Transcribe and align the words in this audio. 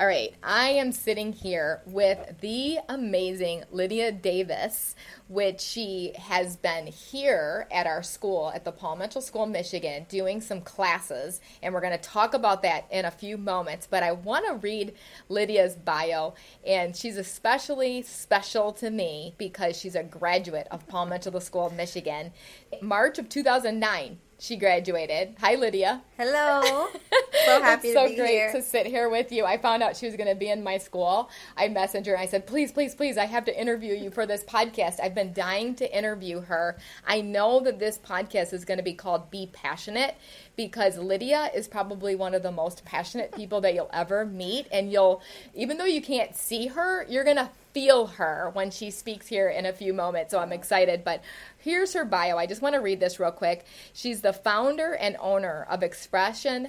All 0.00 0.06
right, 0.06 0.32
I 0.42 0.70
am 0.70 0.92
sitting 0.92 1.34
here 1.34 1.82
with 1.84 2.40
the 2.40 2.78
amazing 2.88 3.64
Lydia 3.70 4.10
Davis, 4.10 4.96
which 5.28 5.60
she 5.60 6.14
has 6.16 6.56
been 6.56 6.86
here 6.86 7.68
at 7.70 7.86
our 7.86 8.02
school 8.02 8.50
at 8.54 8.64
the 8.64 8.72
Paul 8.72 8.96
Mitchell 8.96 9.20
School, 9.20 9.44
Michigan, 9.44 10.06
doing 10.08 10.40
some 10.40 10.62
classes, 10.62 11.42
and 11.62 11.74
we're 11.74 11.82
going 11.82 11.92
to 11.92 11.98
talk 11.98 12.32
about 12.32 12.62
that 12.62 12.86
in 12.90 13.04
a 13.04 13.10
few 13.10 13.36
moments. 13.36 13.86
But 13.86 14.02
I 14.02 14.12
want 14.12 14.46
to 14.46 14.54
read 14.54 14.94
Lydia's 15.28 15.74
bio, 15.74 16.32
and 16.66 16.96
she's 16.96 17.18
especially 17.18 18.00
special 18.00 18.72
to 18.72 18.88
me 18.88 19.34
because 19.36 19.78
she's 19.78 19.96
a 19.96 20.02
graduate 20.02 20.66
of 20.70 20.88
Paul 20.88 21.04
Mitchell 21.04 21.38
School 21.42 21.66
of 21.66 21.74
Michigan. 21.74 22.32
March 22.80 23.18
of 23.18 23.28
2009, 23.28 24.16
she 24.40 24.56
graduated. 24.56 25.36
Hi, 25.40 25.54
Lydia. 25.54 26.02
Hello. 26.16 26.88
So 27.46 27.62
happy 27.62 27.88
it's 27.88 27.96
so 27.96 28.04
to 28.04 28.10
be 28.10 28.16
great 28.16 28.30
here. 28.30 28.52
to 28.52 28.60
sit 28.60 28.86
here 28.86 29.08
with 29.08 29.32
you. 29.32 29.44
I 29.44 29.56
found 29.56 29.82
out 29.82 29.96
she 29.96 30.04
was 30.04 30.14
going 30.14 30.28
to 30.28 30.34
be 30.34 30.50
in 30.50 30.62
my 30.62 30.78
school. 30.78 31.30
I 31.56 31.68
messaged 31.68 32.06
her 32.06 32.12
and 32.12 32.20
I 32.20 32.26
said, 32.26 32.46
please, 32.46 32.70
please, 32.70 32.94
please, 32.94 33.16
I 33.16 33.24
have 33.24 33.44
to 33.46 33.58
interview 33.58 33.94
you 33.94 34.10
for 34.10 34.26
this 34.26 34.44
podcast. 34.44 35.00
I've 35.00 35.14
been 35.14 35.32
dying 35.32 35.74
to 35.76 35.96
interview 35.96 36.42
her. 36.42 36.76
I 37.06 37.22
know 37.22 37.60
that 37.60 37.78
this 37.78 37.98
podcast 37.98 38.52
is 38.52 38.64
going 38.64 38.78
to 38.78 38.84
be 38.84 38.92
called 38.92 39.30
Be 39.30 39.48
Passionate 39.52 40.16
because 40.60 40.98
Lydia 40.98 41.50
is 41.54 41.66
probably 41.66 42.14
one 42.14 42.34
of 42.34 42.42
the 42.42 42.52
most 42.52 42.84
passionate 42.84 43.34
people 43.34 43.62
that 43.62 43.72
you'll 43.72 43.88
ever 43.94 44.26
meet. 44.26 44.66
And 44.70 44.92
you'll, 44.92 45.22
even 45.54 45.78
though 45.78 45.86
you 45.86 46.02
can't 46.02 46.36
see 46.36 46.66
her, 46.66 47.06
you're 47.08 47.24
going 47.24 47.38
to 47.38 47.48
feel 47.72 48.08
her 48.08 48.50
when 48.52 48.70
she 48.70 48.90
speaks 48.90 49.26
here 49.26 49.48
in 49.48 49.64
a 49.64 49.72
few 49.72 49.94
moments. 49.94 50.32
So 50.32 50.38
I'm 50.38 50.52
excited. 50.52 51.02
But 51.02 51.22
here's 51.56 51.94
her 51.94 52.04
bio. 52.04 52.36
I 52.36 52.44
just 52.44 52.60
want 52.60 52.74
to 52.74 52.80
read 52.82 53.00
this 53.00 53.18
real 53.18 53.30
quick. 53.30 53.64
She's 53.94 54.20
the 54.20 54.34
founder 54.34 54.92
and 54.92 55.16
owner 55.18 55.66
of 55.70 55.82
Expression 55.82 56.68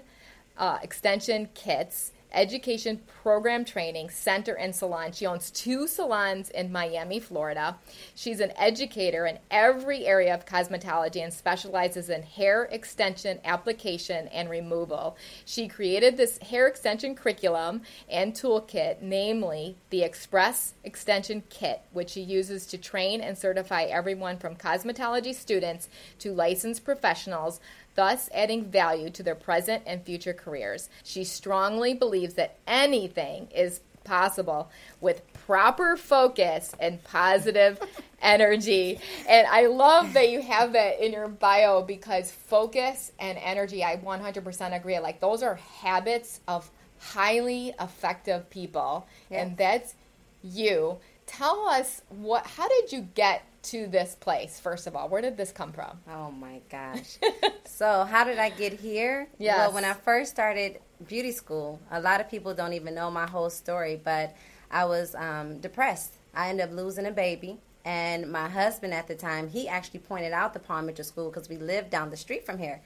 uh, 0.58 0.78
Extension 0.82 1.50
Kits. 1.54 2.14
Education 2.34 3.02
Program 3.22 3.66
Training 3.66 4.10
Center 4.10 4.56
and 4.56 4.76
Salon. 4.76 5.12
She 5.12 5.26
owns 5.26 5.52
two 5.52 5.88
salons 5.88 6.50
in 6.50 6.72
Miami, 6.72 7.20
Florida. 7.20 7.78
She's 8.16 8.40
an 8.40 8.54
educator 8.58 9.26
in 9.26 9.40
every 9.50 10.06
area 10.06 10.34
of 10.34 10.46
cosmetology 10.46 11.24
and 11.24 11.34
specializes 11.34 12.10
in 12.10 12.24
hair 12.24 12.64
extension 12.72 13.40
application 13.44 14.28
and 14.30 14.50
removal. 14.50 15.18
She 15.46 15.68
created 15.68 16.18
this 16.18 16.38
hair 16.40 16.68
extension 16.68 17.16
curriculum 17.16 17.82
and 18.10 18.34
toolkit, 18.34 19.02
namely 19.02 19.78
the 19.90 20.04
Express 20.04 20.74
Extension 20.84 21.44
Kit, 21.50 21.82
which 21.92 22.12
she 22.12 22.22
uses 22.22 22.66
to 22.68 22.78
train 22.78 23.22
and 23.22 23.38
certify 23.38 23.84
everyone 23.84 24.38
from 24.38 24.56
cosmetology 24.56 25.36
students 25.36 25.90
to 26.20 26.34
licensed 26.34 26.86
professionals 26.86 27.60
thus 27.96 28.30
adding 28.34 28.66
value 28.66 29.10
to 29.12 29.24
their 29.24 29.36
present 29.36 29.84
and 29.86 30.04
future 30.04 30.34
careers. 30.34 30.90
She 31.04 31.24
strongly 31.24 31.94
believes 31.94 32.36
that 32.36 32.58
anything 32.68 33.48
is 33.54 33.82
possible 34.04 34.70
with 35.00 35.22
proper 35.46 35.96
focus 35.96 36.74
and 36.80 37.04
positive 37.04 37.80
energy. 38.22 39.00
And 39.28 39.48
I 39.48 39.68
love 39.68 40.14
that 40.14 40.30
you 40.30 40.42
have 40.42 40.74
that 40.74 41.04
in 41.04 41.12
your 41.12 41.28
bio 41.28 41.82
because 41.82 42.32
focus 42.32 43.12
and 43.20 43.38
energy, 43.38 43.84
I 43.84 43.98
100% 43.98 44.76
agree. 44.76 45.00
Like, 45.00 45.20
those 45.20 45.44
are 45.44 45.56
habits 45.56 46.40
of 46.48 46.70
highly 47.00 47.74
effective 47.80 48.50
people. 48.50 49.08
Yeah. 49.30 49.44
And 49.44 49.58
that's 49.58 49.96
you. 50.44 50.98
Tell 51.26 51.68
us 51.68 52.02
what 52.10 52.46
how 52.46 52.68
did 52.68 52.92
you 52.92 53.08
get 53.16 53.44
to 53.64 53.88
this 53.88 54.16
place 54.16 54.60
first 54.60 54.88
of 54.88 54.96
all? 54.96 55.10
Where 55.10 55.22
did 55.22 55.38
this 55.38 55.52
come 55.52 55.72
from? 55.72 56.00
Oh 56.10 56.32
my 56.32 56.62
gosh. 56.70 57.18
so, 57.66 58.06
how 58.06 58.24
did 58.24 58.38
I 58.40 58.50
get 58.50 58.74
here? 58.74 59.28
Yes. 59.38 59.58
Well, 59.58 59.74
when 59.74 59.86
I 59.86 59.94
first 59.94 60.32
started 60.32 60.80
beauty 61.08 61.32
school, 61.32 61.80
a 61.92 62.00
lot 62.00 62.22
of 62.22 62.30
people 62.30 62.54
don't 62.54 62.74
even 62.74 62.96
know 62.96 63.12
my 63.12 63.28
whole 63.28 63.50
story, 63.50 64.00
but 64.04 64.36
I 64.70 64.86
was 64.86 65.16
um, 65.16 65.60
depressed. 65.60 66.14
I 66.34 66.50
ended 66.50 66.70
up 66.70 66.76
losing 66.76 67.06
a 67.06 67.12
baby. 67.12 67.60
And 67.84 68.32
my 68.32 68.48
husband 68.48 68.94
at 68.94 69.08
the 69.08 69.16
time, 69.16 69.50
he 69.50 69.68
actually 69.68 70.02
pointed 70.02 70.34
out 70.34 70.54
the 70.54 70.60
Paul 70.60 70.84
Mitchell 70.84 71.04
School 71.04 71.30
because 71.30 71.50
we 71.50 71.58
lived 71.58 71.90
down 71.90 72.12
the 72.12 72.18
street 72.18 72.46
from 72.46 72.60
here. 72.60 72.82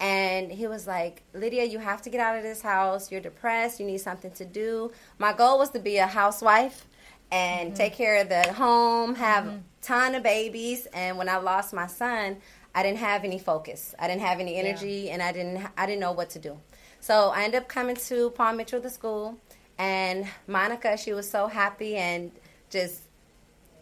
And 0.00 0.50
he 0.50 0.66
was 0.66 0.86
like, 0.86 1.22
Lydia, 1.34 1.64
you 1.64 1.78
have 1.80 2.02
to 2.02 2.10
get 2.10 2.20
out 2.20 2.36
of 2.36 2.42
this 2.42 2.62
house. 2.62 3.10
You're 3.10 3.20
depressed. 3.20 3.80
You 3.80 3.86
need 3.86 4.00
something 4.00 4.30
to 4.32 4.44
do. 4.44 4.92
My 5.18 5.32
goal 5.32 5.58
was 5.58 5.70
to 5.70 5.80
be 5.80 5.98
a 5.98 6.06
housewife 6.06 6.86
and 7.30 7.68
mm-hmm. 7.68 7.76
take 7.76 7.94
care 7.94 8.20
of 8.20 8.28
the 8.28 8.52
home, 8.52 9.14
have 9.14 9.46
a 9.46 9.60
ton 9.82 10.14
of 10.14 10.22
babies. 10.22 10.86
And 10.92 11.18
when 11.18 11.28
I 11.28 11.38
lost 11.38 11.72
my 11.72 11.86
son, 11.86 12.38
I 12.74 12.82
didn't 12.82 12.98
have 12.98 13.24
any 13.24 13.38
focus. 13.38 13.94
I 13.98 14.06
didn't 14.06 14.22
have 14.22 14.40
any 14.40 14.56
energy, 14.56 15.10
and 15.10 15.22
I 15.22 15.32
didn't 15.32 15.66
I 15.76 15.86
didn't 15.86 16.00
know 16.00 16.12
what 16.12 16.30
to 16.30 16.38
do. 16.38 16.58
So 17.00 17.30
I 17.30 17.44
ended 17.44 17.62
up 17.62 17.68
coming 17.68 17.96
to 17.96 18.30
Paul 18.30 18.54
Mitchell, 18.54 18.80
the 18.80 18.90
school, 18.90 19.38
and 19.78 20.26
Monica, 20.46 20.96
she 20.96 21.12
was 21.12 21.30
so 21.30 21.46
happy 21.46 21.96
and 21.96 22.32
just 22.70 23.02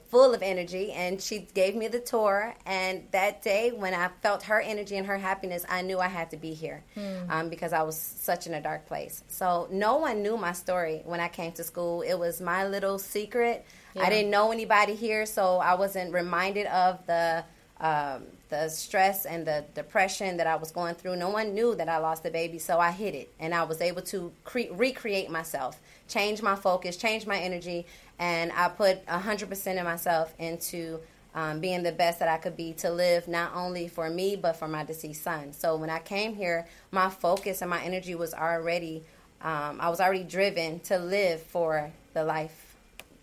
full 0.09 0.35
of 0.35 0.43
energy 0.43 0.93
and 0.93 1.21
she 1.21 1.41
gave 1.55 1.75
me 1.75 1.89
the 1.89 1.99
tour 2.01 2.55
and 2.65 3.03
that 3.11 3.43
day 3.43 3.71
when 3.71 3.93
i 3.95 4.09
felt 4.23 4.43
her 4.45 4.61
energy 4.61 4.97
and 4.97 5.07
her 5.07 5.19
happiness 5.19 5.65
i 5.69 5.83
knew 5.83 5.99
i 5.99 6.07
had 6.07 6.31
to 6.31 6.37
be 6.37 6.55
here 6.55 6.85
um, 7.29 7.49
because 7.49 7.73
i 7.73 7.83
was 7.83 7.97
such 7.97 8.47
in 8.47 8.55
a 8.55 8.61
dark 8.61 8.87
place. 8.87 9.25
So 9.29 9.69
no 9.71 9.97
one 9.97 10.23
knew 10.23 10.37
my 10.37 10.53
story 10.53 11.03
when 11.05 11.21
i 11.21 11.29
came 11.29 11.53
to 11.53 11.65
school. 11.65 12.03
It 12.03 12.15
was 12.15 12.41
my 12.41 12.67
little 12.67 12.99
secret. 12.99 13.65
Yeah. 13.95 14.05
i 14.05 14.11
didn't 14.11 14.31
know 14.31 14.53
anybody 14.53 14.95
here 14.95 15.25
so 15.27 15.57
i 15.59 15.75
wasn't 15.75 16.13
reminded 16.13 16.67
of 16.67 17.05
the 17.07 17.45
um, 17.81 18.25
the 18.49 18.69
stress 18.69 19.27
and 19.27 19.47
the 19.47 19.65
depression 19.75 20.37
that 20.39 20.47
I 20.47 20.57
was 20.57 20.71
going 20.71 20.95
through. 20.95 21.17
No 21.17 21.29
one 21.29 21.53
knew 21.55 21.75
that 21.75 21.89
I 21.89 21.99
lost 21.99 22.25
a 22.25 22.31
baby, 22.31 22.59
so 22.59 22.79
I 22.79 22.91
hid 22.91 23.15
it, 23.15 23.33
and 23.39 23.55
I 23.55 23.65
was 23.65 23.81
able 23.81 24.03
to 24.03 24.33
cre- 24.45 24.73
recreate 24.73 25.31
myself, 25.31 25.81
change 26.09 26.43
my 26.43 26.57
focus, 26.57 26.97
change 26.97 27.27
my 27.27 27.39
energy, 27.39 27.87
and 28.19 28.53
I 28.53 28.69
put 28.69 29.07
hundred 29.09 29.49
percent 29.49 29.79
of 29.79 29.85
myself 29.85 30.35
into 30.39 31.01
um, 31.35 31.61
being 31.61 31.83
the 31.83 31.93
best 31.93 32.19
that 32.19 32.29
I 32.29 32.39
could 32.39 32.57
be 32.57 32.73
to 32.75 32.91
live 32.91 33.29
not 33.29 33.53
only 33.55 33.89
for 33.89 34.09
me 34.09 34.37
but 34.37 34.55
for 34.55 34.67
my 34.67 34.85
deceased 34.85 35.23
son. 35.23 35.53
So 35.53 35.77
when 35.77 35.91
I 35.91 35.99
came 35.99 36.35
here, 36.35 36.67
my 36.91 37.11
focus 37.11 37.61
and 37.61 37.71
my 37.71 37.83
energy 37.83 38.15
was 38.15 38.33
already, 38.33 39.03
um, 39.43 39.79
I 39.81 39.91
was 39.91 40.01
already 40.01 40.25
driven 40.25 40.81
to 40.81 40.99
live 40.99 41.43
for 41.43 41.93
the 42.15 42.25
life 42.25 42.77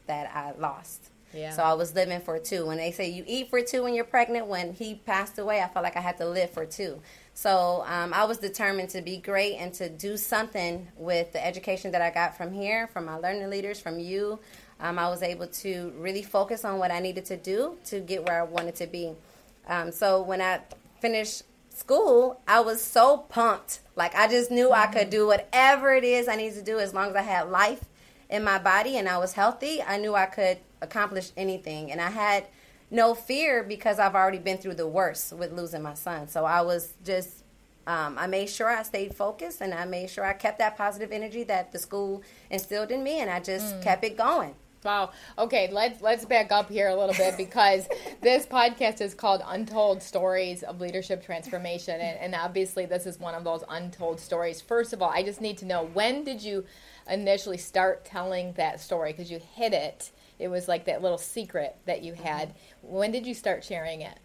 that 0.05 0.31
I 0.35 0.53
lost. 0.59 1.09
Yeah. 1.33 1.50
So 1.51 1.63
I 1.63 1.73
was 1.73 1.95
living 1.95 2.21
for 2.21 2.38
two. 2.38 2.67
When 2.67 2.77
they 2.77 2.91
say 2.91 3.09
you 3.09 3.23
eat 3.25 3.50
for 3.50 3.61
two 3.61 3.81
when 3.81 3.95
you're 3.95 4.05
pregnant, 4.05 4.45
when 4.45 4.73
he 4.73 4.94
passed 4.94 5.39
away, 5.39 5.61
I 5.61 5.67
felt 5.67 5.83
like 5.83 5.97
I 5.97 6.01
had 6.01 6.17
to 6.17 6.27
live 6.27 6.51
for 6.51 6.67
two. 6.67 7.01
So 7.33 7.83
um, 7.88 8.13
I 8.13 8.25
was 8.25 8.38
determined 8.38 8.89
to 8.89 9.01
be 9.01 9.17
great 9.17 9.55
and 9.55 9.73
to 9.75 9.89
do 9.89 10.17
something 10.17 10.88
with 10.95 11.33
the 11.33 11.45
education 11.45 11.91
that 11.91 12.01
I 12.01 12.11
got 12.11 12.38
from 12.38 12.53
here, 12.53 12.88
from 12.88 13.05
my 13.05 13.16
learning 13.16 13.49
leaders, 13.49 13.79
from 13.79 13.99
you. 13.99 14.39
Um, 14.79 14.99
I 14.99 15.09
was 15.09 15.23
able 15.23 15.47
to 15.47 15.94
really 15.97 16.21
focus 16.21 16.63
on 16.63 16.77
what 16.77 16.91
I 16.91 16.99
needed 16.99 17.25
to 17.25 17.38
do 17.38 17.77
to 17.85 17.99
get 17.99 18.27
where 18.27 18.41
I 18.41 18.44
wanted 18.44 18.75
to 18.75 18.88
be. 18.88 19.13
Um, 19.67 19.91
so 19.91 20.21
when 20.21 20.41
I 20.41 20.61
finished 20.99 21.44
school, 21.69 22.39
I 22.47 22.59
was 22.59 22.81
so 22.83 23.17
pumped. 23.17 23.79
Like 23.95 24.15
I 24.15 24.27
just 24.27 24.51
knew 24.51 24.71
I 24.71 24.88
could 24.88 25.09
do 25.09 25.25
whatever 25.25 25.94
it 25.94 26.03
is 26.03 26.27
I 26.27 26.35
needed 26.35 26.55
to 26.55 26.63
do 26.63 26.79
as 26.79 26.94
long 26.94 27.09
as 27.09 27.15
I 27.15 27.21
had 27.21 27.50
life 27.50 27.83
in 28.29 28.44
my 28.44 28.59
body 28.59 28.97
and 28.97 29.07
I 29.09 29.17
was 29.17 29.33
healthy. 29.33 29.81
I 29.81 29.97
knew 29.97 30.15
I 30.15 30.25
could 30.27 30.59
accomplish 30.81 31.31
anything, 31.38 31.91
and 31.91 32.01
I 32.01 32.09
had 32.09 32.45
no 32.93 33.13
fear 33.15 33.63
because 33.63 33.99
I've 33.99 34.15
already 34.15 34.38
been 34.38 34.57
through 34.57 34.75
the 34.75 34.88
worst 34.88 35.33
with 35.33 35.51
losing 35.51 35.81
my 35.81 35.95
son. 35.95 36.27
So 36.27 36.45
I 36.45 36.62
was 36.62 36.94
just. 37.03 37.39
Um, 37.85 38.18
I 38.18 38.27
made 38.27 38.50
sure 38.50 38.69
I 38.69 38.81
stayed 38.83 39.13
focused 39.13 39.59
and 39.59 39.73
I 39.73 39.83
made 39.83 40.09
sure 40.09 40.23
I 40.23 40.31
kept 40.31 40.59
that 40.59 40.77
positive 40.77 41.12
energy 41.12 41.44
that 41.44 41.73
the 41.73 41.79
school 41.79 42.23
instilled 42.50 42.91
in 42.91 43.03
me 43.03 43.19
and 43.19 43.29
I 43.29 43.41
just 43.41 43.81
kept 43.81 44.06
it 44.06 44.15
going. 44.15 44.56
Wow. 44.83 45.12
Okay, 45.38 45.69
let's 45.71 46.01
let's 46.01 46.25
back 46.25 46.51
up 46.51 46.69
here 46.69 46.89
a 46.89 46.95
little 46.95 47.15
bit 47.15 47.38
because 47.38 47.88
this 48.21 48.45
podcast 48.45 49.01
is 49.01 49.13
called 49.13 49.41
Untold 49.45 50.01
Stories 50.01 50.63
of 50.63 50.81
Leadership 50.81 51.25
Transformation, 51.25 52.00
and, 52.00 52.18
and 52.19 52.35
obviously 52.35 52.85
this 52.85 53.06
is 53.06 53.19
one 53.19 53.35
of 53.35 53.44
those 53.44 53.63
untold 53.69 54.19
stories. 54.19 54.62
First 54.62 54.94
of 54.94 55.01
all, 55.01 55.09
I 55.09 55.23
just 55.23 55.41
need 55.41 55.57
to 55.59 55.65
know 55.65 55.85
when 55.94 56.23
did 56.23 56.41
you 56.41 56.65
initially 57.09 57.57
start 57.57 58.06
telling 58.06 58.53
that 58.53 58.81
story? 58.81 59.12
Because 59.12 59.31
you 59.31 59.39
hit 59.56 59.73
it. 59.73 60.12
It 60.44 60.50
was 60.50 60.68
like 60.68 60.86
that 60.86 61.01
little 61.01 61.18
secret 61.18 61.75
that 61.86 62.04
you 62.04 62.13
had. 62.13 62.54
When 62.81 63.12
did 63.12 63.25
you 63.25 63.34
start 63.34 63.63
sharing 63.63 64.01
it? 64.01 64.18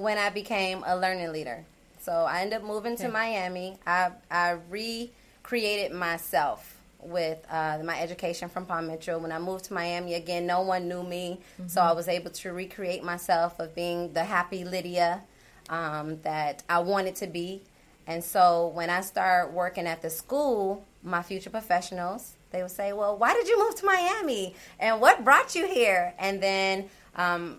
when 0.00 0.16
I 0.16 0.30
became 0.30 0.82
a 0.86 0.96
learning 0.96 1.32
leader. 1.32 1.64
So 2.00 2.12
I 2.12 2.40
ended 2.40 2.60
up 2.60 2.64
moving 2.66 2.96
to 2.96 3.08
Miami. 3.08 3.76
I 3.86 4.12
I 4.30 4.56
recreated 4.70 5.92
myself 5.92 6.76
with 7.02 7.38
uh, 7.50 7.78
my 7.84 8.00
education 8.00 8.48
from 8.48 8.66
Paul 8.66 8.82
Mitchell. 8.82 9.20
When 9.20 9.32
I 9.32 9.38
moved 9.38 9.66
to 9.66 9.74
Miami 9.74 10.14
again, 10.14 10.46
no 10.46 10.62
one 10.62 10.88
knew 10.88 11.02
me, 11.02 11.40
so 11.66 11.80
I 11.80 11.92
was 11.92 12.08
able 12.08 12.30
to 12.30 12.52
recreate 12.52 13.02
myself 13.04 13.58
of 13.58 13.74
being 13.74 14.12
the 14.12 14.24
happy 14.24 14.64
Lydia 14.64 15.22
um, 15.68 16.20
that 16.22 16.62
I 16.68 16.78
wanted 16.80 17.16
to 17.16 17.26
be. 17.26 17.62
And 18.06 18.24
so 18.24 18.68
when 18.68 18.90
I 18.90 19.02
started 19.02 19.52
working 19.52 19.86
at 19.86 20.02
the 20.02 20.10
school, 20.10 20.84
my 21.02 21.22
future 21.22 21.50
professionals, 21.50 22.34
they 22.50 22.62
would 22.62 22.70
say, 22.70 22.92
Well, 22.92 23.16
why 23.16 23.34
did 23.34 23.48
you 23.48 23.58
move 23.58 23.74
to 23.76 23.86
Miami? 23.86 24.54
And 24.78 25.00
what 25.00 25.24
brought 25.24 25.54
you 25.54 25.66
here? 25.66 26.14
And 26.18 26.42
then 26.42 26.90
um, 27.16 27.58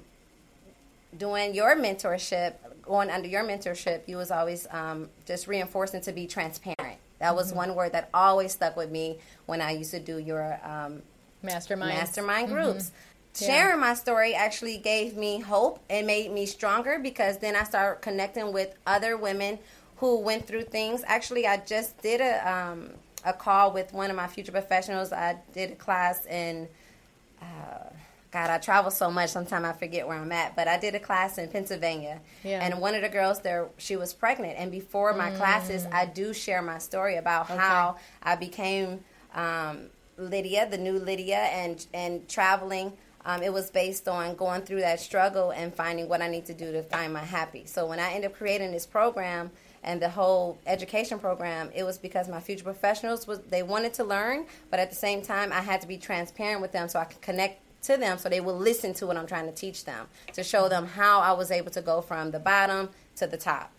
doing 1.17 1.53
your 1.53 1.75
mentorship, 1.75 2.55
going 2.83 3.09
under 3.09 3.27
your 3.27 3.43
mentorship, 3.43 4.07
you 4.07 4.17
was 4.17 4.31
always 4.31 4.67
um, 4.71 5.09
just 5.25 5.47
reinforcing 5.47 6.01
to 6.01 6.11
be 6.11 6.27
transparent. 6.27 6.97
That 7.19 7.35
was 7.35 7.49
mm-hmm. 7.49 7.57
one 7.57 7.75
word 7.75 7.93
that 7.93 8.09
always 8.13 8.51
stuck 8.51 8.75
with 8.75 8.91
me 8.91 9.19
when 9.45 9.61
I 9.61 9.71
used 9.71 9.91
to 9.91 9.99
do 9.99 10.17
your 10.17 10.59
um, 10.63 11.01
mastermind 11.43 11.97
mastermind 11.97 12.47
mm-hmm. 12.47 12.55
groups. 12.55 12.85
Mm-hmm. 12.85 12.95
Yeah. 13.43 13.47
Sharing 13.47 13.79
my 13.79 13.93
story 13.93 14.33
actually 14.33 14.77
gave 14.77 15.15
me 15.15 15.39
hope 15.39 15.79
and 15.89 16.05
made 16.05 16.31
me 16.33 16.45
stronger 16.45 16.99
because 16.99 17.37
then 17.37 17.55
I 17.55 17.63
started 17.63 18.01
connecting 18.01 18.51
with 18.51 18.75
other 18.85 19.15
women 19.15 19.57
who 19.97 20.19
went 20.19 20.47
through 20.47 20.63
things. 20.63 21.03
Actually, 21.05 21.47
I 21.47 21.57
just 21.57 22.01
did 22.01 22.19
a 22.19 22.51
um, 22.51 22.89
a 23.25 23.33
call 23.33 23.71
with 23.71 23.93
one 23.93 24.09
of 24.09 24.15
my 24.15 24.27
future 24.27 24.51
professionals. 24.51 25.11
I 25.11 25.37
did 25.53 25.71
a 25.71 25.75
class 25.75 26.25
in. 26.25 26.67
Uh, 27.41 27.89
God, 28.31 28.49
I 28.49 28.59
travel 28.59 28.91
so 28.91 29.11
much. 29.11 29.29
Sometimes 29.31 29.65
I 29.65 29.73
forget 29.73 30.07
where 30.07 30.17
I'm 30.17 30.31
at. 30.31 30.55
But 30.55 30.69
I 30.69 30.77
did 30.77 30.95
a 30.95 30.99
class 30.99 31.37
in 31.37 31.49
Pennsylvania, 31.49 32.21
yeah. 32.43 32.63
and 32.63 32.79
one 32.79 32.95
of 32.95 33.01
the 33.01 33.09
girls 33.09 33.41
there, 33.41 33.67
she 33.77 33.97
was 33.97 34.13
pregnant. 34.13 34.57
And 34.57 34.71
before 34.71 35.13
my 35.13 35.31
mm. 35.31 35.37
classes, 35.37 35.85
I 35.91 36.05
do 36.05 36.33
share 36.33 36.61
my 36.61 36.77
story 36.77 37.17
about 37.17 37.49
okay. 37.49 37.59
how 37.59 37.97
I 38.23 38.35
became 38.37 39.01
um, 39.33 39.87
Lydia, 40.17 40.69
the 40.69 40.77
new 40.77 40.97
Lydia, 40.97 41.39
and 41.39 41.85
and 41.93 42.27
traveling. 42.29 42.93
Um, 43.23 43.43
it 43.43 43.53
was 43.53 43.69
based 43.69 44.07
on 44.07 44.35
going 44.35 44.61
through 44.63 44.79
that 44.79 44.99
struggle 44.99 45.51
and 45.51 45.73
finding 45.73 46.09
what 46.09 46.21
I 46.21 46.27
need 46.27 46.45
to 46.47 46.53
do 46.53 46.71
to 46.71 46.83
find 46.83 47.13
my 47.13 47.19
happy. 47.19 47.65
So 47.65 47.85
when 47.85 47.99
I 47.99 48.13
end 48.13 48.25
up 48.25 48.33
creating 48.33 48.71
this 48.71 48.87
program, 48.87 49.51
and 49.83 50.01
the 50.01 50.09
whole 50.09 50.59
education 50.65 51.19
program 51.19 51.69
it 51.73 51.83
was 51.83 51.97
because 51.97 52.27
my 52.27 52.39
future 52.39 52.63
professionals 52.63 53.27
was 53.27 53.39
they 53.49 53.63
wanted 53.63 53.93
to 53.93 54.03
learn 54.03 54.45
but 54.69 54.79
at 54.79 54.89
the 54.89 54.95
same 54.95 55.21
time 55.21 55.51
i 55.51 55.61
had 55.61 55.81
to 55.81 55.87
be 55.87 55.97
transparent 55.97 56.61
with 56.61 56.71
them 56.71 56.87
so 56.87 56.99
i 56.99 57.05
could 57.05 57.21
connect 57.21 57.59
to 57.81 57.97
them 57.97 58.17
so 58.17 58.29
they 58.29 58.41
will 58.41 58.57
listen 58.57 58.93
to 58.93 59.07
what 59.07 59.17
i'm 59.17 59.27
trying 59.27 59.45
to 59.45 59.53
teach 59.53 59.85
them 59.85 60.07
to 60.33 60.43
show 60.43 60.69
them 60.69 60.85
how 60.85 61.19
i 61.19 61.31
was 61.31 61.51
able 61.51 61.71
to 61.71 61.81
go 61.81 62.01
from 62.01 62.31
the 62.31 62.39
bottom 62.39 62.89
to 63.15 63.25
the 63.25 63.37
top 63.37 63.71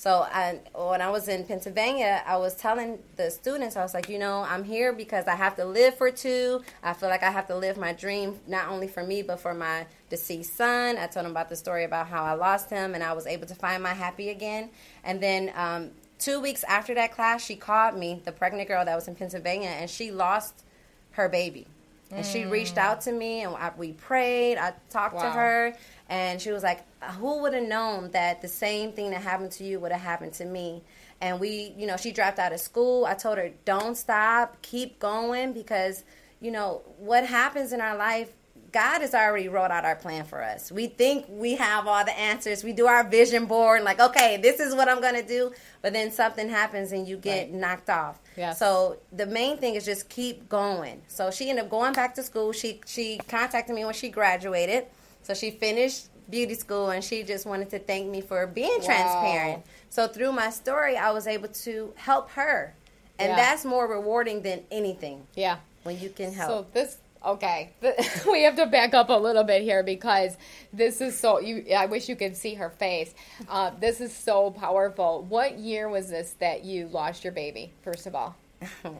so 0.00 0.26
I, 0.32 0.60
when 0.74 1.02
I 1.02 1.10
was 1.10 1.28
in 1.28 1.44
Pennsylvania, 1.44 2.22
I 2.24 2.38
was 2.38 2.54
telling 2.54 3.00
the 3.16 3.30
students, 3.30 3.76
I 3.76 3.82
was 3.82 3.92
like, 3.92 4.08
you 4.08 4.18
know, 4.18 4.46
I'm 4.48 4.64
here 4.64 4.94
because 4.94 5.26
I 5.26 5.34
have 5.34 5.56
to 5.56 5.66
live 5.66 5.98
for 5.98 6.10
two. 6.10 6.62
I 6.82 6.94
feel 6.94 7.10
like 7.10 7.22
I 7.22 7.30
have 7.30 7.46
to 7.48 7.54
live 7.54 7.76
my 7.76 7.92
dream, 7.92 8.40
not 8.46 8.68
only 8.68 8.88
for 8.88 9.02
me, 9.02 9.20
but 9.20 9.40
for 9.40 9.52
my 9.52 9.84
deceased 10.08 10.56
son. 10.56 10.96
I 10.96 11.06
told 11.06 11.26
him 11.26 11.32
about 11.32 11.50
the 11.50 11.56
story 11.56 11.84
about 11.84 12.06
how 12.06 12.24
I 12.24 12.32
lost 12.32 12.70
him 12.70 12.94
and 12.94 13.04
I 13.04 13.12
was 13.12 13.26
able 13.26 13.46
to 13.48 13.54
find 13.54 13.82
my 13.82 13.92
happy 13.92 14.30
again. 14.30 14.70
And 15.04 15.22
then 15.22 15.52
um, 15.54 15.90
two 16.18 16.40
weeks 16.40 16.64
after 16.64 16.94
that 16.94 17.12
class, 17.12 17.44
she 17.44 17.54
called 17.54 17.94
me, 17.94 18.22
the 18.24 18.32
pregnant 18.32 18.68
girl 18.68 18.82
that 18.82 18.94
was 18.94 19.06
in 19.06 19.14
Pennsylvania, 19.14 19.68
and 19.68 19.90
she 19.90 20.10
lost 20.10 20.64
her 21.10 21.28
baby. 21.28 21.66
And 22.10 22.24
mm. 22.24 22.32
she 22.32 22.44
reached 22.44 22.76
out 22.78 23.02
to 23.02 23.12
me 23.12 23.42
and 23.42 23.54
I, 23.54 23.70
we 23.76 23.92
prayed. 23.92 24.56
I 24.56 24.72
talked 24.88 25.14
wow. 25.14 25.22
to 25.24 25.30
her 25.30 25.74
and 26.10 26.42
she 26.42 26.50
was 26.50 26.62
like, 26.62 26.84
Who 27.12 27.40
would 27.40 27.54
have 27.54 27.66
known 27.66 28.10
that 28.10 28.42
the 28.42 28.48
same 28.48 28.92
thing 28.92 29.10
that 29.12 29.22
happened 29.22 29.52
to 29.52 29.64
you 29.64 29.80
would 29.80 29.92
have 29.92 30.00
happened 30.02 30.34
to 30.34 30.44
me? 30.44 30.82
And 31.22 31.38
we, 31.38 31.72
you 31.78 31.86
know, 31.86 31.96
she 31.96 32.12
dropped 32.12 32.38
out 32.38 32.52
of 32.52 32.60
school. 32.60 33.06
I 33.06 33.14
told 33.14 33.38
her, 33.38 33.50
Don't 33.64 33.96
stop, 33.96 34.60
keep 34.60 34.98
going 34.98 35.52
because, 35.52 36.04
you 36.40 36.50
know, 36.50 36.82
what 36.98 37.24
happens 37.24 37.72
in 37.72 37.80
our 37.80 37.96
life 37.96 38.32
God 38.72 39.00
has 39.00 39.14
already 39.14 39.48
wrote 39.48 39.70
out 39.70 39.84
our 39.84 39.96
plan 39.96 40.24
for 40.24 40.42
us. 40.42 40.70
We 40.70 40.86
think 40.86 41.26
we 41.28 41.56
have 41.56 41.86
all 41.86 42.04
the 42.04 42.16
answers. 42.16 42.62
We 42.62 42.72
do 42.72 42.86
our 42.86 43.02
vision 43.02 43.46
board, 43.46 43.82
like, 43.82 43.98
okay, 43.98 44.36
this 44.36 44.60
is 44.60 44.74
what 44.74 44.88
I'm 44.88 45.00
going 45.00 45.16
to 45.16 45.26
do. 45.26 45.52
But 45.82 45.92
then 45.92 46.12
something 46.12 46.48
happens 46.48 46.92
and 46.92 47.06
you 47.06 47.16
get 47.16 47.48
right. 47.48 47.52
knocked 47.52 47.90
off. 47.90 48.20
Yes. 48.36 48.58
So 48.58 48.98
the 49.12 49.26
main 49.26 49.58
thing 49.58 49.74
is 49.74 49.84
just 49.84 50.08
keep 50.08 50.48
going. 50.48 51.02
So 51.08 51.30
she 51.30 51.50
ended 51.50 51.64
up 51.64 51.70
going 51.70 51.94
back 51.94 52.14
to 52.14 52.22
school. 52.22 52.52
She 52.52 52.80
she 52.86 53.18
contacted 53.28 53.74
me 53.74 53.84
when 53.84 53.94
she 53.94 54.08
graduated. 54.08 54.86
So 55.22 55.34
she 55.34 55.50
finished 55.50 56.08
beauty 56.30 56.54
school 56.54 56.90
and 56.90 57.02
she 57.02 57.22
just 57.22 57.46
wanted 57.46 57.70
to 57.70 57.78
thank 57.78 58.08
me 58.08 58.20
for 58.20 58.46
being 58.46 58.78
wow. 58.80 58.86
transparent. 58.86 59.62
So 59.90 60.06
through 60.06 60.32
my 60.32 60.50
story, 60.50 60.96
I 60.96 61.10
was 61.10 61.26
able 61.26 61.48
to 61.48 61.92
help 61.96 62.30
her. 62.30 62.74
And 63.18 63.30
yeah. 63.30 63.36
that's 63.36 63.64
more 63.64 63.86
rewarding 63.86 64.42
than 64.42 64.62
anything. 64.70 65.26
Yeah. 65.34 65.58
When 65.82 65.98
you 66.00 66.10
can 66.10 66.32
help. 66.32 66.50
So 66.50 66.66
this 66.72 66.98
okay 67.24 67.70
we 68.30 68.44
have 68.44 68.56
to 68.56 68.66
back 68.66 68.94
up 68.94 69.10
a 69.10 69.12
little 69.12 69.44
bit 69.44 69.60
here 69.62 69.82
because 69.82 70.38
this 70.72 71.02
is 71.02 71.18
so 71.18 71.38
you 71.38 71.64
i 71.76 71.84
wish 71.84 72.08
you 72.08 72.16
could 72.16 72.34
see 72.34 72.54
her 72.54 72.70
face 72.70 73.14
uh, 73.48 73.70
this 73.78 74.00
is 74.00 74.14
so 74.14 74.50
powerful 74.50 75.26
what 75.28 75.58
year 75.58 75.88
was 75.88 76.08
this 76.08 76.34
that 76.38 76.64
you 76.64 76.88
lost 76.88 77.22
your 77.22 77.32
baby 77.32 77.70
first 77.82 78.06
of 78.06 78.14
all 78.14 78.34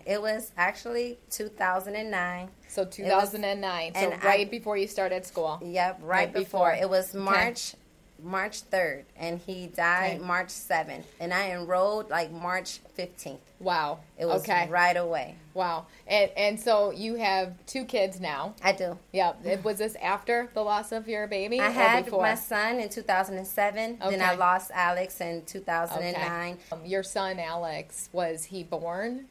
it 0.06 0.20
was 0.20 0.52
actually 0.56 1.18
2009 1.30 2.48
so 2.68 2.84
2009 2.84 3.92
was, 3.92 4.02
so 4.02 4.08
right 4.26 4.46
I, 4.46 4.50
before 4.50 4.76
you 4.76 4.86
started 4.86 5.24
school 5.26 5.60
yep 5.62 5.98
right, 6.02 6.08
right 6.08 6.32
before. 6.32 6.70
before. 6.70 6.82
it 6.82 6.88
was 6.88 7.14
march 7.14 7.74
okay. 7.74 7.80
March 8.22 8.68
3rd, 8.70 9.04
and 9.16 9.38
he 9.38 9.66
died 9.66 10.16
okay. 10.16 10.24
March 10.24 10.48
7th. 10.48 11.04
And 11.18 11.32
I 11.32 11.50
enrolled 11.50 12.10
like 12.10 12.30
March 12.30 12.80
15th. 12.98 13.38
Wow. 13.58 14.00
It 14.18 14.26
was 14.26 14.42
okay. 14.42 14.68
right 14.68 14.96
away. 14.96 15.36
Wow. 15.54 15.86
And 16.06 16.30
and 16.36 16.60
so 16.60 16.92
you 16.92 17.16
have 17.16 17.54
two 17.66 17.84
kids 17.84 18.20
now. 18.20 18.54
I 18.62 18.72
do. 18.72 18.98
Yeah. 19.12 19.32
Was 19.62 19.78
this 19.78 19.96
after 19.96 20.48
the 20.54 20.62
loss 20.62 20.92
of 20.92 21.08
your 21.08 21.26
baby? 21.26 21.60
I 21.60 21.68
had 21.68 22.04
before? 22.06 22.22
my 22.22 22.34
son 22.34 22.80
in 22.80 22.88
2007. 22.88 23.98
Okay. 24.00 24.10
Then 24.10 24.26
I 24.26 24.34
lost 24.34 24.70
Alex 24.72 25.20
in 25.20 25.44
2009. 25.44 26.52
Okay. 26.52 26.60
Um, 26.72 26.86
your 26.86 27.02
son 27.02 27.38
Alex 27.38 28.08
was 28.12 28.44
he 28.44 28.62
born? 28.62 29.26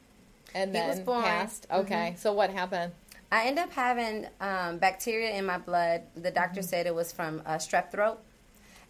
And 0.54 0.74
then 0.74 0.98
he 0.98 1.02
born. 1.02 1.22
passed. 1.22 1.66
Okay. 1.70 1.94
Mm-hmm. 1.94 2.16
So 2.16 2.32
what 2.32 2.50
happened? 2.50 2.92
I 3.32 3.44
ended 3.44 3.64
up 3.64 3.72
having 3.72 4.26
um, 4.40 4.78
bacteria 4.78 5.36
in 5.36 5.46
my 5.46 5.58
blood. 5.58 6.02
The 6.16 6.30
doctor 6.30 6.60
mm-hmm. 6.60 6.68
said 6.68 6.86
it 6.86 6.94
was 6.94 7.12
from 7.12 7.42
uh, 7.46 7.56
strep 7.56 7.92
throat 7.92 8.20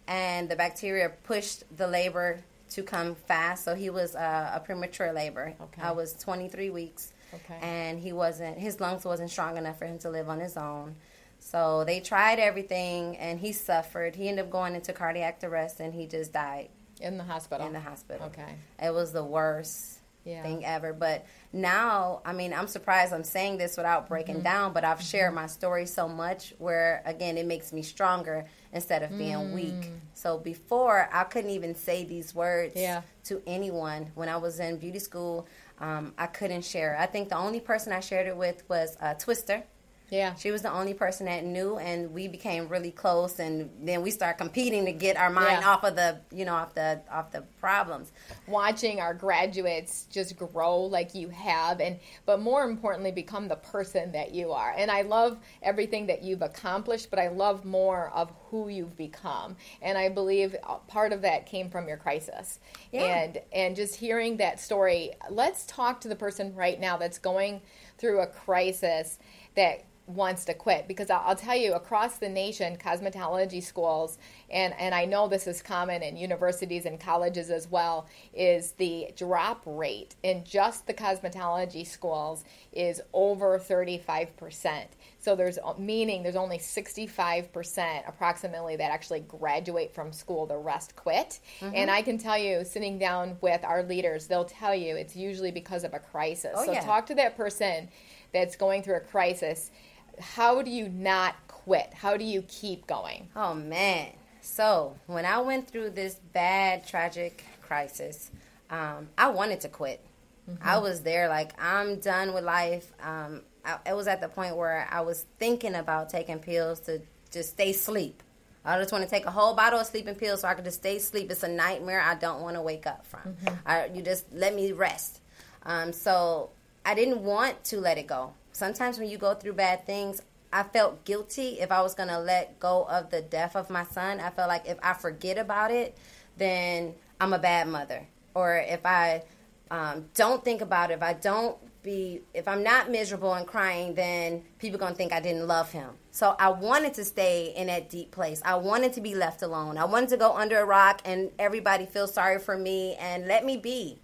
and 0.07 0.49
the 0.49 0.55
bacteria 0.55 1.09
pushed 1.23 1.63
the 1.77 1.87
labor 1.87 2.43
to 2.71 2.83
come 2.83 3.15
fast. 3.15 3.63
So 3.63 3.75
he 3.75 3.89
was 3.89 4.15
uh, 4.15 4.51
a 4.53 4.59
premature 4.59 5.13
labor. 5.13 5.53
Okay. 5.61 5.81
I 5.81 5.91
was 5.91 6.13
23 6.13 6.69
weeks. 6.69 7.13
Okay. 7.33 7.57
And 7.61 7.99
he 7.99 8.11
wasn't, 8.11 8.57
his 8.57 8.79
lungs 8.79 9.05
wasn't 9.05 9.29
strong 9.29 9.57
enough 9.57 9.79
for 9.79 9.85
him 9.85 9.99
to 9.99 10.09
live 10.09 10.27
on 10.27 10.39
his 10.39 10.57
own. 10.57 10.95
So 11.39 11.85
they 11.85 12.01
tried 12.01 12.39
everything 12.39 13.17
and 13.17 13.39
he 13.39 13.51
suffered. 13.51 14.15
He 14.15 14.27
ended 14.27 14.45
up 14.45 14.51
going 14.51 14.75
into 14.75 14.93
cardiac 14.93 15.41
arrest 15.43 15.79
and 15.79 15.93
he 15.93 16.07
just 16.07 16.33
died. 16.33 16.69
In 16.99 17.17
the 17.17 17.23
hospital? 17.23 17.65
In 17.65 17.73
the 17.73 17.79
hospital. 17.79 18.27
Okay. 18.27 18.55
It 18.81 18.93
was 18.93 19.11
the 19.11 19.23
worst 19.23 20.00
yeah. 20.23 20.43
thing 20.43 20.65
ever. 20.65 20.93
But 20.93 21.25
now, 21.53 22.21
I 22.25 22.33
mean, 22.33 22.53
I'm 22.53 22.67
surprised 22.67 23.13
I'm 23.13 23.23
saying 23.23 23.57
this 23.57 23.77
without 23.77 24.07
breaking 24.07 24.35
mm-hmm. 24.35 24.43
down, 24.43 24.73
but 24.73 24.83
I've 24.83 24.97
mm-hmm. 24.97 25.05
shared 25.05 25.33
my 25.33 25.47
story 25.47 25.85
so 25.85 26.07
much 26.07 26.53
where, 26.57 27.01
again, 27.05 27.37
it 27.37 27.45
makes 27.45 27.73
me 27.73 27.81
stronger 27.81 28.45
instead 28.73 29.03
of 29.03 29.17
being 29.17 29.35
mm. 29.35 29.53
weak. 29.53 29.91
So 30.13 30.37
before, 30.37 31.09
I 31.11 31.25
couldn't 31.25 31.51
even 31.51 31.75
say 31.75 32.05
these 32.05 32.33
words 32.33 32.73
yeah. 32.75 33.01
to 33.25 33.41
anyone. 33.45 34.11
When 34.15 34.29
I 34.29 34.37
was 34.37 34.59
in 34.59 34.77
beauty 34.77 34.99
school, 34.99 35.47
um, 35.79 36.13
I 36.17 36.27
couldn't 36.27 36.63
share. 36.63 36.95
I 36.97 37.05
think 37.05 37.29
the 37.29 37.37
only 37.37 37.59
person 37.59 37.91
I 37.91 37.99
shared 37.99 38.27
it 38.27 38.37
with 38.37 38.63
was 38.69 38.95
uh, 39.01 39.15
Twister. 39.15 39.63
Yeah. 40.11 40.35
She 40.35 40.51
was 40.51 40.61
the 40.61 40.71
only 40.71 40.93
person 40.93 41.25
that 41.27 41.45
knew 41.45 41.77
and 41.77 42.11
we 42.11 42.27
became 42.27 42.67
really 42.67 42.91
close 42.91 43.39
and 43.39 43.69
then 43.81 44.01
we 44.01 44.11
start 44.11 44.37
competing 44.37 44.83
to 44.85 44.91
get 44.91 45.15
our 45.15 45.29
mind 45.29 45.59
yeah. 45.61 45.69
off 45.69 45.85
of 45.85 45.95
the, 45.95 46.19
you 46.33 46.43
know, 46.43 46.53
off 46.53 46.75
the 46.75 47.01
off 47.09 47.31
the 47.31 47.43
problems. 47.61 48.11
Watching 48.45 48.99
our 48.99 49.13
graduates 49.13 50.07
just 50.11 50.35
grow 50.35 50.81
like 50.81 51.15
you 51.15 51.29
have 51.29 51.79
and 51.79 51.97
but 52.25 52.41
more 52.41 52.65
importantly 52.65 53.13
become 53.13 53.47
the 53.47 53.55
person 53.55 54.11
that 54.11 54.33
you 54.33 54.51
are. 54.51 54.73
And 54.77 54.91
I 54.91 55.03
love 55.03 55.39
everything 55.63 56.07
that 56.07 56.23
you've 56.23 56.41
accomplished, 56.41 57.09
but 57.09 57.17
I 57.17 57.29
love 57.29 57.63
more 57.63 58.11
of 58.13 58.33
who 58.49 58.67
you've 58.67 58.97
become. 58.97 59.55
And 59.81 59.97
I 59.97 60.09
believe 60.09 60.57
uh, 60.61 60.75
part 60.89 61.13
of 61.13 61.21
that 61.21 61.45
came 61.45 61.69
from 61.69 61.87
your 61.87 61.95
crisis. 61.95 62.59
Yeah. 62.91 63.05
And 63.05 63.41
and 63.53 63.75
just 63.77 63.95
hearing 63.95 64.35
that 64.37 64.59
story, 64.59 65.11
let's 65.29 65.65
talk 65.67 66.01
to 66.01 66.09
the 66.09 66.17
person 66.17 66.53
right 66.53 66.77
now 66.77 66.97
that's 66.97 67.17
going 67.17 67.61
through 67.97 68.19
a 68.19 68.27
crisis 68.27 69.17
that 69.55 69.85
wants 70.07 70.45
to 70.45 70.53
quit 70.53 70.87
because 70.87 71.09
I'll, 71.09 71.35
tell 71.35 71.55
you 71.55 71.73
across 71.73 72.17
the 72.17 72.29
nation 72.29 72.75
cosmetology 72.77 73.63
schools 73.63 74.17
and 74.49 74.73
and 74.77 74.93
I 74.93 75.05
know 75.05 75.27
this 75.27 75.47
is 75.47 75.61
common 75.61 76.03
in 76.03 76.17
universities 76.17 76.85
and 76.85 76.99
colleges 76.99 77.49
as 77.49 77.69
well 77.69 78.07
is 78.33 78.71
the 78.73 79.07
drop 79.15 79.63
rate 79.65 80.15
in 80.23 80.43
just 80.43 80.87
the 80.87 80.93
cosmetology 80.93 81.87
schools 81.87 82.43
is 82.73 83.01
over 83.13 83.57
35%. 83.57 84.83
So 85.19 85.35
there's 85.35 85.57
meaning 85.77 86.23
there's 86.23 86.35
only 86.35 86.57
65% 86.57 88.07
approximately 88.07 88.75
that 88.75 88.91
actually 88.91 89.21
graduate 89.21 89.93
from 89.93 90.11
school 90.11 90.45
the 90.45 90.57
rest 90.57 90.95
quit. 90.95 91.39
Mm-hmm. 91.59 91.75
And 91.75 91.91
I 91.91 92.01
can 92.01 92.17
tell 92.17 92.37
you 92.37 92.63
sitting 92.65 92.97
down 92.99 93.37
with 93.41 93.63
our 93.63 93.83
leaders 93.83 94.27
they'll 94.27 94.45
tell 94.45 94.75
you 94.75 94.95
it's 94.95 95.15
usually 95.15 95.51
because 95.51 95.83
of 95.83 95.93
a 95.93 95.99
crisis. 95.99 96.51
Oh, 96.55 96.65
so 96.65 96.73
yeah. 96.73 96.81
talk 96.81 97.05
to 97.07 97.15
that 97.15 97.37
person 97.37 97.89
that's 98.33 98.55
going 98.55 98.83
through 98.83 98.95
a 98.95 99.01
crisis 99.01 99.71
how 100.19 100.61
do 100.61 100.69
you 100.69 100.89
not 100.89 101.35
quit? 101.47 101.93
How 101.93 102.17
do 102.17 102.23
you 102.23 102.43
keep 102.43 102.87
going? 102.87 103.29
Oh 103.35 103.53
man. 103.53 104.09
So, 104.41 104.97
when 105.05 105.25
I 105.25 105.39
went 105.39 105.69
through 105.69 105.91
this 105.91 106.15
bad 106.15 106.87
tragic 106.87 107.45
crisis, 107.61 108.31
um, 108.71 109.09
I 109.17 109.29
wanted 109.29 109.61
to 109.61 109.69
quit. 109.69 110.03
Mm-hmm. 110.49 110.67
I 110.67 110.79
was 110.79 111.01
there 111.01 111.29
like 111.29 111.51
I'm 111.61 111.99
done 111.99 112.33
with 112.33 112.43
life. 112.43 112.91
Um, 113.01 113.41
I, 113.63 113.77
it 113.85 113.95
was 113.95 114.07
at 114.07 114.21
the 114.21 114.27
point 114.27 114.57
where 114.57 114.87
I 114.89 115.01
was 115.01 115.25
thinking 115.37 115.75
about 115.75 116.09
taking 116.09 116.39
pills 116.39 116.79
to 116.81 117.01
just 117.31 117.51
stay 117.51 117.71
asleep. 117.71 118.23
I 118.63 118.77
just 118.79 118.91
want 118.91 119.03
to 119.03 119.09
take 119.09 119.25
a 119.25 119.31
whole 119.31 119.55
bottle 119.55 119.79
of 119.79 119.87
sleeping 119.87 120.15
pills 120.15 120.41
so 120.41 120.47
I 120.47 120.53
can 120.53 120.63
just 120.63 120.79
stay 120.79 120.97
asleep. 120.97 121.31
It's 121.31 121.43
a 121.43 121.47
nightmare 121.47 122.01
I 122.01 122.15
don't 122.15 122.41
want 122.41 122.55
to 122.55 122.61
wake 122.61 122.85
up 122.85 123.05
from. 123.07 123.21
Mm-hmm. 123.21 123.55
I, 123.65 123.85
you 123.87 124.01
just 124.01 124.31
let 124.33 124.53
me 124.53 124.71
rest. 124.71 125.19
Um, 125.63 125.93
so 125.93 126.51
I 126.85 126.93
didn't 126.93 127.23
want 127.23 127.63
to 127.65 127.79
let 127.79 127.97
it 127.97 128.07
go. 128.07 128.33
Sometimes 128.53 128.99
when 128.99 129.09
you 129.09 129.17
go 129.17 129.33
through 129.33 129.53
bad 129.53 129.85
things, 129.85 130.21
I 130.53 130.63
felt 130.63 131.05
guilty 131.05 131.59
if 131.59 131.71
I 131.71 131.81
was 131.81 131.95
going 131.95 132.09
to 132.09 132.19
let 132.19 132.59
go 132.59 132.85
of 132.89 133.09
the 133.09 133.21
death 133.21 133.55
of 133.55 133.69
my 133.69 133.85
son. 133.85 134.19
I 134.19 134.29
felt 134.29 134.49
like 134.49 134.67
if 134.67 134.77
I 134.83 134.93
forget 134.93 135.37
about 135.37 135.71
it, 135.71 135.97
then 136.37 136.95
I'm 137.19 137.33
a 137.33 137.39
bad 137.39 137.67
mother. 137.67 138.07
Or 138.33 138.57
if 138.57 138.85
I 138.85 139.23
um, 139.69 140.09
don't 140.13 140.43
think 140.43 140.61
about 140.61 140.91
it, 140.91 140.95
if 140.95 141.03
I 141.03 141.13
don't 141.13 141.57
be, 141.83 142.21
if 142.33 142.47
I'm 142.47 142.63
not 142.63 142.91
miserable 142.91 143.33
and 143.33 143.47
crying, 143.47 143.95
then 143.95 144.43
people 144.59 144.77
going 144.77 144.93
to 144.93 144.97
think 144.97 145.13
I 145.13 145.21
didn't 145.21 145.47
love 145.47 145.71
him. 145.71 145.91
So 146.11 146.35
I 146.37 146.49
wanted 146.49 146.93
to 146.95 147.05
stay 147.05 147.53
in 147.55 147.67
that 147.67 147.89
deep 147.89 148.11
place. 148.11 148.41
I 148.43 148.55
wanted 148.55 148.93
to 148.93 149.01
be 149.01 149.15
left 149.15 149.41
alone. 149.41 149.77
I 149.77 149.85
wanted 149.85 150.09
to 150.09 150.17
go 150.17 150.35
under 150.35 150.59
a 150.59 150.65
rock 150.65 151.01
and 151.05 151.31
everybody 151.39 151.85
feel 151.85 152.07
sorry 152.07 152.39
for 152.39 152.57
me 152.57 152.95
and 152.95 153.27
let 153.27 153.45
me 153.45 153.55
be. 153.55 153.99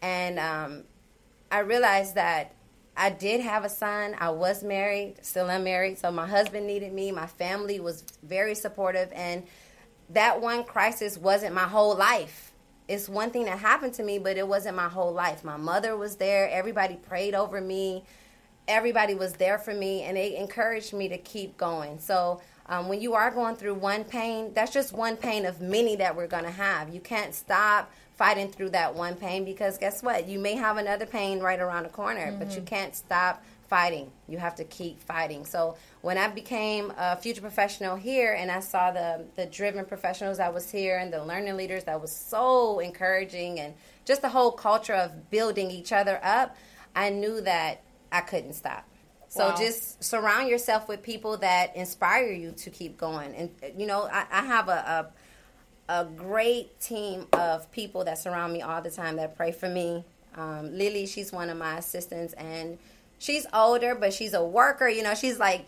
And 0.00 0.38
um, 0.38 0.84
I 1.50 1.60
realized 1.60 2.14
that 2.14 2.54
I 2.98 3.10
did 3.10 3.40
have 3.40 3.64
a 3.64 3.68
son. 3.68 4.16
I 4.18 4.30
was 4.30 4.64
married, 4.64 5.24
still 5.24 5.48
am 5.48 5.62
married. 5.62 5.98
So 5.98 6.10
my 6.10 6.26
husband 6.26 6.66
needed 6.66 6.92
me. 6.92 7.12
My 7.12 7.28
family 7.28 7.78
was 7.78 8.02
very 8.24 8.56
supportive. 8.56 9.10
And 9.14 9.44
that 10.10 10.40
one 10.40 10.64
crisis 10.64 11.16
wasn't 11.16 11.54
my 11.54 11.68
whole 11.68 11.96
life. 11.96 12.52
It's 12.88 13.08
one 13.08 13.30
thing 13.30 13.44
that 13.44 13.60
happened 13.60 13.94
to 13.94 14.02
me, 14.02 14.18
but 14.18 14.36
it 14.36 14.48
wasn't 14.48 14.74
my 14.74 14.88
whole 14.88 15.12
life. 15.12 15.44
My 15.44 15.56
mother 15.56 15.96
was 15.96 16.16
there. 16.16 16.50
Everybody 16.50 16.96
prayed 16.96 17.34
over 17.34 17.60
me. 17.60 18.02
Everybody 18.66 19.14
was 19.14 19.34
there 19.34 19.58
for 19.58 19.72
me, 19.72 20.02
and 20.02 20.16
they 20.16 20.36
encouraged 20.36 20.92
me 20.92 21.08
to 21.08 21.18
keep 21.18 21.56
going. 21.56 22.00
So 22.00 22.40
um, 22.66 22.88
when 22.88 23.00
you 23.00 23.14
are 23.14 23.30
going 23.30 23.56
through 23.56 23.74
one 23.74 24.04
pain, 24.04 24.52
that's 24.54 24.72
just 24.72 24.92
one 24.92 25.16
pain 25.16 25.46
of 25.46 25.60
many 25.60 25.96
that 25.96 26.16
we're 26.16 26.26
going 26.26 26.44
to 26.44 26.50
have. 26.50 26.92
You 26.92 27.00
can't 27.00 27.34
stop 27.34 27.90
fighting 28.18 28.50
through 28.50 28.70
that 28.70 28.96
one 28.96 29.14
pain 29.14 29.44
because 29.44 29.78
guess 29.78 30.02
what? 30.02 30.28
You 30.28 30.40
may 30.40 30.54
have 30.54 30.76
another 30.76 31.06
pain 31.06 31.38
right 31.38 31.60
around 31.60 31.84
the 31.84 31.88
corner, 31.88 32.26
mm-hmm. 32.26 32.40
but 32.40 32.50
you 32.50 32.56
mm-hmm. 32.56 32.64
can't 32.64 32.94
stop 32.94 33.42
fighting. 33.68 34.10
You 34.26 34.38
have 34.38 34.56
to 34.56 34.64
keep 34.64 35.00
fighting. 35.00 35.44
So 35.44 35.76
when 36.00 36.18
I 36.18 36.26
became 36.28 36.92
a 36.98 37.16
future 37.16 37.40
professional 37.40 37.94
here 37.94 38.32
and 38.32 38.50
I 38.50 38.60
saw 38.60 38.90
the 38.90 39.24
the 39.36 39.46
driven 39.46 39.84
professionals 39.84 40.38
that 40.38 40.52
was 40.52 40.68
here 40.70 40.98
and 40.98 41.12
the 41.12 41.24
learning 41.24 41.56
leaders 41.56 41.84
that 41.84 42.00
was 42.00 42.10
so 42.10 42.80
encouraging 42.80 43.60
and 43.60 43.74
just 44.04 44.20
the 44.20 44.28
whole 44.28 44.50
culture 44.50 44.94
of 44.94 45.30
building 45.30 45.70
each 45.70 45.92
other 45.92 46.18
up, 46.22 46.56
I 46.96 47.10
knew 47.10 47.40
that 47.42 47.82
I 48.10 48.22
couldn't 48.22 48.54
stop. 48.54 48.84
So 49.28 49.50
wow. 49.50 49.56
just 49.56 50.02
surround 50.02 50.48
yourself 50.48 50.88
with 50.88 51.02
people 51.02 51.36
that 51.36 51.76
inspire 51.76 52.32
you 52.32 52.52
to 52.52 52.70
keep 52.70 52.96
going. 52.96 53.34
And 53.34 53.50
you 53.80 53.86
know, 53.86 54.08
I, 54.10 54.24
I 54.32 54.42
have 54.46 54.68
a, 54.68 54.72
a 54.72 55.06
a 55.88 56.04
great 56.04 56.80
team 56.80 57.26
of 57.32 57.70
people 57.72 58.04
that 58.04 58.18
surround 58.18 58.52
me 58.52 58.62
all 58.62 58.82
the 58.82 58.90
time 58.90 59.16
that 59.16 59.36
pray 59.36 59.52
for 59.52 59.68
me. 59.68 60.04
Um, 60.36 60.76
Lily, 60.76 61.06
she's 61.06 61.32
one 61.32 61.50
of 61.50 61.56
my 61.56 61.78
assistants, 61.78 62.34
and 62.34 62.78
she's 63.18 63.46
older, 63.52 63.94
but 63.94 64.12
she's 64.12 64.34
a 64.34 64.44
worker. 64.44 64.88
You 64.88 65.02
know, 65.02 65.14
she's 65.14 65.38
like 65.38 65.64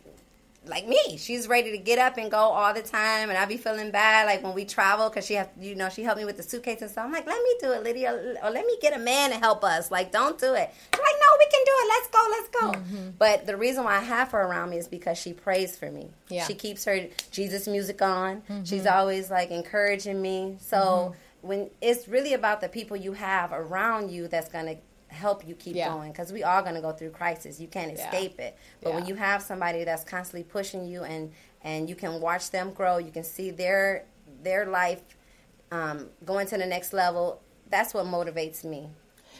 like 0.67 0.87
me. 0.87 1.17
She's 1.17 1.49
ready 1.49 1.71
to 1.73 1.79
get 1.79 1.99
up 1.99 2.19
and 2.19 2.31
go 2.31 2.39
all 2.39 2.75
the 2.75 2.83
time, 2.83 3.31
and 3.31 3.39
I 3.39 3.47
be 3.47 3.57
feeling 3.57 3.91
bad 3.91 4.27
like 4.27 4.43
when 4.43 4.55
we 4.55 4.65
travel 4.65 5.09
because 5.09 5.27
she 5.27 5.35
have 5.35 5.49
you 5.61 5.75
know 5.75 5.89
she 5.89 6.03
helped 6.03 6.19
me 6.19 6.25
with 6.25 6.37
the 6.37 6.43
suitcase 6.43 6.83
and 6.83 6.91
stuff. 6.91 7.07
I'm 7.07 7.13
like, 7.13 7.27
let 7.27 7.43
me 7.43 7.57
do 7.61 7.73
it, 7.73 7.83
Lydia, 7.83 8.37
or 8.43 8.51
let 8.51 8.67
me 8.67 8.77
get 8.81 8.95
a 8.95 8.99
man 8.99 9.31
to 9.31 9.37
help 9.37 9.65
us. 9.65 9.91
Like, 9.91 10.13
don't 10.13 10.39
do 10.39 10.55
it. 10.55 10.71
She's 10.95 11.01
like, 11.01 11.17
no, 11.21 11.27
we 11.39 11.47
can 11.51 11.65
do 11.65 11.73
it. 11.75 11.89
Let's 11.89 12.09
go, 12.09 12.27
let's 12.31 12.49
go. 12.49 12.81
Mm-hmm. 12.81 13.11
But 13.19 13.47
the 13.47 13.57
reason 13.57 13.85
why 13.85 13.97
I 13.97 14.01
have 14.01 14.31
her 14.33 14.41
around 14.41 14.71
me 14.71 14.77
is 14.77 14.89
because 14.89 15.17
she 15.19 15.33
prays 15.33 15.77
for 15.77 15.91
me. 15.91 16.11
Yeah. 16.29 16.47
She 16.47 16.55
keeps 16.55 16.85
her 16.85 17.07
Jesus 17.31 17.67
music 17.67 18.03
on. 18.03 18.43
Mm-hmm. 18.43 18.65
She's 18.65 18.87
always 18.87 19.31
like 19.31 19.51
encouraging 19.51 20.21
me. 20.21 20.57
So. 20.61 20.77
Mm-hmm. 20.77 21.15
When 21.43 21.71
it's 21.81 22.07
really 22.07 22.35
about 22.35 22.61
the 22.61 22.69
people 22.69 22.99
you 22.99 23.15
have 23.15 23.51
around 23.55 24.11
you 24.11 24.29
that's 24.29 24.51
gonna 24.51 24.77
help 25.11 25.47
you 25.47 25.55
keep 25.55 25.77
yeah. 25.77 25.89
going 25.89 26.13
because 26.13 26.33
we 26.33 26.43
are 26.43 26.63
going 26.63 26.75
to 26.75 26.81
go 26.81 26.93
through 26.93 27.11
crisis. 27.11 27.61
You 27.61 27.69
can't 27.69 27.93
escape 27.93 28.37
yeah. 28.39 28.47
it. 28.47 28.59
But 28.83 28.91
yeah. 28.91 28.95
when 28.97 29.07
you 29.07 29.15
have 29.17 29.43
somebody 29.43 29.85
that's 29.85 30.05
constantly 30.05 30.45
pushing 30.45 30.87
you 30.87 31.03
and 31.05 31.33
and 31.63 31.89
you 31.89 31.95
can 31.95 32.21
watch 32.21 32.51
them 32.51 32.73
grow, 32.73 32.99
you 32.99 33.11
can 33.11 33.25
see 33.25 33.51
their 33.51 34.05
their 34.43 34.67
life 34.67 35.03
um, 35.71 36.09
going 36.25 36.47
to 36.49 36.59
the 36.59 36.67
next 36.67 36.93
level. 36.93 37.43
That's 37.69 37.95
what 37.95 38.07
motivates 38.07 38.65
me. 38.65 38.89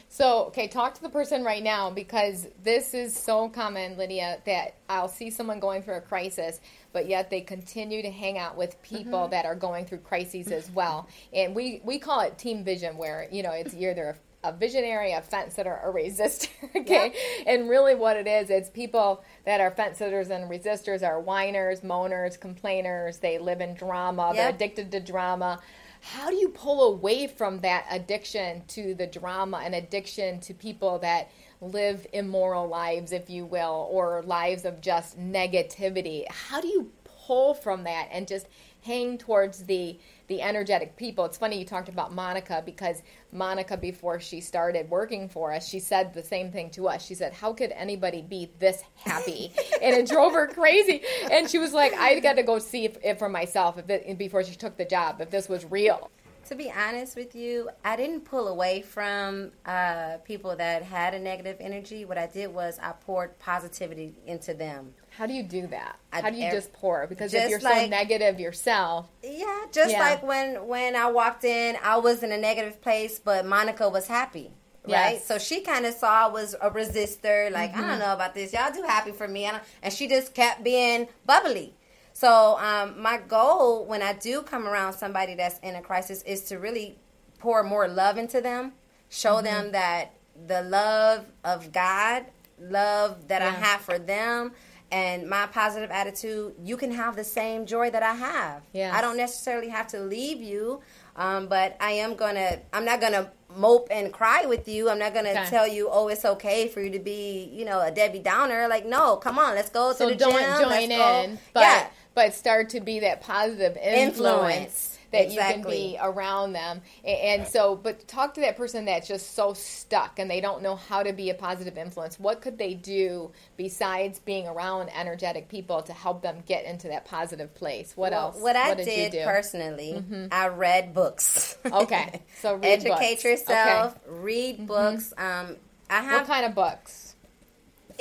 So, 0.07 0.45
okay, 0.47 0.67
talk 0.67 0.93
to 0.95 1.01
the 1.01 1.09
person 1.09 1.43
right 1.43 1.63
now 1.63 1.89
because 1.89 2.47
this 2.63 2.93
is 2.93 3.15
so 3.15 3.47
common, 3.47 3.97
Lydia, 3.97 4.41
that 4.45 4.75
I'll 4.89 5.07
see 5.07 5.29
someone 5.29 5.61
going 5.61 5.83
through 5.83 5.95
a 5.95 6.01
crisis, 6.01 6.59
but 6.91 7.07
yet 7.07 7.29
they 7.29 7.39
continue 7.39 8.01
to 8.01 8.11
hang 8.11 8.37
out 8.37 8.57
with 8.57 8.81
people 8.81 9.19
mm-hmm. 9.19 9.31
that 9.31 9.45
are 9.45 9.55
going 9.55 9.85
through 9.85 9.99
crises 9.99 10.51
as 10.51 10.69
well. 10.71 11.07
And 11.31 11.55
we, 11.55 11.81
we 11.85 11.97
call 11.97 12.19
it 12.21 12.37
team 12.37 12.65
vision, 12.65 12.97
where, 12.97 13.27
you 13.31 13.41
know, 13.41 13.53
it's 13.53 13.73
either 13.73 14.17
a 14.43 14.51
visionary, 14.51 15.13
a 15.13 15.21
fence 15.21 15.55
sitter, 15.55 15.79
a 15.83 15.91
resistor. 15.91 16.49
okay, 16.75 17.13
and 17.45 17.69
really 17.69 17.95
what 17.95 18.17
it 18.17 18.27
is, 18.27 18.49
it's 18.49 18.69
people 18.69 19.23
that 19.45 19.61
are 19.61 19.71
fence 19.71 19.97
sitters 19.97 20.29
and 20.29 20.49
resistors 20.49 21.05
are 21.07 21.19
whiners, 21.19 21.81
moaners, 21.81 22.39
complainers. 22.39 23.17
They 23.17 23.37
live 23.37 23.61
in 23.61 23.75
drama. 23.75 24.31
They're 24.35 24.49
addicted 24.49 24.91
to 24.91 24.99
drama. 24.99 25.59
How 26.01 26.31
do 26.31 26.35
you 26.35 26.49
pull 26.49 26.93
away 26.93 27.27
from 27.27 27.59
that 27.59 27.85
addiction 27.91 28.63
to 28.69 28.95
the 28.95 29.05
drama 29.05 29.61
and 29.63 29.75
addiction 29.75 30.39
to 30.41 30.53
people 30.53 30.97
that 30.99 31.29
live 31.61 32.07
immoral 32.11 32.67
lives, 32.67 33.11
if 33.11 33.29
you 33.29 33.45
will, 33.45 33.87
or 33.91 34.23
lives 34.23 34.65
of 34.65 34.81
just 34.81 35.19
negativity? 35.19 36.27
How 36.27 36.59
do 36.59 36.67
you 36.67 36.91
pull 37.03 37.53
from 37.53 37.83
that 37.83 38.07
and 38.11 38.27
just 38.27 38.47
hang 38.83 39.19
towards 39.19 39.65
the 39.65 39.99
the 40.31 40.41
energetic 40.41 40.95
people. 40.95 41.25
It's 41.25 41.37
funny 41.37 41.59
you 41.59 41.65
talked 41.65 41.89
about 41.89 42.13
Monica 42.13 42.63
because 42.65 43.03
Monica, 43.33 43.75
before 43.75 44.21
she 44.21 44.39
started 44.39 44.89
working 44.89 45.27
for 45.27 45.51
us, 45.51 45.67
she 45.67 45.81
said 45.81 46.13
the 46.13 46.23
same 46.23 46.53
thing 46.53 46.69
to 46.69 46.87
us. 46.87 47.05
She 47.05 47.15
said, 47.15 47.33
How 47.33 47.51
could 47.51 47.73
anybody 47.73 48.21
be 48.21 48.49
this 48.57 48.81
happy? 48.95 49.51
and 49.81 49.93
it 49.93 50.07
drove 50.07 50.31
her 50.31 50.47
crazy. 50.47 51.01
And 51.29 51.49
she 51.49 51.57
was 51.57 51.73
like, 51.73 51.93
I 51.95 52.17
got 52.21 52.37
to 52.37 52.43
go 52.43 52.59
see 52.59 52.85
if, 52.85 52.97
if 53.03 53.19
for 53.19 53.27
myself 53.27 53.77
if 53.77 53.89
it, 53.89 54.17
before 54.17 54.41
she 54.45 54.55
took 54.55 54.77
the 54.77 54.85
job, 54.85 55.19
if 55.19 55.29
this 55.29 55.49
was 55.49 55.65
real. 55.69 56.09
To 56.45 56.55
be 56.55 56.71
honest 56.71 57.17
with 57.17 57.35
you, 57.35 57.69
I 57.83 57.97
didn't 57.97 58.21
pull 58.21 58.47
away 58.47 58.83
from 58.83 59.51
uh, 59.65 60.17
people 60.23 60.55
that 60.55 60.81
had 60.81 61.13
a 61.13 61.19
negative 61.19 61.57
energy. 61.59 62.05
What 62.05 62.17
I 62.17 62.27
did 62.27 62.53
was 62.53 62.79
I 62.81 62.93
poured 62.93 63.37
positivity 63.37 64.15
into 64.25 64.53
them. 64.53 64.93
How 65.21 65.27
do 65.27 65.33
you 65.33 65.43
do 65.43 65.67
that? 65.67 65.99
How 66.09 66.31
do 66.31 66.35
you 66.35 66.49
just 66.49 66.73
pour? 66.73 67.05
Because 67.05 67.31
just 67.31 67.43
if 67.43 67.51
you're 67.51 67.59
like, 67.59 67.83
so 67.83 67.89
negative 67.89 68.39
yourself. 68.39 69.07
Yeah, 69.21 69.65
just 69.71 69.91
yeah. 69.91 69.99
like 69.99 70.23
when 70.23 70.67
when 70.67 70.95
I 70.95 71.11
walked 71.11 71.43
in, 71.43 71.77
I 71.83 71.97
was 71.97 72.23
in 72.23 72.31
a 72.31 72.39
negative 72.39 72.81
place, 72.81 73.19
but 73.19 73.45
Monica 73.45 73.87
was 73.87 74.07
happy. 74.07 74.49
Right, 74.83 75.13
yes. 75.13 75.27
so 75.27 75.37
she 75.37 75.61
kind 75.61 75.85
of 75.85 75.93
saw 75.93 76.25
I 76.25 76.31
was 76.31 76.55
a 76.59 76.71
resistor. 76.71 77.51
Like 77.51 77.69
mm-hmm. 77.69 77.77
I 77.77 77.81
don't 77.81 77.89
mm-hmm. 77.91 77.99
know 77.99 78.13
about 78.13 78.33
this. 78.33 78.51
Y'all 78.51 78.73
do 78.73 78.81
happy 78.81 79.11
for 79.11 79.27
me, 79.27 79.47
and 79.83 79.93
she 79.93 80.07
just 80.07 80.33
kept 80.33 80.63
being 80.63 81.07
bubbly. 81.27 81.75
So 82.13 82.57
um, 82.57 82.99
my 82.99 83.19
goal 83.19 83.85
when 83.85 84.01
I 84.01 84.13
do 84.13 84.41
come 84.41 84.67
around 84.67 84.93
somebody 84.93 85.35
that's 85.35 85.59
in 85.59 85.75
a 85.75 85.83
crisis 85.83 86.23
is 86.23 86.45
to 86.45 86.57
really 86.57 86.97
pour 87.37 87.61
more 87.61 87.87
love 87.87 88.17
into 88.17 88.41
them, 88.41 88.71
show 89.09 89.35
mm-hmm. 89.35 89.45
them 89.45 89.71
that 89.73 90.15
the 90.47 90.63
love 90.63 91.27
of 91.43 91.71
God, 91.71 92.25
love 92.59 93.27
that 93.27 93.43
yeah. 93.43 93.49
I 93.49 93.51
have 93.51 93.81
for 93.81 93.99
them, 93.99 94.53
and 94.91 95.29
my 95.29 95.47
positive 95.47 95.89
attitude, 95.89 96.53
you 96.63 96.75
can 96.75 96.91
have 96.91 97.15
the 97.15 97.23
same 97.23 97.65
joy 97.65 97.89
that 97.91 98.03
I 98.03 98.13
have. 98.13 98.63
Yeah. 98.73 98.95
I 98.95 99.01
don't 99.01 99.17
necessarily 99.17 99.69
have 99.69 99.87
to 99.89 99.99
leave 100.01 100.41
you, 100.41 100.81
um, 101.15 101.47
but 101.47 101.77
I 101.79 101.91
am 101.91 102.15
gonna. 102.15 102.59
I'm 102.73 102.83
not 102.83 102.99
gonna 102.99 103.31
mope 103.55 103.87
and 103.89 104.11
cry 104.11 104.45
with 104.45 104.67
you. 104.67 104.89
I'm 104.89 104.99
not 104.99 105.13
gonna 105.13 105.29
okay. 105.29 105.45
tell 105.45 105.67
you, 105.67 105.89
oh, 105.91 106.09
it's 106.09 106.25
okay 106.25 106.67
for 106.67 106.81
you 106.81 106.89
to 106.91 106.99
be, 106.99 107.49
you 107.53 107.65
know, 107.65 107.81
a 107.81 107.91
Debbie 107.91 108.19
Downer. 108.19 108.67
Like, 108.67 108.85
no, 108.85 109.15
come 109.15 109.39
on, 109.39 109.55
let's 109.55 109.69
go 109.69 109.93
so 109.93 110.09
to 110.09 110.13
the 110.13 110.19
don't 110.19 110.33
gym. 110.33 110.59
Join 110.59 110.69
let's 110.69 110.83
in, 110.83 110.89
go. 111.35 111.37
but 111.53 111.61
yeah. 111.61 111.87
but 112.13 112.33
start 112.33 112.69
to 112.69 112.81
be 112.81 112.99
that 112.99 113.21
positive 113.21 113.77
influence. 113.77 114.17
influence 114.17 114.90
that 115.11 115.25
exactly. 115.25 115.57
you 115.57 115.63
can 115.63 115.71
be 115.71 115.97
around 116.01 116.53
them. 116.53 116.81
And, 117.03 117.47
so, 117.47 117.75
but 117.75 118.07
talk 118.07 118.33
to 118.35 118.41
that 118.41 118.57
person 118.57 118.85
that's 118.85 119.07
just 119.07 119.35
so 119.35 119.53
stuck 119.53 120.19
and 120.19 120.29
they 120.29 120.41
don't 120.41 120.61
know 120.61 120.75
how 120.75 121.03
to 121.03 121.13
be 121.13 121.29
a 121.29 121.33
positive 121.33 121.77
influence. 121.77 122.19
What 122.19 122.41
could 122.41 122.57
they 122.57 122.73
do 122.73 123.31
besides 123.57 124.19
being 124.19 124.47
around 124.47 124.89
energetic 124.89 125.49
people 125.49 125.81
to 125.83 125.93
help 125.93 126.21
them 126.21 126.43
get 126.45 126.65
into 126.65 126.87
that 126.89 127.05
positive 127.05 127.53
place? 127.53 127.93
What 127.95 128.11
well, 128.11 128.27
else? 128.27 128.41
What 128.41 128.55
I 128.55 128.69
what 128.69 128.77
did, 128.77 129.11
did 129.11 129.25
personally, 129.25 129.93
mm-hmm. 129.97 130.27
I 130.31 130.47
read 130.47 130.93
books. 130.93 131.57
Okay, 131.65 132.21
so 132.39 132.59
educate 132.63 133.15
books. 133.15 133.23
yourself, 133.23 133.95
okay. 133.95 134.01
read 134.07 134.55
mm-hmm. 134.55 134.65
books. 134.65 135.13
Um, 135.17 135.57
I 135.89 136.01
have 136.01 136.21
what 136.21 136.27
kind 136.27 136.45
of 136.45 136.55
books? 136.55 137.10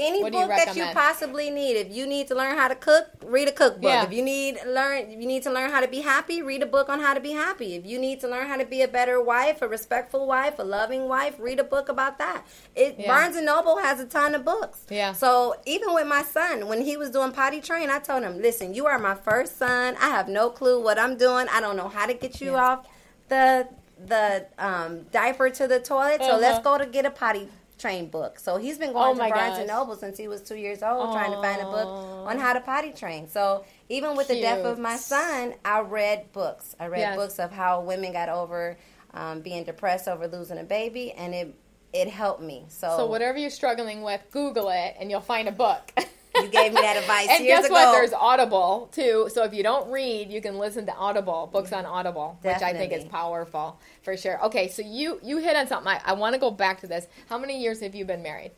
Any 0.01 0.19
do 0.21 0.25
you 0.25 0.31
book 0.31 0.49
that 0.49 0.75
you 0.77 0.85
possibly 0.95 1.51
need. 1.51 1.75
If 1.77 1.93
you 1.93 2.07
need 2.07 2.29
to 2.29 2.35
learn 2.35 2.57
how 2.57 2.69
to 2.69 2.75
cook, 2.75 3.07
read 3.25 3.49
a 3.49 3.53
cookbook. 3.53 3.85
Yeah. 3.91 4.05
If 4.05 4.13
you 4.13 4.23
need 4.23 4.59
learn, 4.67 4.99
if 5.11 5.21
you 5.21 5.27
need 5.27 5.43
to 5.45 5.51
learn 5.53 5.71
how 5.71 5.81
to 5.81 5.89
be 5.89 6.01
happy, 6.01 6.43
read 6.43 6.63
a 6.63 6.67
book 6.67 6.89
on 6.89 7.01
how 7.01 7.15
to 7.15 7.21
be 7.21 7.33
happy. 7.33 7.75
If 7.75 7.85
you 7.87 7.99
need 7.99 8.21
to 8.21 8.29
learn 8.29 8.47
how 8.49 8.57
to 8.57 8.65
be 8.65 8.83
a 8.83 8.89
better 8.89 9.21
wife, 9.23 9.63
a 9.63 9.69
respectful 9.69 10.27
wife, 10.27 10.59
a 10.59 10.65
loving 10.65 11.09
wife, 11.09 11.35
read 11.39 11.61
a 11.61 11.65
book 11.65 11.89
about 11.89 12.19
that. 12.19 12.43
It 12.75 12.97
Yeah. 12.99 13.07
Barnes 13.09 13.37
and 13.37 13.47
Noble 13.47 13.79
has 13.79 14.01
a 14.01 14.07
ton 14.07 14.35
of 14.35 14.45
books. 14.45 14.81
Yeah. 14.91 15.13
So 15.13 15.57
even 15.67 15.93
with 15.95 16.07
my 16.07 16.23
son, 16.23 16.67
when 16.69 16.81
he 16.83 16.97
was 16.97 17.11
doing 17.11 17.33
potty 17.33 17.61
train, 17.61 17.91
I 17.91 17.99
told 17.99 18.23
him, 18.23 18.41
"Listen, 18.41 18.75
you 18.75 18.87
are 18.87 18.99
my 18.99 19.15
first 19.15 19.59
son. 19.59 19.97
I 20.01 20.09
have 20.11 20.29
no 20.29 20.51
clue 20.51 20.83
what 20.83 20.99
I'm 20.99 21.17
doing. 21.17 21.47
I 21.51 21.61
don't 21.61 21.77
know 21.77 21.89
how 21.89 22.07
to 22.07 22.15
get 22.15 22.41
you 22.41 22.53
Yeah. 22.53 22.65
off 22.65 22.87
the 23.29 23.69
the 24.07 24.47
um, 24.59 25.03
diaper 25.13 25.51
to 25.51 25.69
the 25.69 25.79
toilet. 25.79 26.23
So 26.23 26.29
Uh-huh. 26.31 26.39
let's 26.39 26.61
go 26.65 26.79
to 26.79 26.87
get 26.87 27.05
a 27.05 27.11
potty." 27.11 27.49
Train 27.81 28.09
book. 28.09 28.39
So 28.39 28.59
he's 28.59 28.79
been 28.79 28.93
going 28.93 29.13
Oh 29.13 29.15
to 29.15 29.29
Barnes 29.31 29.59
and. 29.59 29.67
Noble 29.69 29.97
since 29.97 30.19
he 30.19 30.29
was 30.29 30.43
two 30.43 30.57
years 30.57 30.83
old, 30.83 31.13
trying 31.13 31.33
to 31.33 31.39
find 31.39 31.63
a 31.63 31.65
book 31.65 31.89
on 32.27 32.39
how 32.39 32.53
to 32.53 32.61
potty 32.61 32.93
train. 32.93 33.27
So 33.29 33.65
even 33.89 34.17
with 34.17 34.29
the 34.29 34.41
death 34.41 34.65
of 34.65 34.79
my 34.79 34.97
son, 34.97 35.55
I 35.65 35.81
read 35.81 36.33
books. 36.33 36.77
I 36.79 36.87
read 36.87 37.01
Yes. 37.01 37.17
books 37.17 37.39
of 37.39 37.51
how 37.51 37.81
women 37.81 38.13
got 38.13 38.29
over 38.29 38.77
um, 39.15 39.41
being 39.41 39.65
depressed 39.65 40.07
over 40.09 40.29
losing 40.29 40.59
a 40.59 40.65
baby, 40.65 41.13
and 41.13 41.35
it 41.35 41.55
it 41.93 42.09
helped 42.09 42.41
me. 42.43 42.67
So, 42.69 42.97
So 42.99 43.07
whatever 43.07 43.37
you're 43.39 43.51
struggling 43.51 44.03
with, 44.03 44.21
Google 44.31 44.69
it 44.69 44.95
and 45.01 45.11
you'll 45.11 45.21
find 45.21 45.49
a 45.49 45.53
book. 45.53 45.93
You 46.35 46.49
gave 46.49 46.73
me 46.73 46.81
that 46.81 46.97
advice 46.99 47.29
and 47.31 47.45
years 47.45 47.61
guess 47.61 47.67
ago. 47.67 47.75
what? 47.75 47.93
There's 47.93 48.13
Audible 48.13 48.89
too. 48.93 49.29
So 49.33 49.45
if 49.45 49.55
you 49.55 49.63
don't 49.63 49.91
read, 49.91 50.31
you 50.31 50.41
can 50.41 50.59
listen 50.59 50.87
to 50.87 50.95
Audible 50.95 51.49
books 51.53 51.73
on 51.73 51.87
Audible, 51.87 52.39
which 52.43 52.63
I 52.63 52.73
think 52.73 52.93
is 52.93 53.05
powerful 53.05 53.79
for 54.03 54.17
sure. 54.17 54.43
Okay, 54.47 54.69
so 54.69 54.83
you 54.83 55.21
you 55.23 55.39
hit 55.39 55.57
on 55.57 55.67
something. 55.67 55.93
I, 55.93 56.01
I 56.07 56.13
want 56.15 56.35
to 56.35 56.41
go 56.41 56.51
back 56.51 56.81
to 56.83 56.87
this. 56.87 57.07
How 57.29 57.39
many 57.39 57.61
years 57.61 57.81
have 57.81 57.95
you 57.95 58.05
been 58.05 58.23
married? 58.23 58.53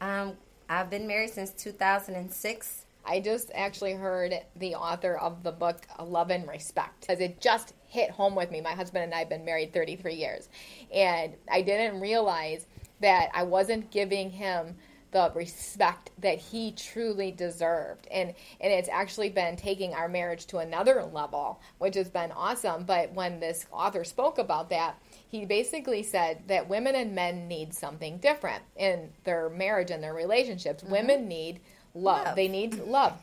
um, 0.00 0.34
I've 0.68 0.90
been 0.90 1.06
married 1.06 1.30
since 1.30 1.50
2006. 1.52 2.86
I 3.04 3.20
just 3.20 3.50
actually 3.54 3.94
heard 3.94 4.34
the 4.56 4.74
author 4.76 5.16
of 5.16 5.42
the 5.42 5.52
book 5.52 5.82
Love 6.02 6.30
and 6.30 6.48
Respect 6.48 7.00
because 7.02 7.20
it 7.20 7.40
just 7.40 7.74
hit 7.88 8.10
home 8.10 8.34
with 8.34 8.50
me. 8.50 8.60
My 8.60 8.72
husband 8.72 9.04
and 9.04 9.14
I 9.14 9.18
have 9.20 9.28
been 9.28 9.44
married 9.44 9.72
33 9.74 10.14
years, 10.14 10.48
and 10.94 11.34
I 11.50 11.62
didn't 11.62 12.00
realize 12.00 12.66
that 13.00 13.30
I 13.34 13.42
wasn't 13.42 13.90
giving 13.90 14.30
him 14.30 14.76
the 15.12 15.30
respect 15.34 16.10
that 16.18 16.38
he 16.38 16.72
truly 16.72 17.30
deserved. 17.30 18.08
And 18.10 18.34
and 18.60 18.72
it's 18.72 18.88
actually 18.88 19.30
been 19.30 19.56
taking 19.56 19.94
our 19.94 20.08
marriage 20.08 20.46
to 20.46 20.58
another 20.58 21.04
level, 21.04 21.60
which 21.78 21.94
has 21.94 22.08
been 22.08 22.32
awesome. 22.32 22.84
But 22.84 23.12
when 23.12 23.38
this 23.38 23.66
author 23.70 24.04
spoke 24.04 24.38
about 24.38 24.70
that, 24.70 24.98
he 25.28 25.44
basically 25.44 26.02
said 26.02 26.48
that 26.48 26.68
women 26.68 26.94
and 26.94 27.14
men 27.14 27.46
need 27.46 27.72
something 27.74 28.18
different 28.18 28.62
in 28.76 29.10
their 29.24 29.48
marriage 29.48 29.90
and 29.90 30.02
their 30.02 30.14
relationships. 30.14 30.82
Mm-hmm. 30.82 30.92
Women 30.92 31.28
need 31.28 31.60
love. 31.94 32.26
Love. 32.26 32.36
They 32.36 32.48
need 32.48 32.74
love. 32.80 33.22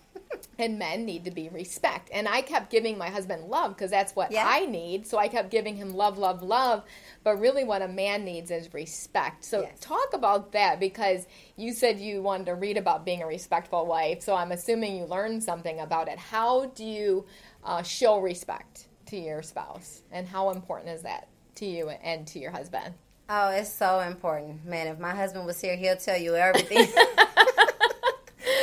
And 0.58 0.78
men 0.78 1.06
need 1.06 1.26
to 1.26 1.32
be 1.32 1.50
respect. 1.50 2.10
And 2.14 2.28
I 2.28 2.42
kept 2.42 2.70
giving 2.70 2.98
my 2.98 3.10
husband 3.10 3.46
love 3.46 3.76
because 3.76 3.90
that's 3.92 4.16
what 4.16 4.32
Yeah. 4.32 4.44
I 4.46 4.66
need. 4.66 5.08
So 5.08 5.18
I 5.18 5.28
kept 5.28 5.50
giving 5.50 5.76
him 5.76 5.94
love, 5.94 6.18
love, 6.18 6.44
love. 6.44 6.84
But 7.24 7.40
really, 7.40 7.64
what 7.64 7.82
a 7.82 7.88
man 7.88 8.26
needs 8.26 8.52
is 8.52 8.74
respect. 8.74 9.44
So 9.44 9.62
Yes. 9.62 9.80
talk 9.80 10.14
about 10.14 10.52
that 10.52 10.80
because 10.80 11.28
you 11.56 11.74
said 11.74 12.00
you 12.00 12.22
wanted 12.22 12.46
to 12.48 12.56
read 12.56 12.78
about 12.78 13.06
being 13.06 13.22
a 13.24 13.28
respectful 13.28 13.86
wife. 13.86 14.22
So 14.22 14.36
I'm 14.36 14.52
assuming 14.52 14.98
you 14.98 15.06
learned 15.06 15.44
something 15.44 15.80
about 15.80 16.08
it. 16.08 16.20
How 16.20 16.66
do 16.68 16.84
you 16.86 17.26
uh, 17.64 17.82
show 17.84 18.20
respect 18.20 18.88
to 19.08 19.18
your 19.18 19.42
spouse? 19.42 20.04
And 20.12 20.28
how 20.28 20.52
important 20.52 20.90
is 20.90 21.02
that 21.04 21.28
to 21.56 21.66
you 21.66 21.90
and 21.90 22.28
to 22.28 22.40
your 22.40 22.52
husband? 22.52 22.94
Oh, 23.32 23.50
it's 23.50 23.72
so 23.72 24.00
important, 24.00 24.66
man. 24.66 24.88
If 24.88 25.00
my 25.00 25.14
husband 25.16 25.46
was 25.46 25.62
here, 25.62 25.76
he'll 25.76 25.98
tell 25.98 26.18
you 26.18 26.36
everything. 26.36 26.88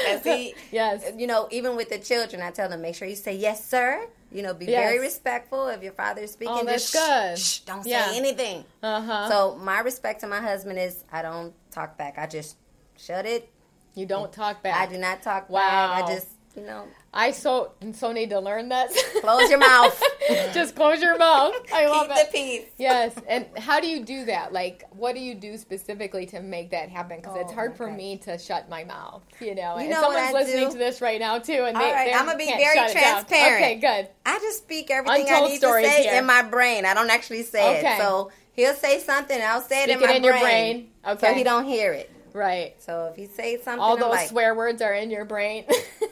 'Cause 0.06 0.24
he, 0.24 0.54
Yes. 0.70 1.04
you 1.16 1.26
know, 1.26 1.48
even 1.50 1.76
with 1.76 1.88
the 1.90 1.98
children, 1.98 2.40
I 2.42 2.50
tell 2.50 2.68
them 2.68 2.82
make 2.82 2.94
sure 2.94 3.06
you 3.08 3.16
say 3.16 3.34
yes, 3.34 3.64
sir. 3.64 4.06
You 4.32 4.42
know, 4.42 4.54
be 4.54 4.66
Yes. 4.66 4.82
very 4.84 4.98
respectful 4.98 5.68
if 5.68 5.82
your 5.82 5.92
father 5.92 6.22
is 6.22 6.32
speaking. 6.32 6.54
Oh, 6.56 6.64
that's 6.64 6.90
just 6.90 6.94
good. 6.94 7.38
Shh, 7.38 7.42
shh, 7.42 7.58
don't 7.60 7.86
Yeah. 7.86 8.10
say 8.10 8.16
anything. 8.16 8.64
Uh 8.82 9.00
huh. 9.00 9.28
So 9.28 9.54
my 9.56 9.80
respect 9.80 10.20
to 10.20 10.26
my 10.26 10.40
husband 10.40 10.78
is 10.78 11.04
I 11.12 11.22
don't 11.22 11.54
talk 11.70 11.96
back. 11.96 12.18
I 12.18 12.26
just 12.26 12.56
shut 12.96 13.26
it. 13.26 13.50
you 13.94 14.04
don't 14.04 14.30
talk 14.30 14.62
back. 14.62 14.76
I 14.78 14.92
do 14.92 14.98
not 14.98 15.22
talk 15.22 15.48
Wow. 15.48 15.58
back. 15.60 16.04
I 16.04 16.14
just, 16.14 16.28
you 16.54 16.60
know, 16.64 16.86
I 17.18 17.30
so 17.30 17.72
so 17.94 18.12
need 18.12 18.28
to 18.30 18.40
learn 18.40 18.68
that. 18.68 18.90
Close 19.22 19.48
your 19.48 19.58
mouth. 19.58 20.00
Just 20.52 20.76
close 20.76 21.00
your 21.00 21.16
mouth. 21.16 21.54
I 21.72 21.86
love 21.86 22.08
keep 22.08 22.16
it. 22.18 22.26
the 22.30 22.38
peace. 22.38 22.64
Yes, 22.76 23.14
and 23.26 23.46
how 23.56 23.80
do 23.80 23.86
you 23.88 24.04
do 24.04 24.26
that? 24.26 24.52
Like, 24.52 24.84
what 24.90 25.14
do 25.14 25.20
you 25.22 25.34
do 25.34 25.56
specifically 25.56 26.26
to 26.26 26.42
make 26.42 26.72
that 26.72 26.90
happen? 26.90 27.16
Because 27.16 27.36
it's 27.38 27.52
Oh, 27.52 27.54
hard 27.54 27.70
my 27.70 27.76
for 27.78 27.86
gosh. 27.88 27.96
me 27.96 28.16
to 28.18 28.36
shut 28.36 28.68
my 28.68 28.84
mouth. 28.84 29.22
You 29.40 29.54
know, 29.54 29.76
You 29.76 29.80
and 29.82 29.90
know 29.90 30.00
someone's 30.02 30.32
what 30.32 30.36
I 30.36 30.38
listening 30.44 30.66
do? 30.66 30.72
to 30.72 30.78
this 30.78 31.00
right 31.00 31.18
now 31.18 31.38
too, 31.38 31.52
and 31.64 31.74
All 31.76 31.82
they, 31.82 31.90
right, 31.92 32.04
they 32.06 32.12
I'ma 32.12 32.36
be 32.36 32.44
can't 32.44 32.60
very 32.60 32.76
shut 32.76 32.90
it 32.90 32.94
down. 33.00 33.24
transparent. 33.24 33.64
Okay, 33.64 33.74
good. 33.76 34.08
I 34.26 34.38
just 34.38 34.58
speak 34.58 34.90
everything 34.90 35.22
Untold 35.22 35.42
I 35.44 35.48
need 35.48 35.60
to 35.62 35.72
say 35.72 36.02
here. 36.02 36.14
in 36.18 36.26
my 36.26 36.42
brain. 36.42 36.84
I 36.84 36.92
don't 36.92 37.08
actually 37.10 37.44
say 37.44 37.78
Okay. 37.78 37.94
it. 37.94 37.98
So 37.98 38.30
he'll 38.52 38.74
say 38.74 39.00
something, 39.00 39.40
I'll 39.40 39.62
say 39.62 39.84
it 39.84 39.90
Speak 39.90 39.96
in 39.96 40.02
it 40.02 40.06
my 40.06 40.14
in 40.16 40.24
your 40.24 40.38
brain. 40.38 40.90
Okay. 41.06 41.28
So 41.28 41.34
he 41.34 41.44
don't 41.44 41.64
hear 41.64 41.92
it. 41.94 42.10
Right. 42.34 42.74
So 42.82 43.06
if 43.06 43.16
he 43.16 43.24
says 43.26 43.62
something, 43.62 43.80
All 43.80 43.94
I'm 43.94 44.00
those 44.00 44.10
like 44.10 44.28
swear 44.28 44.54
words 44.54 44.82
are 44.82 44.92
in 44.92 45.10
your 45.10 45.24
brain. 45.24 45.64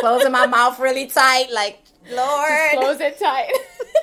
closing 0.00 0.32
my 0.32 0.46
mouth 0.46 0.78
really 0.78 1.06
tight, 1.06 1.50
like 1.52 1.80
Lord, 2.10 2.48
Just 2.48 2.76
close 2.76 3.00
it 3.00 3.18
tight. 3.18 3.52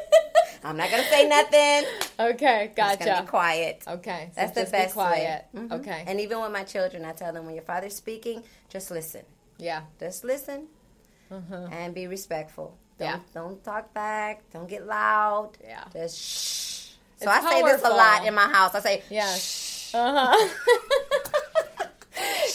I'm 0.65 0.77
not 0.77 0.89
gonna 0.91 1.03
say 1.03 1.27
nothing. 1.27 1.84
okay, 2.19 2.71
gotcha. 2.75 3.19
be 3.21 3.27
quiet. 3.27 3.84
Okay, 3.88 4.29
so 4.34 4.41
That's 4.41 4.51
the 4.56 4.65
best 4.71 4.89
be 4.93 4.93
quiet. 4.93 5.45
way. 5.53 5.62
Mhm. 5.62 5.71
Okay, 5.73 6.03
And 6.08 6.19
even 6.21 6.41
with 6.41 6.51
my 6.51 6.63
children, 6.63 7.03
I 7.06 7.12
tell 7.13 7.34
them 7.34 7.45
when 7.45 7.56
your 7.56 7.63
father's 7.65 7.95
speaking, 7.95 8.43
just 8.69 8.89
listen. 8.91 9.23
yeah. 9.58 9.82
Just 9.99 10.23
listen 10.23 10.67
Mhm. 11.32 11.71
and 11.71 11.93
be 11.93 12.08
respectful. 12.08 12.77
Don't, 12.99 13.08
Yeah. 13.08 13.19
don't 13.34 13.63
talk 13.63 13.93
back. 13.93 14.41
Don't 14.51 14.67
get 14.69 14.86
loud. 14.86 15.51
Yeah. 15.63 15.84
Just 15.91 16.17
shh. 16.17 16.89
It's 17.15 17.23
So 17.25 17.29
I 17.29 17.41
say 17.49 17.62
this 17.63 17.82
a 17.84 17.89
lot 17.89 18.25
in 18.25 18.34
my 18.34 18.47
house. 18.47 18.75
I 18.75 18.79
say, 18.82 19.03
Yes. 19.10 19.41
shh. 19.91 19.95
Uh 19.95 20.13
huh. 20.36 20.49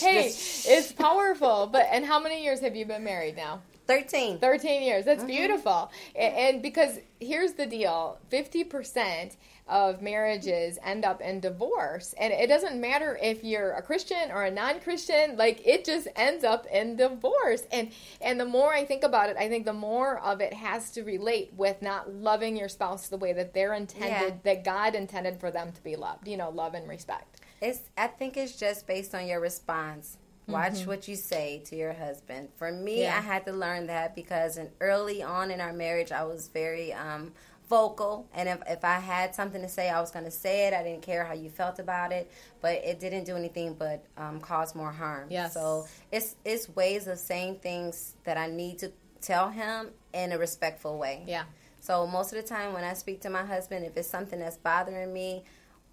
hey, 0.00 0.26
it's 0.28 0.92
powerful. 0.92 1.68
But 1.70 1.86
and 1.90 2.04
how 2.04 2.18
many 2.20 2.42
years 2.42 2.60
have 2.60 2.76
you 2.76 2.84
been 2.86 3.04
married 3.04 3.36
now? 3.36 3.60
13. 3.86 4.38
13 4.38 4.82
years. 4.82 5.04
That's 5.06 5.20
Mm-hmm. 5.20 5.26
beautiful. 5.28 5.90
A- 6.14 6.18
And, 6.20 6.60
because 6.62 6.98
here's 7.20 7.54
the 7.54 7.64
deal 7.64 8.18
50% 8.30 9.36
of 9.66 10.00
marriages 10.02 10.78
end 10.82 11.04
up 11.04 11.20
in 11.20 11.40
divorce. 11.40 12.14
And 12.18 12.32
it 12.32 12.48
doesn't 12.48 12.80
matter 12.80 13.18
if 13.22 13.44
you're 13.44 13.72
a 13.72 13.82
Christian 13.82 14.30
or 14.30 14.44
a 14.44 14.50
non 14.50 14.80
Christian, 14.80 15.36
like 15.36 15.66
it 15.66 15.84
just 15.86 16.08
ends 16.16 16.42
up 16.44 16.66
in 16.66 16.96
divorce. 16.96 17.64
And, 17.72 17.90
and 18.20 18.38
the 18.40 18.44
more 18.46 18.72
I 18.72 18.84
think 18.84 19.02
about 19.04 19.28
it, 19.30 19.36
I 19.38 19.48
think 19.48 19.64
the 19.66 19.72
more 19.74 20.18
of 20.20 20.40
it 20.42 20.52
has 20.54 20.90
to 20.92 21.02
relate 21.02 21.52
with 21.56 21.80
not 21.82 22.12
loving 22.12 22.56
your 22.56 22.68
spouse 22.68 23.08
the 23.08 23.16
way 23.18 23.32
that 23.34 23.52
they're 23.54 23.74
intended, 23.74 24.34
Yeah. 24.44 24.54
that 24.54 24.64
God 24.64 24.94
intended 24.94 25.38
for 25.40 25.50
them 25.50 25.72
to 25.72 25.82
be 25.82 25.96
loved. 25.96 26.28
You 26.28 26.36
know, 26.38 26.50
love 26.50 26.74
and 26.74 26.88
respect. 26.88 27.37
It's. 27.60 27.80
I 27.96 28.06
think 28.08 28.36
it's 28.36 28.56
just 28.56 28.86
based 28.86 29.14
on 29.14 29.26
your 29.26 29.40
response. 29.40 30.16
Watch 30.46 30.86
what 30.86 31.06
you 31.08 31.14
say 31.14 31.60
to 31.66 31.76
your 31.76 31.92
husband. 31.92 32.48
For 32.56 32.72
me, 32.72 32.92
Mm-hmm. 32.92 33.02
Yeah. 33.02 33.18
I 33.18 33.20
had 33.20 33.44
to 33.44 33.52
learn 33.52 33.86
that 33.88 34.14
because 34.14 34.56
in 34.56 34.70
early 34.80 35.22
on 35.22 35.50
in 35.50 35.60
our 35.60 35.74
marriage, 35.74 36.10
I 36.10 36.24
was 36.24 36.48
very 36.48 36.90
um, 36.94 37.32
vocal, 37.68 38.26
and 38.32 38.48
if, 38.48 38.58
if 38.66 38.82
I 38.82 38.98
had 38.98 39.34
something 39.34 39.60
to 39.60 39.68
say, 39.68 39.90
I 39.90 40.00
was 40.00 40.10
going 40.10 40.24
to 40.24 40.30
say 40.30 40.66
it. 40.66 40.72
I 40.72 40.82
didn't 40.82 41.02
care 41.02 41.22
how 41.24 41.34
you 41.34 41.50
felt 41.50 41.78
about 41.78 42.12
it, 42.12 42.30
but 42.62 42.76
it 42.76 42.98
didn't 42.98 43.24
do 43.24 43.36
anything 43.36 43.74
but 43.74 44.02
um, 44.16 44.40
cause 44.40 44.74
more 44.74 44.90
harm. 44.90 45.26
Yes. 45.28 45.52
So 45.52 45.86
it's 46.10 46.36
it's 46.46 46.68
ways 46.70 47.06
of 47.08 47.18
saying 47.18 47.56
things 47.56 48.14
that 48.24 48.38
I 48.38 48.46
need 48.46 48.78
to 48.78 48.90
tell 49.20 49.50
him 49.50 49.88
in 50.14 50.32
a 50.32 50.38
respectful 50.38 50.96
way. 50.96 51.24
Yeah. 51.26 51.44
So 51.80 52.06
most 52.06 52.32
of 52.32 52.40
the 52.40 52.48
time 52.48 52.72
when 52.72 52.84
I 52.84 52.94
speak 52.94 53.20
to 53.22 53.30
my 53.30 53.44
husband, 53.44 53.84
if 53.84 53.96
it's 53.98 54.08
something 54.08 54.38
that's 54.38 54.56
bothering 54.56 55.12
me, 55.12 55.44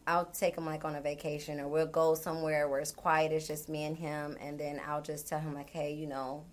I'll 0.07 0.25
take 0.25 0.55
him 0.55 0.65
like 0.65 0.85
on 0.85 0.95
a 0.95 1.01
vacation 1.01 1.59
or 1.59 1.67
we'll 1.67 1.87
go 1.87 2.15
somewhere 2.15 2.69
where 2.69 2.79
it's 2.79 2.91
quiet, 2.91 3.31
it's 3.31 3.47
just 3.47 3.69
me 3.69 3.85
and 3.85 3.97
him, 3.97 4.37
and 4.39 4.59
then 4.59 4.79
I'll 4.87 5.01
just 5.01 5.27
tell 5.27 5.39
him 5.39 5.53
like, 5.53 5.69
hey, 5.69 5.93
you 5.93 6.07
know, 6.07 6.43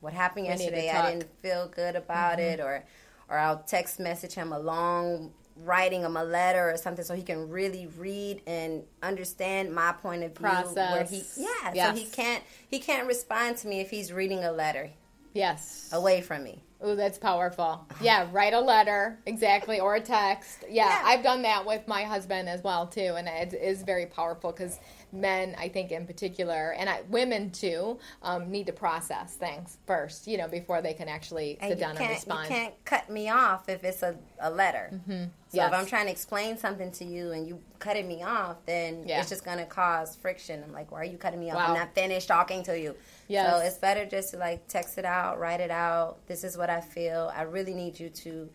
what 0.00 0.12
happened 0.12 0.46
We 0.46 0.50
yesterday? 0.50 0.90
I 0.90 1.10
didn't 1.12 1.30
feel 1.40 1.68
good 1.68 1.96
about 1.96 2.38
mm-hmm. 2.38 2.60
it, 2.60 2.60
or 2.60 2.84
or 3.28 3.38
I'll 3.38 3.58
text 3.58 3.98
message 3.98 4.34
him 4.34 4.52
a 4.52 4.58
long 4.58 5.32
writing 5.64 6.02
him 6.02 6.16
a 6.16 6.24
letter 6.24 6.70
or 6.70 6.76
something 6.76 7.04
so 7.04 7.14
he 7.14 7.22
can 7.22 7.48
really 7.48 7.86
read 7.98 8.42
and 8.46 8.82
understand 9.02 9.74
my 9.74 9.92
point 9.92 10.22
of 10.22 10.36
view 10.36 10.46
where 10.46 11.04
he 11.04 11.20
Process. 11.20 11.38
yeah 11.38 11.72
Yes. 11.74 11.96
so 11.96 12.02
he 12.02 12.10
can't 12.10 12.44
he 12.68 12.78
can't 12.78 13.06
respond 13.08 13.56
to 13.58 13.68
me 13.68 13.80
if 13.80 13.88
he's 13.88 14.12
reading 14.12 14.44
a 14.44 14.52
letter 14.52 14.90
Yes. 15.36 15.90
away 15.92 16.20
from 16.22 16.44
me 16.44 16.62
Oh, 16.80 16.94
that's 16.94 17.18
powerful. 17.18 17.86
Yeah, 18.02 18.28
write 18.32 18.52
a 18.52 18.60
letter, 18.60 19.18
exactly, 19.24 19.80
or 19.80 19.94
a 19.94 20.00
text. 20.00 20.64
Yeah, 20.68 20.88
Yeah. 20.88 21.02
I've 21.04 21.22
done 21.22 21.42
that 21.42 21.64
with 21.64 21.88
my 21.88 22.02
husband 22.04 22.48
as 22.50 22.62
well 22.62 22.86
too, 22.86 23.14
and 23.16 23.26
it 23.28 23.54
is 23.54 23.82
very 23.82 24.04
powerful 24.06 24.52
because 24.52 24.78
men, 25.12 25.54
I 25.58 25.68
think 25.68 25.92
in 25.92 26.06
particular, 26.06 26.74
and 26.78 26.88
I, 26.90 27.02
women 27.08 27.50
too, 27.50 27.98
um, 28.22 28.50
need 28.50 28.66
to 28.66 28.72
process 28.72 29.34
things 29.34 29.78
first, 29.86 30.26
you 30.26 30.36
know, 30.36 30.48
before 30.48 30.82
they 30.82 30.92
can 30.94 31.08
actually 31.08 31.56
And 31.60 31.70
sit 31.70 31.78
down 31.80 31.96
and 31.96 32.10
respond. 32.10 32.48
you 32.48 32.54
can't 32.54 32.74
cut 32.84 33.08
me 33.08 33.28
off 33.30 33.68
if 33.68 33.84
it's 33.84 34.02
a, 34.02 34.16
a 34.40 34.50
letter. 34.50 34.90
Mm-hmm. 34.92 35.24
So 35.24 35.30
Yes. 35.52 35.68
if 35.72 35.78
I'm 35.78 35.86
trying 35.86 36.06
to 36.06 36.10
explain 36.12 36.58
something 36.58 36.90
to 36.92 37.04
you 37.04 37.32
and 37.32 37.46
you 37.48 37.60
cutting 37.78 38.06
me 38.08 38.22
off, 38.24 38.56
then 38.66 39.04
Yeah. 39.06 39.20
it's 39.20 39.28
just 39.30 39.44
going 39.44 39.58
to 39.58 39.64
cause 39.64 40.16
friction. 40.16 40.62
I'm 40.62 40.72
like, 40.72 40.90
why 40.90 41.00
are 41.00 41.04
you 41.04 41.16
cutting 41.18 41.40
me 41.40 41.50
off? 41.50 41.56
Wow. 41.56 41.66
I'm 41.68 41.74
not 41.74 41.94
finished 41.94 42.28
talking 42.28 42.62
to 42.64 42.78
you. 42.78 42.94
Yes. 43.28 43.50
So 43.50 43.60
it's 43.66 43.78
better 43.78 44.04
just 44.06 44.32
to 44.32 44.38
like 44.38 44.66
text 44.68 44.98
it 44.98 45.04
out, 45.04 45.38
write 45.38 45.60
it 45.60 45.70
out. 45.70 46.18
This 46.26 46.44
is 46.44 46.56
what 46.58 46.68
I 46.68 46.80
feel. 46.80 47.32
I 47.34 47.42
really 47.42 47.74
need 47.74 47.98
you 47.98 48.10
to 48.10 48.48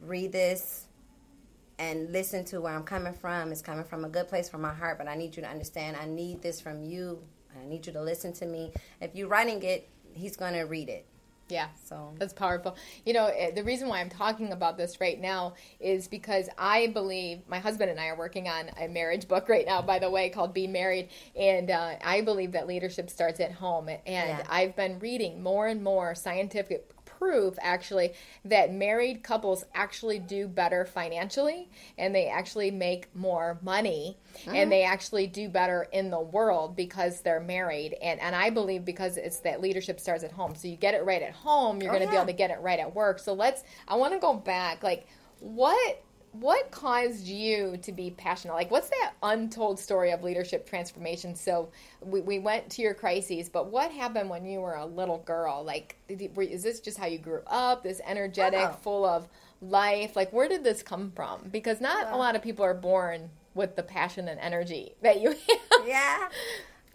read 0.00 0.32
this 0.32 0.86
and 1.80 2.12
listen 2.12 2.44
to 2.44 2.60
where 2.60 2.74
I'm 2.74 2.84
coming 2.84 3.14
from. 3.14 3.50
It's 3.50 3.62
coming 3.62 3.84
from 3.84 4.04
a 4.04 4.08
good 4.08 4.28
place 4.28 4.48
from 4.48 4.60
my 4.60 4.74
heart, 4.74 4.98
but 4.98 5.08
I 5.08 5.16
need 5.16 5.34
you 5.34 5.42
to 5.42 5.48
understand 5.48 5.96
I 5.96 6.04
need 6.06 6.42
this 6.42 6.60
from 6.60 6.84
you. 6.84 7.20
I 7.60 7.66
need 7.66 7.86
you 7.86 7.92
to 7.94 8.02
listen 8.02 8.32
to 8.34 8.46
me. 8.46 8.72
If 9.00 9.14
you're 9.16 9.28
writing 9.28 9.62
it, 9.62 9.88
he's 10.12 10.36
going 10.36 10.52
to 10.52 10.62
read 10.62 10.88
it. 10.90 11.06
yeah. 11.48 11.68
So 11.84 12.12
That's 12.18 12.32
powerful. 12.34 12.76
You 13.04 13.12
know, 13.14 13.26
eh, 13.26 13.50
the 13.50 13.64
reason 13.64 13.88
why 13.88 14.00
I'm 14.00 14.10
talking 14.10 14.52
about 14.52 14.76
this 14.76 15.00
right 15.00 15.18
now 15.20 15.54
is 15.80 16.06
because 16.06 16.48
I 16.58 16.88
believe 16.88 17.40
my 17.48 17.58
husband 17.58 17.90
and 17.90 17.98
I 17.98 18.06
are 18.08 18.16
working 18.16 18.46
on 18.46 18.70
a 18.80 18.86
marriage 18.86 19.26
book 19.26 19.48
right 19.48 19.66
now, 19.66 19.82
by 19.82 19.98
the 19.98 20.10
way, 20.10 20.28
called 20.28 20.52
Be 20.54 20.66
Married. 20.68 21.08
And 21.34 21.70
uh, 21.70 21.94
I 22.04 22.20
believe 22.20 22.52
that 22.52 22.68
leadership 22.68 23.10
starts 23.10 23.40
at 23.40 23.52
home. 23.52 23.88
And 23.88 24.00
Yeah. 24.06 24.46
I've 24.48 24.76
been 24.76 24.98
reading 25.00 25.42
more 25.42 25.66
and 25.66 25.82
more 25.82 26.14
scientific 26.14 26.88
proof 27.20 27.54
actually 27.60 28.14
that 28.46 28.72
married 28.72 29.22
couples 29.22 29.64
actually 29.74 30.18
do 30.18 30.48
better 30.48 30.86
financially 30.86 31.68
and 31.98 32.14
they 32.14 32.26
actually 32.26 32.70
make 32.70 33.14
more 33.14 33.58
money 33.62 34.16
and 34.46 34.68
ah. 34.68 34.70
they 34.70 34.82
actually 34.82 35.26
do 35.26 35.48
better 35.48 35.86
in 35.92 36.10
the 36.10 36.18
world 36.18 36.74
because 36.74 37.20
they're 37.20 37.40
married. 37.40 37.94
And 38.02 38.18
and 38.20 38.34
I 38.34 38.50
believe 38.50 38.84
because 38.84 39.18
it's 39.18 39.38
that 39.40 39.60
leadership 39.60 40.00
starts 40.00 40.24
at 40.24 40.32
home. 40.32 40.54
So 40.54 40.66
you 40.66 40.76
get 40.76 40.94
it 40.94 41.04
right 41.04 41.22
at 41.22 41.32
home 41.32 41.82
you're 41.82 41.90
Oh, 41.90 41.96
going 41.96 42.06
to 42.06 42.10
be 42.10 42.16
able 42.16 42.26
to 42.26 42.32
get 42.32 42.50
it 42.50 42.60
right 42.60 42.78
at 42.78 42.94
work. 42.94 43.18
So 43.18 43.34
let's 43.34 43.62
I 43.86 43.96
want 43.96 44.14
to 44.14 44.18
go 44.18 44.34
back 44.34 44.82
like 44.82 45.06
what 45.40 46.02
what 46.32 46.70
caused 46.70 47.26
you 47.26 47.76
to 47.82 47.90
be 47.90 48.10
passionate 48.12 48.54
like 48.54 48.70
what's 48.70 48.88
that 48.88 49.12
untold 49.24 49.80
story 49.80 50.12
of 50.12 50.22
leadership 50.22 50.64
transformation 50.68 51.34
so 51.34 51.68
we, 52.00 52.20
we 52.20 52.38
went 52.38 52.70
to 52.70 52.82
your 52.82 52.94
crises 52.94 53.48
but 53.48 53.66
what 53.70 53.90
happened 53.90 54.30
when 54.30 54.44
you 54.46 54.60
were 54.60 54.74
a 54.74 54.86
little 54.86 55.18
girl 55.18 55.64
like 55.64 55.96
did 56.08 56.34
were, 56.36 56.44
is 56.44 56.62
this 56.62 56.78
just 56.80 56.96
how 56.98 57.06
you 57.06 57.18
grew 57.18 57.42
up 57.48 57.82
this 57.82 58.00
energetic 58.06 58.60
Oh. 58.60 58.76
full 58.82 59.04
of 59.04 59.26
life 59.60 60.14
like 60.14 60.32
where 60.32 60.48
did 60.48 60.62
this 60.62 60.82
come 60.84 61.10
from 61.16 61.48
because 61.50 61.80
not 61.80 62.12
a 62.12 62.16
lot 62.16 62.36
of 62.36 62.42
people 62.42 62.64
are 62.64 62.74
born 62.74 63.30
with 63.54 63.74
the 63.74 63.82
passion 63.82 64.28
and 64.28 64.38
energy 64.38 64.94
that 65.02 65.20
you 65.20 65.30
have 65.48 65.86
Yeah. 65.86 66.28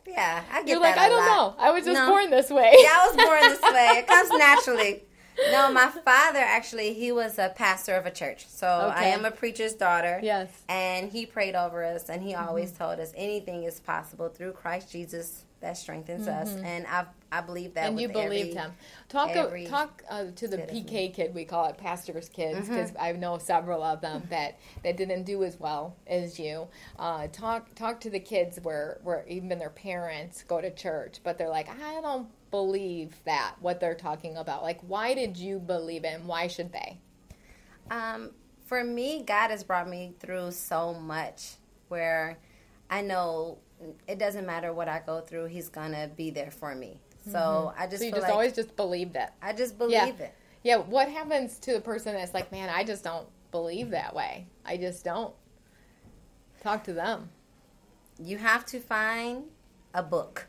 Yeah, 0.07 0.43
I 0.51 0.59
get 0.61 0.67
you're 0.69 0.79
like 0.79 0.97
i 0.97 1.09
don't 1.09 1.25
lot. 1.25 1.57
know 1.57 1.63
i 1.63 1.71
was 1.71 1.83
just 1.83 1.95
No. 1.99 2.07
born 2.09 2.29
this 2.29 2.49
way 2.49 2.71
Yeah, 2.77 2.89
I 2.93 3.07
was 3.07 3.15
born 3.17 3.41
this 3.41 3.61
way. 3.61 3.87
It 3.99 4.07
comes 4.07 4.29
naturally. 4.29 5.03
No, 5.51 5.71
my 5.71 5.87
father 5.89 6.39
actually, 6.39 6.93
he 6.93 7.11
was 7.11 7.37
a 7.39 7.49
pastor 7.55 7.93
of 7.95 8.05
a 8.05 8.11
church. 8.11 8.47
So 8.47 8.67
I 8.67 9.05
am 9.05 9.25
a 9.25 9.31
preacher's 9.31 9.73
daughter. 9.73 10.19
yes 10.23 10.49
And 10.69 11.11
he 11.11 11.25
prayed 11.25 11.55
over 11.55 11.83
us 11.83 12.09
and 12.09 12.21
he 12.23 12.33
always 12.35 12.71
Mm-hmm. 12.71 12.83
told 12.83 12.99
us 12.99 13.11
anything 13.15 13.63
is 13.63 13.79
possible 13.79 14.29
through 14.29 14.53
Christ 14.53 14.91
Jesus 14.91 15.43
that 15.61 15.77
strengthens 15.77 16.27
us. 16.27 16.55
And 16.63 16.85
I 16.87 17.05
I 17.31 17.41
believe 17.41 17.73
that 17.73 17.85
Mm-hmm. 17.85 17.91
and 17.91 18.01
you 18.01 18.07
believed 18.07 18.49
every- 18.49 18.53
him. 18.53 18.71
Talk 19.09 19.33
talk 19.67 20.03
uh, 20.09 20.25
to 20.35 20.47
the 20.47 20.57
bit 20.57 20.69
of 20.69 20.75
me. 20.75 20.83
PK 20.83 21.13
kid 21.13 21.33
we 21.35 21.43
call 21.43 21.65
it, 21.69 21.77
pastors' 21.77 22.29
kids, 22.29 22.59
Mm-hmm. 22.67 22.73
because 22.75 22.91
I 22.99 23.11
know 23.13 23.37
several 23.39 23.83
of 23.83 23.99
them 24.01 24.23
that, 24.29 24.57
that 24.83 24.95
didn't 24.95 25.23
do 25.23 25.43
as 25.43 25.59
well 25.59 25.95
as 26.07 26.39
you. 26.39 26.67
Uh, 26.97 27.27
talk 27.27 27.73
talk 27.75 27.99
to 28.01 28.09
the 28.09 28.19
kids 28.19 28.59
where 28.61 28.99
where 29.03 29.25
even 29.27 29.59
their 29.59 29.69
parents 29.69 30.43
go 30.47 30.61
to 30.61 30.71
church, 30.71 31.19
but 31.23 31.37
they're 31.37 31.49
like, 31.49 31.67
I 31.69 31.99
don't 32.01 32.27
believe 32.55 33.13
that 33.25 33.55
what 33.59 33.81
they're 33.81 33.95
talking 33.95 34.37
about. 34.37 34.63
Like, 34.63 34.79
why 34.87 35.13
did 35.13 35.35
you 35.35 35.59
believe 35.59 36.05
it? 36.05 36.13
and 36.13 36.25
Why 36.25 36.47
should 36.47 36.71
they? 36.71 36.99
Um, 37.91 38.31
for 38.65 38.81
me, 38.81 39.23
God 39.23 39.49
has 39.51 39.61
brought 39.61 39.89
me 39.89 40.13
through 40.21 40.51
so 40.51 40.93
much 40.93 41.55
where 41.89 42.37
I 42.89 43.01
know 43.01 43.57
it 44.07 44.19
doesn't 44.19 44.45
matter 44.45 44.71
what 44.71 44.87
I 44.87 45.01
go 45.05 45.19
through, 45.19 45.47
He's 45.47 45.67
gonna 45.67 46.07
be 46.15 46.29
there 46.29 46.49
for 46.49 46.73
me. 46.73 46.97
So 47.29 47.73
I 47.77 47.87
just 47.87 47.99
So 47.99 48.05
you 48.05 48.11
feel 48.11 48.19
just 48.19 48.23
like 48.29 48.31
always 48.33 48.53
just 48.53 48.75
believe 48.77 49.13
that. 49.13 49.35
I 49.41 49.51
just 49.51 49.77
believe 49.77 49.91
Yeah. 49.93 50.07
it. 50.27 50.33
Yeah. 50.63 50.77
What 50.77 51.09
happens 51.09 51.57
to 51.59 51.73
the 51.73 51.81
person 51.81 52.13
that's 52.13 52.33
like, 52.33 52.51
man, 52.53 52.69
I 52.69 52.85
just 52.85 53.03
don't 53.03 53.27
believe 53.51 53.89
that 53.89 54.15
way. 54.15 54.47
I 54.63 54.77
just 54.77 55.03
don't. 55.03 55.33
Talk 56.61 56.83
to 56.85 56.93
them. 56.93 57.29
You 58.17 58.37
have 58.37 58.65
to 58.67 58.79
find 58.79 59.45
a 59.93 60.01
book 60.03 60.47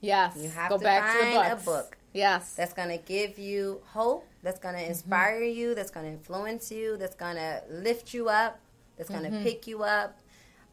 Yes. 0.00 0.36
You 0.36 0.48
have 0.50 0.70
Go 0.70 0.78
to 0.78 0.84
back 0.84 1.18
to 1.18 1.24
the 1.26 1.32
find 1.34 1.52
a 1.52 1.56
book. 1.56 1.96
Yes. 2.12 2.54
that's 2.54 2.72
going 2.72 2.88
to 2.88 2.98
give 2.98 3.38
you 3.38 3.80
hope, 3.86 4.26
that's 4.42 4.58
going 4.58 4.74
to 4.74 4.80
Mm-hmm. 4.80 4.90
inspire 4.90 5.42
you, 5.42 5.74
that's 5.74 5.90
going 5.90 6.06
to 6.06 6.12
influence 6.12 6.70
you, 6.72 6.96
that's 6.96 7.14
going 7.14 7.36
to 7.36 7.62
lift 7.70 8.14
you 8.14 8.28
up, 8.28 8.58
that's 8.96 9.10
going 9.10 9.24
to 9.24 9.30
Mm-hmm. 9.30 9.42
pick 9.42 9.66
you 9.66 9.82
up. 9.82 10.18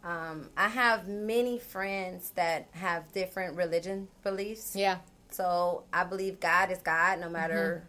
Um, 0.03 0.49
I 0.55 0.67
have 0.69 1.07
many 1.07 1.57
friends 1.59 2.31
that 2.35 2.67
have 2.71 3.11
different 3.11 3.55
religion 3.57 4.07
beliefs. 4.23 4.75
yeah. 4.75 4.97
So 5.31 5.83
I 5.91 6.03
believe 6.05 6.39
God 6.39 6.71
is 6.71 6.77
God 6.79 7.19
no 7.19 7.29
matter 7.29 7.83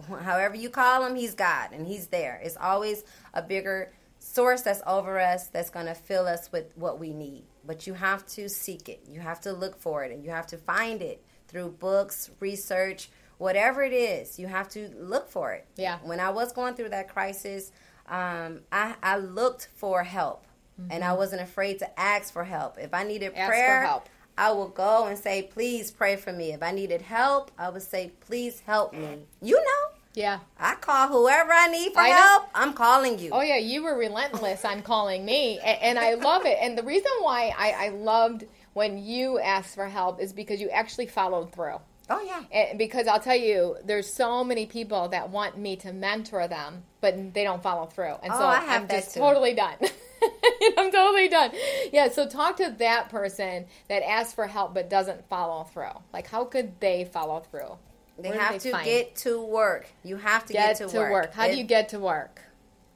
Mm-hmm. 0.00 0.14
however 0.24 0.54
you 0.54 0.68
call 0.70 1.04
him, 1.04 1.14
he's 1.16 1.34
God 1.34 1.70
and 1.72 1.86
he's 1.86 2.06
there. 2.08 2.40
It's 2.44 2.56
always 2.56 3.02
a 3.34 3.42
bigger 3.42 3.92
source 4.18 4.62
that's 4.62 4.82
over 4.86 5.18
us 5.18 5.48
that's 5.48 5.70
going 5.70 5.86
to 5.86 5.94
fill 5.94 6.26
us 6.26 6.50
with 6.52 6.66
what 6.76 6.98
we 6.98 7.12
need. 7.12 7.44
But 7.66 7.86
you 7.86 7.94
have 7.94 8.24
to 8.28 8.48
seek 8.48 8.88
it. 8.88 9.00
You 9.08 9.20
have 9.20 9.40
to 9.42 9.52
look 9.52 9.80
for 9.80 10.04
it 10.04 10.12
and 10.12 10.24
you 10.24 10.30
have 10.30 10.46
to 10.48 10.56
find 10.58 11.02
it 11.02 11.22
through 11.48 11.70
books, 11.70 12.30
research, 12.40 13.10
whatever 13.38 13.82
it 13.82 13.92
is. 13.92 14.38
You 14.38 14.46
have 14.46 14.68
to 14.70 14.90
look 14.98 15.30
for 15.30 15.52
it. 15.52 15.66
Yeah. 15.76 15.98
When 16.02 16.20
I 16.20 16.30
was 16.30 16.52
going 16.52 16.74
through 16.74 16.90
that 16.90 17.08
crisis, 17.08 17.72
um, 18.08 18.60
I, 18.70 18.94
I 19.02 19.18
looked 19.18 19.68
for 19.74 20.02
help. 20.04 20.46
And 20.90 21.02
I 21.02 21.14
wasn't 21.14 21.40
afraid 21.40 21.78
to 21.78 21.98
ask 21.98 22.30
for 22.30 22.44
help. 22.44 22.76
If 22.78 22.92
I 22.92 23.02
needed 23.02 23.32
Mm-hmm. 23.32 23.40
Ask 23.40 23.48
prayer, 23.48 23.82
help. 23.82 24.08
I 24.36 24.52
would 24.52 24.74
go 24.74 25.06
and 25.06 25.18
say, 25.18 25.42
please 25.42 25.90
pray 25.90 26.16
for 26.16 26.32
me. 26.34 26.52
If 26.52 26.62
I 26.62 26.70
needed 26.70 27.00
help, 27.00 27.50
I 27.58 27.70
would 27.70 27.80
say, 27.80 28.12
please 28.20 28.60
help 28.60 28.92
me. 28.92 29.20
You 29.40 29.56
know, 29.56 29.95
Yeah. 30.16 30.40
I 30.58 30.74
call 30.76 31.08
whoever 31.08 31.52
I 31.52 31.68
need 31.68 31.92
for 31.92 32.00
I 32.00 32.08
help. 32.08 32.48
I'm 32.54 32.72
calling 32.72 33.18
you. 33.18 33.30
Oh 33.32 33.42
yeah, 33.42 33.58
you 33.58 33.82
were 33.84 33.96
relentless 33.96 34.64
on 34.64 34.82
calling 34.82 35.24
me, 35.24 35.60
and, 35.62 35.82
and 35.82 35.98
I 35.98 36.14
love 36.14 36.46
it. 36.46 36.56
And 36.60 36.76
the 36.76 36.82
reason 36.82 37.12
why 37.20 37.52
I, 37.56 37.86
I 37.86 37.88
loved 37.90 38.44
when 38.72 38.96
you 38.98 39.38
asked 39.38 39.74
for 39.74 39.86
help 39.86 40.18
is 40.20 40.32
because 40.32 40.58
you 40.60 40.70
actually 40.70 41.06
followed 41.06 41.52
through. 41.52 41.76
Oh, 42.08 42.22
yeah. 42.22 42.42
And 42.52 42.78
because 42.78 43.08
I'll 43.08 43.20
tell 43.20 43.36
you, 43.36 43.76
there's 43.84 44.14
so 44.14 44.42
many 44.44 44.64
people 44.64 45.08
that 45.08 45.28
want 45.30 45.58
me 45.58 45.76
to 45.76 45.92
mentor 45.92 46.46
them, 46.46 46.84
but 47.00 47.34
they 47.34 47.42
don't 47.44 47.62
follow 47.62 47.86
through, 47.86 48.14
and 48.22 48.32
Oh, 48.32 48.38
so 48.38 48.44
I 48.46 48.64
that 48.64 48.88
just 48.90 49.14
too. 49.14 49.20
totally 49.20 49.52
done. 49.54 49.74
I'm 50.78 50.90
totally 50.90 51.28
done. 51.28 51.50
Yeah. 51.92 52.08
So 52.08 52.26
talk 52.26 52.56
to 52.56 52.74
that 52.78 53.10
person 53.10 53.66
that 53.88 54.02
asks 54.08 54.32
for 54.34 54.46
help 54.46 54.72
but 54.72 54.88
doesn't 54.88 55.28
follow 55.28 55.64
through. 55.64 55.90
Like, 56.12 56.26
how 56.26 56.44
could 56.46 56.80
they 56.80 57.04
follow 57.04 57.40
through? 57.40 57.76
They 58.18 58.30
Where 58.30 58.38
have 58.40 58.58
to 58.62 58.70
find- 58.70 58.84
get 58.84 59.14
to 59.16 59.42
work. 59.44 59.86
You 60.02 60.16
have 60.16 60.46
to 60.46 60.52
get, 60.52 60.78
get, 60.78 60.88
to 60.88 60.96
work. 60.98 61.34
How 61.34 61.44
If- 61.46 61.52
do 61.52 61.58
you 61.58 61.64
get 61.64 61.88
to 61.90 61.98
work? 62.00 62.40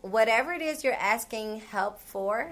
whatever 0.03 0.55
it 0.55 0.63
is 0.63 0.83
you're 0.83 0.95
asking 0.95 1.61
help 1.61 2.01
for 2.01 2.51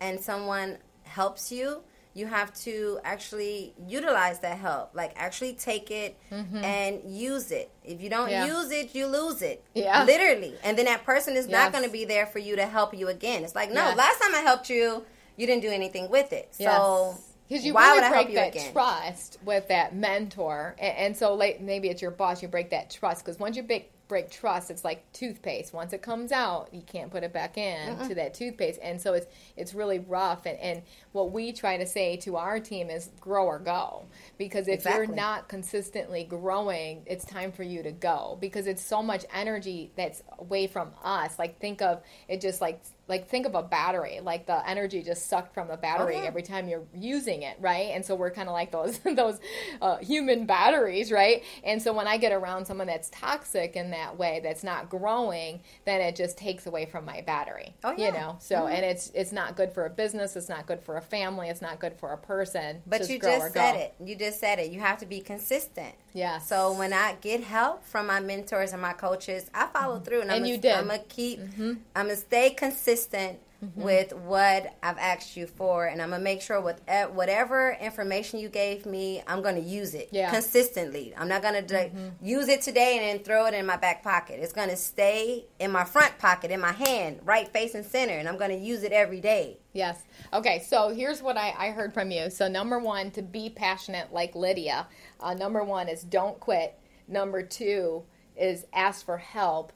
and 0.00 0.20
someone 0.20 0.76
helps 1.04 1.50
you 1.50 1.80
you 2.12 2.26
have 2.26 2.52
to 2.52 2.98
actually 3.04 3.72
utilize 3.86 4.40
that 4.40 4.58
help 4.58 4.90
like 4.94 5.10
actually 5.16 5.54
take 5.54 5.90
it 5.90 6.18
and 6.30 7.00
use 7.10 7.52
it 7.52 7.70
if 7.84 8.02
you 8.02 8.10
don't 8.10 8.28
Mm-hmm. 8.28 8.46
Yeah. 8.46 8.58
use 8.58 8.70
it 8.70 8.94
you 8.94 9.06
lose 9.06 9.40
it 9.40 9.64
Yeah. 9.72 10.04
literally 10.04 10.54
and 10.62 10.76
then 10.76 10.84
that 10.84 11.04
person 11.06 11.36
is 11.36 11.46
Yes. 11.46 11.52
not 11.52 11.72
going 11.72 11.84
to 11.84 11.90
be 11.90 12.04
there 12.04 12.26
for 12.26 12.38
you 12.38 12.54
to 12.56 12.66
help 12.66 12.92
you 12.92 13.08
again 13.08 13.44
it's 13.44 13.54
like 13.54 13.70
no 13.72 13.80
Yes. 13.88 13.96
last 13.96 14.20
time 14.20 14.34
i 14.34 14.40
helped 14.40 14.68
you 14.68 15.02
you 15.38 15.46
didn't 15.46 15.62
do 15.62 15.70
anything 15.70 16.10
with 16.10 16.34
it 16.34 16.54
so 16.54 17.14
because 17.50 17.66
you 17.66 17.74
why 17.74 17.96
really 17.96 18.08
break 18.08 18.34
that 18.34 18.48
again 18.54 18.72
trust 18.72 19.38
with 19.44 19.66
that 19.68 19.94
mentor, 19.94 20.76
and, 20.78 20.96
and 20.96 21.16
so 21.16 21.34
like 21.34 21.60
maybe 21.60 21.88
it's 21.88 22.00
your 22.00 22.12
boss. 22.12 22.42
You 22.42 22.48
break 22.48 22.70
that 22.70 22.90
trust 22.90 23.24
because 23.24 23.38
once 23.38 23.56
you 23.56 23.64
break 23.64 23.90
break 24.10 24.28
trust, 24.28 24.72
it's 24.72 24.84
like 24.84 25.10
toothpaste. 25.12 25.72
Once 25.72 25.92
it 25.92 26.02
comes 26.02 26.32
out, 26.32 26.68
you 26.72 26.82
can't 26.82 27.12
put 27.12 27.22
it 27.22 27.32
back 27.32 27.56
in 27.56 27.96
to 28.08 28.14
that 28.16 28.34
toothpaste, 28.34 28.78
and 28.82 29.00
so 29.00 29.14
it's 29.14 29.26
it's 29.56 29.74
really 29.74 29.98
rough. 29.98 30.46
And, 30.46 30.58
and 30.58 30.82
what 31.12 31.32
we 31.32 31.52
try 31.52 31.76
to 31.76 31.86
say 31.86 32.16
to 32.18 32.36
our 32.36 32.60
team 32.60 32.88
is 32.88 33.10
grow 33.20 33.46
or 33.46 33.58
go, 33.58 34.04
because 34.38 34.68
if 34.68 34.84
you're 34.84 35.06
not 35.06 35.48
consistently 35.48 36.24
growing, 36.24 37.02
it's 37.06 37.24
time 37.24 37.50
for 37.52 37.62
you 37.62 37.82
to 37.82 37.92
go 37.92 38.38
because 38.40 38.66
it's 38.66 38.84
so 38.84 39.02
much 39.02 39.24
energy 39.34 39.92
that's 39.96 40.22
away 40.38 40.66
from 40.66 40.90
us. 41.02 41.38
Like 41.38 41.58
think 41.58 41.82
of 41.82 42.02
it 42.28 42.40
just 42.40 42.60
like 42.60 42.80
like 43.10 43.28
think 43.28 43.44
of 43.44 43.54
a 43.54 43.62
battery 43.62 44.20
like 44.22 44.46
the 44.46 44.68
energy 44.68 45.02
just 45.02 45.28
sucked 45.28 45.52
from 45.52 45.68
the 45.68 45.76
battery 45.76 46.16
yeah. 46.16 46.22
every 46.22 46.42
time 46.42 46.68
you're 46.68 46.86
using 46.94 47.42
it 47.42 47.58
right 47.60 47.90
and 47.92 48.04
so 48.04 48.14
we're 48.14 48.30
kind 48.30 48.48
of 48.48 48.54
like 48.54 48.72
those 48.72 48.98
those 49.16 49.38
uh, 49.82 49.98
human 49.98 50.46
batteries 50.46 51.12
right 51.12 51.42
and 51.64 51.82
so 51.82 51.92
when 51.92 52.06
i 52.06 52.16
get 52.16 52.32
around 52.32 52.64
someone 52.64 52.86
that's 52.86 53.10
toxic 53.10 53.76
in 53.76 53.90
that 53.90 54.16
way 54.16 54.40
that's 54.42 54.62
not 54.62 54.88
growing, 54.88 55.60
then 55.84 56.00
it 56.00 56.16
just 56.16 56.36
takes 56.38 56.66
away 56.66 56.86
from 56.86 57.04
my 57.04 57.22
battery. 57.22 57.74
Oh, 57.84 57.94
yeah. 57.96 58.06
You 58.06 58.12
know, 58.12 58.36
so 58.38 58.66
and 58.66 58.84
it's 58.84 59.10
it's 59.14 59.32
not 59.32 59.56
good 59.56 59.72
for 59.72 59.86
a 59.86 59.90
business. 59.90 60.36
It's 60.36 60.48
not 60.48 60.66
good 60.66 60.80
for 60.80 60.96
a 60.96 61.02
family. 61.02 61.48
It's 61.48 61.62
not 61.62 61.80
good 61.80 61.94
for 61.98 62.12
a 62.12 62.18
person. 62.18 62.82
But 62.86 63.08
you 63.08 63.18
just 63.18 63.52
said 63.52 63.74
go. 63.74 63.80
it. 63.80 63.94
You 64.04 64.16
just 64.16 64.40
said 64.40 64.58
it. 64.58 64.70
You 64.70 64.80
have 64.80 64.98
to 64.98 65.06
be 65.06 65.20
consistent. 65.20 65.94
Yes. 66.12 66.48
So 66.48 66.72
when 66.72 66.92
I 66.92 67.16
get 67.20 67.42
help 67.44 67.84
from 67.84 68.06
my 68.06 68.20
mentors 68.20 68.72
and 68.72 68.82
my 68.82 68.92
coaches, 68.92 69.50
I 69.54 69.66
follow 69.66 70.00
through, 70.00 70.22
and, 70.22 70.30
Mm-hmm. 70.30 70.36
And 70.36 70.44
I'm 70.44 70.50
you 70.50 70.58
did. 70.58 70.72
I'm 70.74 70.86
gonna 70.88 70.98
keep. 71.08 71.40
I'm 71.40 71.78
gonna 71.94 72.16
stay 72.16 72.50
consistent 72.50 73.38
Mm-hmm. 73.62 73.82
with 73.82 74.14
what 74.14 74.74
I've 74.82 74.96
asked 74.96 75.36
you 75.36 75.46
for, 75.46 75.84
and 75.84 76.00
I'm 76.00 76.08
gonna 76.10 76.22
make 76.22 76.40
sure 76.40 76.58
with 76.62 76.80
e- 76.90 77.02
whatever 77.12 77.76
information 77.78 78.38
you 78.40 78.48
gave 78.48 78.86
me, 78.86 79.22
I'm 79.26 79.42
gonna 79.42 79.58
use 79.60 79.92
it 79.94 80.08
Yeah. 80.12 80.28
Mm-hmm. 80.28 80.34
consistently. 80.36 81.12
I'm 81.14 81.28
not 81.28 81.42
gonna 81.42 81.62
like, 81.68 81.92
use 82.22 82.48
it 82.48 82.62
today 82.62 82.96
and 82.96 83.04
then 83.18 83.22
throw 83.22 83.44
it 83.44 83.52
in 83.52 83.66
my 83.66 83.76
back 83.76 84.02
pocket. 84.02 84.40
It's 84.40 84.54
gonna 84.54 84.76
stay 84.76 85.44
in 85.58 85.70
my 85.70 85.84
front 85.84 86.18
pocket, 86.18 86.50
in 86.50 86.58
my 86.58 86.72
hand, 86.72 87.20
right 87.22 87.46
face 87.48 87.74
and 87.74 87.84
center, 87.84 88.14
and 88.14 88.26
I'm 88.26 88.38
gonna 88.38 88.54
use 88.54 88.82
it 88.82 88.92
every 88.92 89.20
day. 89.20 89.58
Yes. 89.74 90.04
Okay, 90.32 90.64
so 90.66 90.88
here's 90.88 91.20
what 91.22 91.36
I, 91.36 91.54
I 91.58 91.70
heard 91.72 91.92
from 91.92 92.10
you. 92.10 92.30
So, 92.30 92.48
number 92.48 92.78
one, 92.78 93.10
to 93.10 93.20
be 93.22 93.50
passionate 93.50 94.10
like 94.10 94.34
Lydia. 94.34 94.86
Uh, 95.20 95.34
number 95.34 95.62
one 95.62 95.86
is 95.86 96.02
don't 96.02 96.40
quit. 96.40 96.78
Number 97.06 97.42
two 97.42 98.04
is 98.38 98.64
ask 98.72 99.04
for 99.04 99.18
help. 99.18 99.74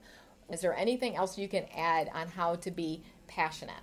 Is 0.51 0.61
there 0.61 0.75
anything 0.75 1.17
else 1.17 1.39
you 1.39 1.49
can 1.49 1.65
add 1.75 2.11
on 2.15 2.29
how 2.29 2.57
to 2.57 2.71
be 2.71 3.03
passionate? 3.35 3.75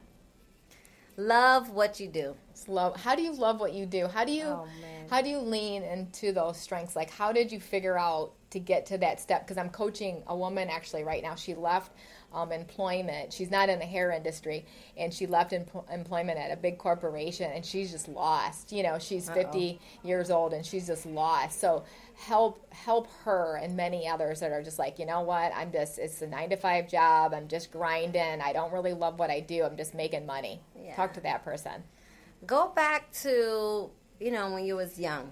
Love 1.17 1.69
what 1.69 1.99
you 1.99 2.07
do. 2.07 2.35
It's 2.51 2.67
Love. 2.67 2.95
How 2.95 3.15
do 3.15 3.21
you 3.21 3.33
love 3.33 3.59
what 3.59 3.73
you 3.73 3.85
do? 3.85 4.07
How 4.07 4.23
do 4.23 4.31
you 4.31 4.45
Oh, 4.45 4.67
how 5.09 5.21
do 5.21 5.29
you 5.29 5.39
lean 5.39 5.83
into 5.83 6.31
those 6.31 6.57
strengths? 6.57 6.95
Like 6.95 7.09
how 7.09 7.31
did 7.33 7.51
you 7.51 7.59
figure 7.59 7.97
out 7.97 8.31
to 8.51 8.59
get 8.59 8.85
to 8.87 8.97
that 8.99 9.19
step? 9.19 9.45
Because 9.45 9.57
I'm 9.57 9.69
coaching 9.69 10.23
a 10.27 10.35
woman 10.35 10.69
actually 10.69 11.03
right 11.03 11.21
now. 11.21 11.35
She 11.35 11.53
left 11.53 11.91
um, 12.33 12.51
employment. 12.51 13.33
She's 13.33 13.51
not 13.51 13.69
in 13.69 13.79
the 13.79 13.85
hair 13.85 14.11
industry, 14.11 14.65
and 14.97 15.13
she 15.13 15.25
left 15.27 15.51
empl- 15.51 15.91
employment 15.93 16.37
at 16.39 16.51
a 16.51 16.55
big 16.55 16.77
corporation, 16.77 17.51
and 17.51 17.65
she's 17.65 17.91
just 17.91 18.07
lost. 18.07 18.71
You 18.71 18.83
know, 18.83 18.99
she's 18.99 19.29
50 19.29 19.79
years 20.03 20.31
old, 20.31 20.53
and 20.53 20.65
she's 20.65 20.87
just 20.87 21.05
lost. 21.05 21.59
So 21.59 21.83
help 22.15 22.71
help 22.73 23.07
her 23.25 23.57
and 23.61 23.75
many 23.75 24.07
others 24.07 24.39
that 24.41 24.51
are 24.51 24.61
just 24.61 24.77
like, 24.79 24.99
you 24.99 25.05
know 25.05 25.21
what? 25.21 25.51
I'm 25.55 25.71
just 25.71 25.97
it's 25.99 26.21
a 26.21 26.27
nine 26.27 26.49
to 26.51 26.55
five 26.57 26.87
job. 26.89 27.33
I'm 27.33 27.47
just 27.47 27.71
grinding. 27.71 28.41
I 28.41 28.53
don't 28.53 28.71
really 28.71 28.93
love 28.93 29.17
what 29.19 29.29
I 29.29 29.39
do. 29.39 29.63
I'm 29.63 29.75
just 29.77 29.93
making 29.95 30.25
money. 30.25 30.61
Yeah. 30.79 30.95
Talk 30.95 31.13
to 31.13 31.21
that 31.21 31.43
person. 31.43 31.83
go 32.45 32.69
back 32.75 33.11
to 33.11 33.89
you 34.19 34.31
know 34.31 34.51
when 34.53 34.65
you 34.65 34.75
was 34.75 34.99
young 34.99 35.31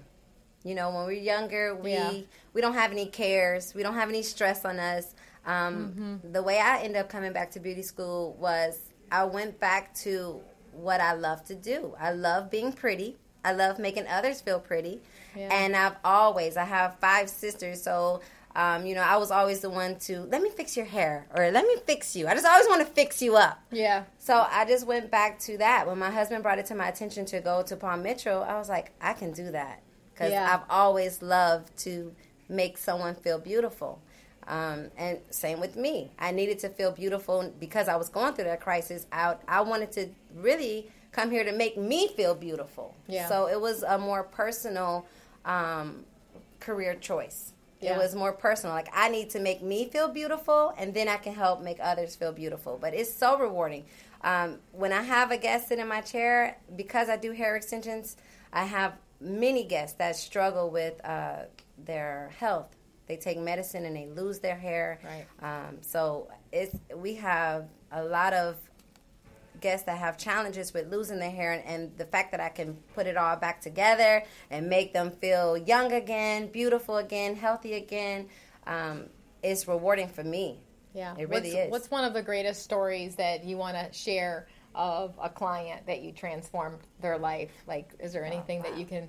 you 0.64 0.74
know 0.74 0.88
when 0.90 1.04
we're 1.06 1.12
younger 1.12 1.74
we 1.74 1.92
Yeah. 1.92 2.12
we 2.52 2.60
don't 2.60 2.74
have 2.74 2.92
any 2.92 3.06
cares 3.06 3.74
we 3.74 3.82
don't 3.82 3.94
have 3.94 4.08
any 4.08 4.22
stress 4.22 4.64
on 4.64 4.78
us 4.78 5.14
um, 5.46 5.74
Mm-hmm. 6.22 6.32
the 6.32 6.42
way 6.42 6.58
i 6.60 6.78
ended 6.80 6.96
up 7.00 7.08
coming 7.08 7.32
back 7.32 7.50
to 7.52 7.60
beauty 7.60 7.82
school 7.82 8.36
was 8.38 8.78
i 9.10 9.24
went 9.24 9.58
back 9.58 9.94
to 9.96 10.40
what 10.72 11.00
i 11.00 11.12
love 11.14 11.44
to 11.46 11.54
do 11.54 11.94
i 11.98 12.12
love 12.12 12.50
being 12.50 12.72
pretty 12.72 13.16
i 13.44 13.52
love 13.52 13.78
making 13.78 14.06
others 14.06 14.40
feel 14.40 14.60
pretty 14.60 15.00
Yeah. 15.36 15.48
and 15.52 15.74
i've 15.74 15.96
always 16.04 16.56
i 16.56 16.64
have 16.64 16.96
five 17.00 17.28
sisters 17.30 17.82
so 17.82 18.20
um, 18.56 18.84
you 18.84 18.94
know 18.96 19.00
i 19.02 19.16
was 19.16 19.30
always 19.30 19.60
the 19.60 19.70
one 19.70 19.96
to 20.00 20.20
let 20.22 20.42
me 20.42 20.50
fix 20.50 20.76
your 20.76 20.86
hair 20.86 21.26
or 21.34 21.50
let 21.50 21.64
me 21.66 21.76
fix 21.86 22.14
you 22.16 22.26
i 22.26 22.34
just 22.34 22.44
always 22.46 22.66
want 22.68 22.80
to 22.86 22.92
fix 22.92 23.22
you 23.22 23.36
up 23.36 23.60
Yeah. 23.70 24.04
so 24.18 24.34
I 24.50 24.64
just 24.66 24.86
went 24.86 25.10
back 25.10 25.38
to 25.40 25.56
that. 25.58 25.86
When 25.86 25.98
my 25.98 26.10
husband 26.10 26.42
brought 26.42 26.58
it 26.58 26.66
to 26.66 26.74
my 26.74 26.88
attention 26.88 27.24
to 27.26 27.40
go 27.40 27.62
to 27.62 27.76
Paul 27.76 27.98
Mitchell, 27.98 28.42
I 28.42 28.58
was 28.58 28.68
like, 28.68 28.90
I 29.00 29.12
can 29.12 29.30
do 29.32 29.52
that. 29.52 29.80
Because 30.12 30.32
Yeah. 30.32 30.52
I've 30.52 30.66
always 30.68 31.22
loved 31.22 31.76
to 31.84 32.12
make 32.48 32.76
someone 32.76 33.14
feel 33.14 33.38
beautiful. 33.38 34.00
Um, 34.50 34.90
and 34.98 35.20
same 35.30 35.60
with 35.60 35.76
me. 35.76 36.10
I 36.18 36.32
needed 36.32 36.58
to 36.60 36.68
feel 36.68 36.90
beautiful 36.90 37.54
because 37.60 37.86
I 37.86 37.94
was 37.94 38.08
going 38.08 38.34
through 38.34 38.46
that 38.46 38.60
crisis. 38.60 39.06
I, 39.12 39.36
I 39.46 39.60
wanted 39.60 39.92
to 39.92 40.08
really 40.34 40.90
come 41.12 41.30
here 41.30 41.44
to 41.44 41.52
make 41.52 41.76
me 41.76 42.08
feel 42.08 42.34
beautiful. 42.34 42.96
Yeah. 43.06 43.28
So 43.28 43.46
it 43.46 43.60
was 43.60 43.84
a 43.84 43.96
more 43.96 44.24
personal 44.24 45.06
um, 45.44 46.04
career 46.58 46.96
choice. 46.96 47.52
Yeah. 47.80 47.94
It 47.94 47.98
was 47.98 48.16
more 48.16 48.32
personal. 48.32 48.74
Like 48.74 48.88
I 48.92 49.08
need 49.08 49.30
to 49.30 49.38
make 49.38 49.62
me 49.62 49.88
feel 49.88 50.08
beautiful, 50.08 50.74
and 50.76 50.92
then 50.92 51.06
I 51.08 51.16
can 51.16 51.32
help 51.32 51.62
make 51.62 51.78
others 51.80 52.16
feel 52.16 52.32
beautiful. 52.32 52.76
But 52.78 52.92
it's 52.92 53.12
so 53.12 53.38
rewarding. 53.38 53.84
Um, 54.22 54.58
when 54.72 54.92
I 54.92 55.02
have 55.02 55.30
a 55.30 55.38
guest 55.38 55.68
sit 55.68 55.78
in 55.78 55.86
my 55.86 56.00
chair, 56.00 56.58
because 56.76 57.08
I 57.08 57.16
do 57.16 57.30
hair 57.30 57.54
extensions, 57.54 58.16
I 58.52 58.64
have 58.64 58.94
many 59.20 59.64
guests 59.64 59.96
that 59.98 60.16
struggle 60.16 60.70
with 60.70 61.02
uh, 61.04 61.44
their 61.78 62.32
health. 62.38 62.74
They 63.10 63.16
take 63.16 63.40
medicine 63.40 63.86
and 63.86 63.96
they 63.96 64.06
lose 64.06 64.38
their 64.38 64.54
hair. 64.54 65.00
Right. 65.02 65.26
Um, 65.42 65.78
so 65.80 66.28
it's 66.52 66.76
we 66.94 67.16
have 67.16 67.66
a 67.90 68.04
lot 68.04 68.32
of 68.32 68.54
guests 69.60 69.84
that 69.86 69.98
have 69.98 70.16
challenges 70.16 70.72
with 70.72 70.92
losing 70.92 71.18
their 71.18 71.32
hair 71.32 71.50
and, 71.50 71.64
and 71.64 71.98
the 71.98 72.04
fact 72.04 72.30
that 72.30 72.38
I 72.38 72.50
can 72.50 72.76
put 72.94 73.08
it 73.08 73.16
all 73.16 73.34
back 73.34 73.60
together 73.60 74.22
and 74.48 74.68
make 74.68 74.92
them 74.92 75.10
feel 75.10 75.56
young 75.56 75.92
again, 75.92 76.52
beautiful 76.52 76.98
again, 76.98 77.34
healthy 77.34 77.74
again, 77.74 78.28
um, 78.68 79.06
is 79.42 79.66
rewarding 79.66 80.06
for 80.06 80.22
me. 80.22 80.60
Yeah, 80.94 81.16
It 81.18 81.28
really 81.28 81.50
what's, 81.50 81.64
is. 81.64 81.70
What's 81.72 81.90
one 81.90 82.04
of 82.04 82.14
the 82.14 82.22
greatest 82.22 82.62
stories 82.62 83.16
that 83.16 83.42
you 83.42 83.56
want 83.56 83.76
to 83.76 83.92
share 83.92 84.46
of 84.76 85.18
a 85.20 85.28
client 85.28 85.84
that 85.86 86.02
you 86.02 86.12
transformed 86.12 86.78
their 87.00 87.18
life? 87.18 87.50
Like, 87.66 87.90
is 87.98 88.12
there 88.12 88.24
anything 88.24 88.62
that 88.62 88.78
you 88.78 88.86
can 88.86 89.08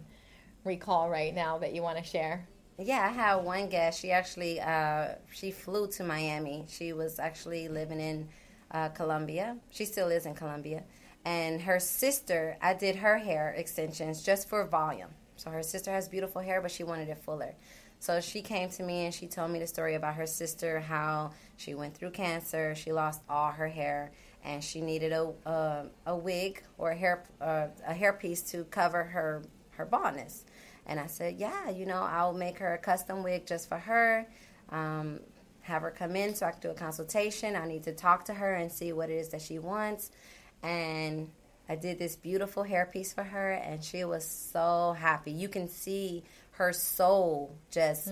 recall 0.64 1.08
right 1.08 1.36
now 1.36 1.60
that 1.60 1.76
you 1.76 1.84
want 1.84 2.00
to 2.00 2.04
share? 2.04 2.48
Yeah, 2.84 3.06
I 3.08 3.14
had 3.14 3.36
one 3.36 3.70
guest. 3.70 4.02
She 4.02 4.12
actually 4.12 4.60
uh, 4.60 5.10
she 5.32 5.52
flew 5.52 5.88
to 5.90 6.04
Miami. 6.04 6.66
She 6.68 6.94
was 6.94 7.20
actually 7.20 7.68
living 7.68 8.00
in 8.00 8.28
uh, 8.72 8.90
Colombia. 8.90 9.58
She 9.70 9.86
still 9.86 10.08
is 10.08 10.26
in 10.26 10.34
Colombia, 10.34 10.84
and 11.24 11.62
her 11.62 11.80
sister. 11.80 12.58
I 12.62 12.74
did 12.74 12.96
her 12.96 13.20
hair 13.20 13.54
extensions 13.56 14.24
just 14.24 14.50
for 14.50 14.66
volume. 14.66 15.10
So 15.36 15.52
her 15.52 15.64
sister 15.64 15.92
has 15.92 16.08
beautiful 16.08 16.42
hair, 16.42 16.60
but 16.62 16.72
she 16.72 16.84
wanted 16.84 17.10
it 17.10 17.20
fuller. 17.20 17.54
So 18.00 18.20
she 18.20 18.42
came 18.42 18.70
to 18.70 18.84
me 18.84 19.06
and 19.06 19.14
she 19.14 19.28
told 19.28 19.52
me 19.52 19.60
the 19.60 19.68
story 19.68 19.94
about 19.94 20.16
her 20.16 20.26
sister, 20.26 20.80
how 20.80 21.32
she 21.58 21.76
went 21.76 21.96
through 21.96 22.12
cancer, 22.12 22.74
she 22.74 22.92
lost 22.92 23.22
all 23.30 23.52
her 23.52 23.68
hair, 23.68 24.12
and 24.44 24.64
she 24.64 24.82
needed 24.82 25.12
a 25.12 25.32
a, 25.46 25.86
a 26.08 26.16
wig 26.16 26.64
or 26.80 26.92
a 26.92 26.96
hair 26.96 27.26
uh, 27.40 27.68
a 27.86 27.94
hair 27.94 28.14
piece 28.14 28.42
to 28.52 28.64
cover 28.66 29.04
her 29.04 29.44
her 29.72 29.86
baldness. 29.86 30.46
And 30.86 31.00
I 31.00 31.08
said, 31.08 31.36
yeah, 31.38 31.70
you 31.70 31.86
know, 31.86 32.02
I'll 32.02 32.34
make 32.34 32.58
her 32.60 32.74
a 32.74 32.78
custom 32.78 33.24
wig 33.24 33.46
just 33.46 33.70
for 33.70 33.78
her. 33.78 34.26
Um, 34.70 35.20
have 35.62 35.84
her 35.84 35.92
come 35.92 36.16
in 36.16 36.34
so 36.34 36.46
I 36.48 36.52
can 36.52 36.60
do 36.62 36.70
a 36.72 36.74
consultation. 36.74 37.56
I 37.56 37.68
need 37.68 37.84
to 37.84 37.94
talk 37.94 38.26
to 38.26 38.34
her 38.34 38.56
and 38.56 38.72
see 38.72 38.92
what 38.94 39.10
it 39.10 39.16
is 39.16 39.30
that 39.30 39.42
she 39.42 39.60
wants. 39.60 40.10
And 40.64 41.30
I 41.70 41.76
did 41.76 42.00
this 42.00 42.16
beautiful 42.16 42.64
hairpiece 42.64 43.14
for 43.14 43.24
her, 43.24 43.52
and 43.52 43.84
she 43.84 44.04
was 44.04 44.26
so 44.26 44.96
happy. 45.00 45.32
You 45.32 45.48
can 45.48 45.70
see 45.70 46.24
her 46.52 46.74
soul 46.74 47.56
just 47.70 48.08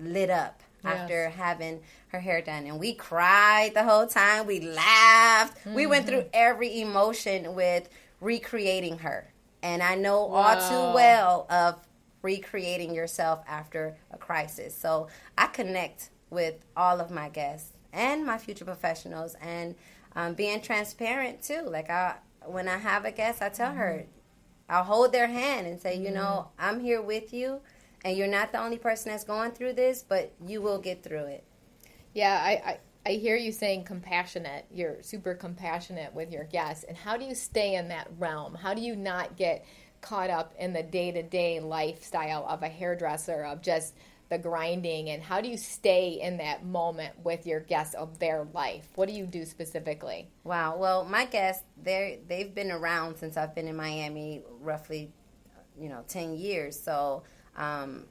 lit 0.00 0.30
up 0.30 0.62
Yes. 0.84 0.94
after 0.98 1.28
having 1.28 1.80
her 2.08 2.18
hair 2.18 2.42
done. 2.42 2.66
And 2.66 2.80
we 2.80 2.94
cried 2.94 3.72
the 3.74 3.84
whole 3.84 4.06
time. 4.08 4.46
We 4.48 4.58
laughed. 4.60 5.64
We 5.64 5.86
went 5.86 6.06
through 6.08 6.24
every 6.32 6.80
emotion 6.80 7.54
with 7.54 7.88
recreating 8.20 8.98
her. 8.98 9.32
And 9.62 9.80
I 9.80 9.94
know 9.94 10.18
all 10.26 10.56
too 10.56 10.94
well 10.94 11.46
of 11.50 11.76
recreating 12.22 12.94
yourself 12.94 13.42
after 13.46 13.96
a 14.10 14.16
crisis. 14.16 14.74
So 14.76 15.08
I 15.36 15.46
connect 15.48 16.10
with 16.30 16.54
all 16.76 17.00
of 17.00 17.10
my 17.10 17.28
guests 17.28 17.72
and 17.92 18.24
my 18.24 18.38
future 18.38 18.64
professionals 18.64 19.36
and 19.40 19.74
um, 20.16 20.34
being 20.34 20.60
transparent 20.60 21.42
too. 21.42 21.62
Like 21.66 21.90
I, 21.90 22.16
when 22.46 22.68
I 22.68 22.78
have 22.78 23.04
a 23.04 23.12
guest, 23.12 23.42
I 23.42 23.48
tell 23.48 23.72
her, 23.72 24.06
I'll 24.68 24.84
hold 24.84 25.12
their 25.12 25.26
hand 25.26 25.66
and 25.66 25.78
say, 25.80 25.96
you 25.96 26.10
know, 26.10 26.48
I'm 26.58 26.80
here 26.80 27.02
with 27.02 27.34
you, 27.34 27.60
and 28.04 28.16
you're 28.16 28.28
not 28.28 28.52
the 28.52 28.58
only 28.58 28.78
person 28.78 29.12
that's 29.12 29.24
going 29.24 29.52
through 29.52 29.74
this, 29.74 30.02
but 30.02 30.32
you 30.46 30.62
will 30.62 30.78
get 30.78 31.02
through 31.02 31.24
it. 31.24 31.44
Yeah, 32.14 32.40
I, 32.42 32.50
I, 32.50 32.78
I 33.04 33.12
hear 33.14 33.36
you 33.36 33.52
saying 33.52 33.84
compassionate. 33.84 34.64
You're 34.72 35.02
super 35.02 35.34
compassionate 35.34 36.14
with 36.14 36.32
your 36.32 36.44
guests. 36.44 36.84
And 36.84 36.96
how 36.96 37.16
do 37.16 37.24
you 37.24 37.34
stay 37.34 37.74
in 37.74 37.88
that 37.88 38.08
realm? 38.18 38.54
How 38.54 38.74
do 38.74 38.80
you 38.80 38.96
not 38.96 39.36
get 39.36 39.64
caught 40.02 40.28
up 40.28 40.52
in 40.58 40.74
the 40.74 40.82
day 40.82 41.10
to 41.12 41.22
day 41.22 41.60
lifestyle 41.60 42.44
of 42.46 42.62
a 42.62 42.68
hairdresser, 42.68 43.44
of 43.44 43.62
just 43.62 43.94
the 44.28 44.36
grinding? 44.36 45.08
And 45.08 45.22
how 45.22 45.40
do 45.40 45.48
you 45.48 45.56
stay 45.56 46.20
in 46.20 46.36
that 46.36 46.66
moment 46.66 47.14
with 47.24 47.46
your 47.46 47.60
guests 47.60 47.94
of 47.94 48.18
their 48.18 48.46
life? 48.52 48.86
What 48.96 49.08
do 49.08 49.14
you 49.14 49.24
do 49.24 49.46
specifically? 49.46 50.28
Wow. 50.44 50.76
Well, 50.76 51.04
my 51.06 51.24
guests, 51.24 51.64
they 51.82 52.20
they've 52.28 52.54
been 52.54 52.70
around 52.70 53.16
since 53.16 53.38
I've 53.38 53.54
been 53.54 53.68
in 53.68 53.76
Miami, 53.76 54.42
roughly, 54.60 55.10
you 55.80 55.88
know, 55.88 56.04
ten 56.06 56.36
years. 56.36 56.78
So, 56.78 57.22
um, 57.56 58.04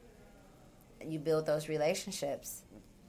you 1.06 1.20
build 1.20 1.46
those 1.46 1.68
relationships. 1.68 2.64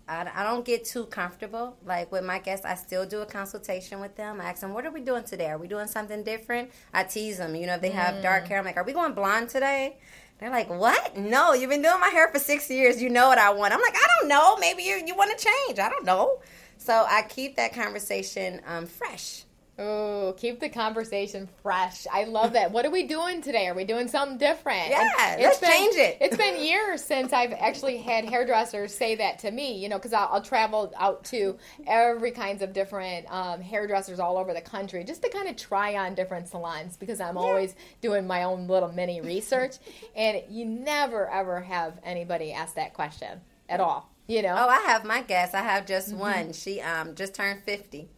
I, 0.08 0.28
I 0.34 0.42
don't 0.42 0.64
get 0.64 0.84
too 0.84 1.06
comfortable. 1.06 1.76
Like 1.84 2.10
with 2.12 2.24
my 2.24 2.38
guests, 2.38 2.66
I 2.66 2.74
still 2.74 3.06
do 3.06 3.20
a 3.20 3.26
consultation 3.26 4.00
with 4.00 4.16
them. 4.16 4.40
I 4.40 4.44
ask 4.44 4.60
them, 4.60 4.74
"What 4.74 4.86
are 4.86 4.90
we 4.90 5.00
doing 5.00 5.24
today? 5.24 5.50
Are 5.50 5.58
we 5.58 5.68
doing 5.68 5.86
something 5.86 6.22
different?" 6.22 6.70
I 6.92 7.04
tease 7.04 7.38
them. 7.38 7.54
You 7.54 7.66
know, 7.66 7.74
if 7.74 7.80
they 7.80 7.90
have 7.90 8.22
dark 8.22 8.46
hair, 8.48 8.58
I'm 8.58 8.64
like, 8.64 8.76
"Are 8.76 8.84
we 8.84 8.92
going 8.92 9.14
blonde 9.14 9.48
today?" 9.48 9.96
They're 10.42 10.50
like, 10.50 10.68
what? 10.68 11.16
No, 11.16 11.52
you've 11.52 11.70
been 11.70 11.82
doing 11.82 12.00
my 12.00 12.08
hair 12.08 12.28
for 12.32 12.40
six 12.40 12.68
years. 12.68 13.00
You 13.00 13.10
know 13.10 13.28
what 13.28 13.38
I 13.38 13.50
want. 13.50 13.72
I'm 13.72 13.80
like, 13.80 13.94
I 13.94 14.06
don't 14.18 14.28
know. 14.28 14.56
Maybe 14.56 14.82
you, 14.82 15.00
you 15.06 15.14
want 15.14 15.38
to 15.38 15.44
change. 15.44 15.78
I 15.78 15.88
don't 15.88 16.04
know. 16.04 16.40
So 16.78 17.06
I 17.08 17.22
keep 17.22 17.54
that 17.56 17.72
conversation 17.72 18.60
um, 18.66 18.86
fresh. 18.86 19.44
Oh, 19.78 20.34
keep 20.36 20.60
the 20.60 20.68
conversation 20.68 21.48
fresh. 21.62 22.06
I 22.12 22.24
love 22.24 22.52
that. 22.52 22.72
What 22.72 22.84
are 22.84 22.90
we 22.90 23.04
doing 23.04 23.40
today? 23.40 23.68
Are 23.68 23.74
we 23.74 23.84
doing 23.84 24.06
something 24.06 24.36
different? 24.36 24.90
Yeah, 24.90 25.36
let's 25.40 25.60
been, 25.60 25.70
change 25.70 25.96
it. 25.96 26.18
it's 26.20 26.36
been 26.36 26.62
years 26.62 27.02
since 27.02 27.32
I've 27.32 27.54
actually 27.54 27.96
had 27.96 28.26
hairdressers 28.26 28.94
say 28.94 29.14
that 29.14 29.38
to 29.40 29.50
me, 29.50 29.82
you 29.82 29.88
know, 29.88 29.96
because 29.96 30.12
I'll, 30.12 30.28
I'll, 30.30 30.42
travel 30.42 30.92
out 30.98 31.24
to 31.26 31.56
every 31.86 32.32
kinds 32.32 32.60
of 32.60 32.74
different 32.74 33.26
um, 33.32 33.62
hairdressers 33.62 34.20
all 34.20 34.36
over 34.36 34.52
the 34.52 34.60
country 34.60 35.04
just 35.04 35.22
to 35.22 35.30
kind 35.30 35.48
of 35.48 35.56
try 35.56 35.96
on 35.96 36.14
different 36.14 36.48
salons 36.48 36.98
because 36.98 37.18
I'm 37.18 37.36
yeah. 37.36 37.42
always 37.42 37.74
doing 38.02 38.26
my 38.26 38.42
own 38.42 38.66
little 38.66 38.92
mini 38.92 39.22
research. 39.22 39.76
and 40.14 40.42
you 40.50 40.66
never, 40.66 41.30
ever 41.30 41.60
have 41.62 41.98
anybody 42.04 42.52
ask 42.52 42.74
that 42.74 42.92
question 42.92 43.40
at 43.70 43.80
all, 43.80 44.12
you 44.26 44.42
know? 44.42 44.54
Oh, 44.54 44.68
I 44.68 44.80
have 44.88 45.06
my 45.06 45.22
guess. 45.22 45.54
I 45.54 45.62
have 45.62 45.86
just 45.86 46.10
mm-hmm. 46.10 46.18
one. 46.18 46.52
She 46.52 46.82
um, 46.82 47.14
just 47.14 47.34
turned 47.34 47.62
50. 47.62 48.10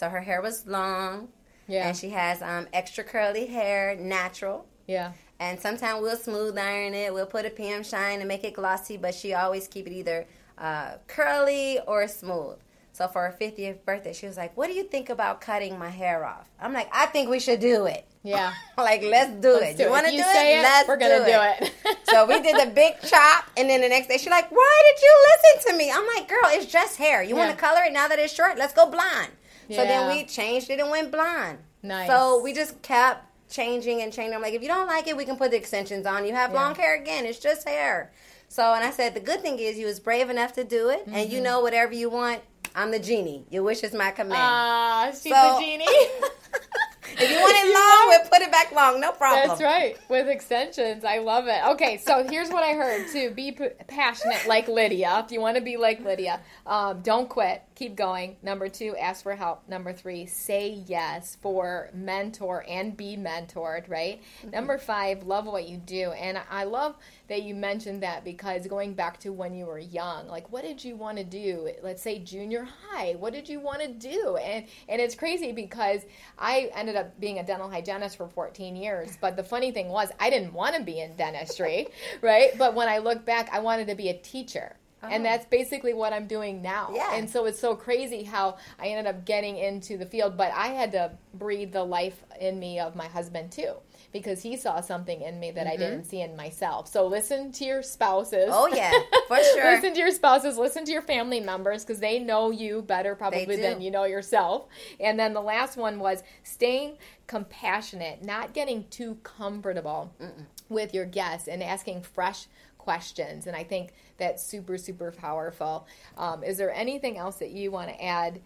So 0.00 0.08
her 0.08 0.22
hair 0.22 0.40
was 0.40 0.66
long. 0.66 1.28
Yeah. 1.68 1.88
And 1.88 1.96
she 1.96 2.08
has 2.08 2.40
um, 2.40 2.66
extra 2.72 3.04
curly 3.04 3.44
hair, 3.44 3.94
natural. 3.96 4.64
Yeah. 4.86 5.12
And 5.38 5.60
sometimes 5.60 6.00
we'll 6.00 6.16
smooth 6.16 6.56
iron 6.56 6.94
it. 6.94 7.12
We'll 7.12 7.26
put 7.26 7.44
a 7.44 7.50
PM 7.50 7.84
shine 7.84 8.20
and 8.20 8.26
make 8.26 8.42
it 8.42 8.54
glossy, 8.54 8.96
but 8.96 9.14
she 9.14 9.34
always 9.34 9.68
keep 9.68 9.86
it 9.86 9.92
either 9.92 10.26
uh, 10.56 10.92
curly 11.06 11.80
or 11.86 12.08
smooth. 12.08 12.56
So 12.92 13.08
for 13.08 13.20
her 13.20 13.36
50th 13.38 13.84
birthday, 13.84 14.14
she 14.14 14.26
was 14.26 14.38
like, 14.38 14.56
"What 14.56 14.68
do 14.68 14.72
you 14.72 14.84
think 14.84 15.10
about 15.10 15.40
cutting 15.40 15.78
my 15.78 15.90
hair 15.90 16.24
off?" 16.24 16.48
I'm 16.58 16.72
like, 16.72 16.88
"I 16.92 17.06
think 17.06 17.30
we 17.30 17.38
should 17.38 17.60
do 17.60 17.86
it." 17.86 18.04
Yeah. 18.22 18.52
like, 18.78 19.02
let's 19.02 19.30
do 19.40 19.52
let's 19.52 19.74
it. 19.74 19.76
Do 19.76 19.84
you 19.84 19.90
want 19.90 20.06
to 20.06 20.12
do 20.12 20.18
it? 20.18 20.26
it? 20.26 20.62
Let's 20.62 20.88
We're 20.88 20.96
gonna 20.96 21.18
do 21.18 21.24
it. 21.24 21.60
Do 21.60 21.90
it. 21.90 21.98
so 22.10 22.26
we 22.26 22.40
did 22.40 22.56
the 22.56 22.72
big 22.72 23.00
chop, 23.02 23.44
and 23.56 23.70
then 23.70 23.80
the 23.82 23.88
next 23.88 24.08
day 24.08 24.16
she's 24.16 24.28
like, 24.28 24.50
"Why 24.50 24.82
did 24.88 25.02
you 25.02 25.26
listen 25.30 25.72
to 25.72 25.78
me?" 25.78 25.92
I'm 25.92 26.06
like, 26.16 26.28
"Girl, 26.28 26.48
it's 26.48 26.66
just 26.66 26.96
hair. 26.96 27.22
You 27.22 27.36
yeah. 27.36 27.46
want 27.46 27.50
to 27.50 27.56
color 27.56 27.82
it 27.84 27.92
now 27.92 28.08
that 28.08 28.18
it's 28.18 28.32
short? 28.32 28.58
Let's 28.58 28.72
go 28.72 28.90
blonde." 28.90 29.32
Yeah. 29.70 29.76
So 29.76 29.84
then 29.84 30.16
we 30.16 30.24
changed 30.24 30.68
it 30.68 30.80
and 30.80 30.90
went 30.90 31.12
blonde. 31.12 31.58
Nice. 31.82 32.08
So 32.08 32.42
we 32.42 32.52
just 32.52 32.82
kept 32.82 33.24
changing 33.48 34.02
and 34.02 34.12
changing. 34.12 34.34
I'm 34.34 34.42
like, 34.42 34.54
if 34.54 34.62
you 34.62 34.68
don't 34.68 34.88
like 34.88 35.06
it, 35.06 35.16
we 35.16 35.24
can 35.24 35.36
put 35.36 35.52
the 35.52 35.56
extensions 35.56 36.06
on. 36.06 36.26
You 36.26 36.34
have 36.34 36.52
yeah. 36.52 36.60
long 36.60 36.74
hair 36.74 37.00
again. 37.00 37.24
It's 37.24 37.38
just 37.38 37.68
hair. 37.68 38.10
So, 38.48 38.74
and 38.74 38.82
I 38.82 38.90
said, 38.90 39.14
the 39.14 39.20
good 39.20 39.42
thing 39.42 39.60
is 39.60 39.78
you 39.78 39.86
was 39.86 40.00
brave 40.00 40.28
enough 40.28 40.54
to 40.54 40.64
do 40.64 40.88
it, 40.88 41.06
mm-hmm. 41.06 41.14
and 41.14 41.30
you 41.30 41.36
mm-hmm. 41.36 41.44
know 41.44 41.60
whatever 41.60 41.92
you 41.92 42.10
want. 42.10 42.40
I'm 42.74 42.90
the 42.90 42.98
genie. 42.98 43.44
Your 43.48 43.62
wish 43.62 43.82
is 43.84 43.94
my 43.94 44.10
command. 44.10 44.34
Ah, 44.36 45.08
uh, 45.08 45.10
she's 45.12 45.22
so, 45.22 45.30
the 45.30 45.60
genie. 45.60 45.84
if 45.86 47.30
you 47.30 47.38
want 47.38 47.56
it 47.56 47.74
long, 47.78 47.99
we'll 48.20 48.28
put 48.28 48.40
it 48.42 48.50
back 48.50 48.72
long. 48.72 49.00
No 49.00 49.12
problem. 49.12 49.48
That's 49.48 49.62
right. 49.62 49.96
With 50.08 50.28
extensions. 50.28 51.04
I 51.04 51.18
love 51.18 51.46
it. 51.46 51.60
Okay, 51.70 51.96
so 51.98 52.26
here's 52.28 52.50
what 52.50 52.62
I 52.62 52.74
heard 52.74 53.06
too. 53.08 53.30
Be 53.30 53.52
p- 53.52 53.68
passionate 53.86 54.46
like 54.46 54.68
Lydia. 54.68 55.22
If 55.24 55.32
you 55.32 55.40
want 55.40 55.56
to 55.56 55.62
be 55.62 55.76
like 55.76 56.00
Lydia, 56.04 56.40
um, 56.66 57.00
don't 57.02 57.28
quit. 57.28 57.62
Keep 57.74 57.96
going. 57.96 58.36
Number 58.42 58.68
two, 58.68 58.96
ask 58.96 59.22
for 59.22 59.34
help. 59.34 59.68
Number 59.68 59.92
three, 59.92 60.26
say 60.26 60.82
yes 60.86 61.36
for 61.40 61.90
mentor 61.94 62.64
and 62.68 62.96
be 62.96 63.16
mentored, 63.16 63.88
right? 63.88 64.20
Mm-hmm. 64.40 64.50
Number 64.50 64.78
five, 64.78 65.22
love 65.22 65.46
what 65.46 65.68
you 65.68 65.78
do. 65.78 66.10
And 66.12 66.38
I 66.50 66.64
love 66.64 66.96
that 67.28 67.42
you 67.42 67.54
mentioned 67.54 68.02
that 68.02 68.24
because 68.24 68.66
going 68.66 68.94
back 68.94 69.18
to 69.20 69.32
when 69.32 69.54
you 69.54 69.66
were 69.66 69.78
young, 69.78 70.26
like 70.28 70.50
what 70.52 70.62
did 70.62 70.84
you 70.84 70.96
want 70.96 71.18
to 71.18 71.24
do? 71.24 71.70
Let's 71.82 72.02
say 72.02 72.18
junior 72.18 72.66
high. 72.90 73.14
What 73.18 73.32
did 73.32 73.48
you 73.48 73.60
want 73.60 73.80
to 73.80 73.88
do? 73.88 74.36
And 74.36 74.66
and 74.88 75.00
it's 75.00 75.14
crazy 75.14 75.52
because 75.52 76.02
I 76.38 76.70
ended 76.74 76.96
up 76.96 77.18
being 77.20 77.38
a 77.38 77.44
dental 77.44 77.70
hygienist 77.70 77.99
for 78.08 78.28
14 78.28 78.76
years. 78.76 79.16
But 79.20 79.36
the 79.36 79.44
funny 79.44 79.72
thing 79.72 79.88
was, 79.88 80.10
I 80.18 80.30
didn't 80.30 80.52
want 80.52 80.76
to 80.76 80.82
be 80.82 81.00
in 81.00 81.16
dentistry, 81.16 81.88
right? 82.20 82.56
But 82.58 82.74
when 82.74 82.88
I 82.88 82.98
look 82.98 83.24
back, 83.24 83.48
I 83.52 83.60
wanted 83.60 83.88
to 83.88 83.94
be 83.94 84.08
a 84.08 84.16
teacher. 84.16 84.76
Oh. 85.02 85.08
And 85.08 85.24
that's 85.24 85.46
basically 85.46 85.94
what 85.94 86.12
I'm 86.12 86.26
doing 86.26 86.60
now. 86.60 86.90
Yeah. 86.92 87.14
And 87.14 87.28
so 87.28 87.46
it's 87.46 87.58
so 87.58 87.74
crazy 87.74 88.22
how 88.22 88.58
I 88.78 88.88
ended 88.88 89.06
up 89.06 89.24
getting 89.24 89.56
into 89.56 89.96
the 89.96 90.04
field, 90.04 90.36
but 90.36 90.52
I 90.52 90.68
had 90.68 90.92
to 90.92 91.12
breathe 91.32 91.72
the 91.72 91.84
life 91.84 92.22
in 92.38 92.58
me 92.58 92.80
of 92.80 92.94
my 92.94 93.06
husband 93.06 93.52
too 93.52 93.74
because 94.12 94.42
he 94.42 94.56
saw 94.56 94.80
something 94.80 95.20
in 95.20 95.38
me 95.38 95.50
that 95.52 95.66
mm-hmm. 95.66 95.72
I 95.72 95.76
didn't 95.76 96.04
see 96.04 96.20
in 96.20 96.36
myself. 96.36 96.88
So 96.88 97.06
listen 97.06 97.52
to 97.52 97.64
your 97.64 97.82
spouses. 97.82 98.48
Oh 98.50 98.66
yeah, 98.68 98.92
for 99.28 99.36
sure. 99.54 99.72
listen 99.72 99.94
to 99.94 100.00
your 100.00 100.10
spouses. 100.10 100.58
Listen 100.58 100.84
to 100.84 100.92
your 100.92 101.02
family 101.02 101.40
members 101.40 101.84
because 101.84 102.00
they 102.00 102.18
know 102.18 102.50
you 102.50 102.82
better 102.82 103.14
probably 103.14 103.56
than 103.56 103.80
you 103.80 103.90
know 103.90 104.04
yourself. 104.04 104.66
And 104.98 105.18
then 105.18 105.32
the 105.32 105.42
last 105.42 105.76
one 105.76 105.98
was 105.98 106.22
staying 106.42 106.98
compassionate, 107.26 108.24
not 108.24 108.52
getting 108.52 108.84
too 108.90 109.18
comfortable 109.22 110.12
Mm-mm. 110.20 110.46
with 110.68 110.92
your 110.94 111.06
guests 111.06 111.48
and 111.48 111.62
asking 111.62 112.02
fresh 112.02 112.46
questions. 112.78 113.46
And 113.46 113.54
I 113.54 113.64
think 113.64 113.92
that's 114.18 114.44
super 114.44 114.76
super 114.76 115.12
powerful. 115.12 115.86
Um, 116.16 116.42
is 116.42 116.58
there 116.58 116.72
anything 116.72 117.16
else 117.16 117.36
that 117.36 117.50
you 117.50 117.70
want 117.70 117.90
to 117.90 118.04
add? 118.04 118.40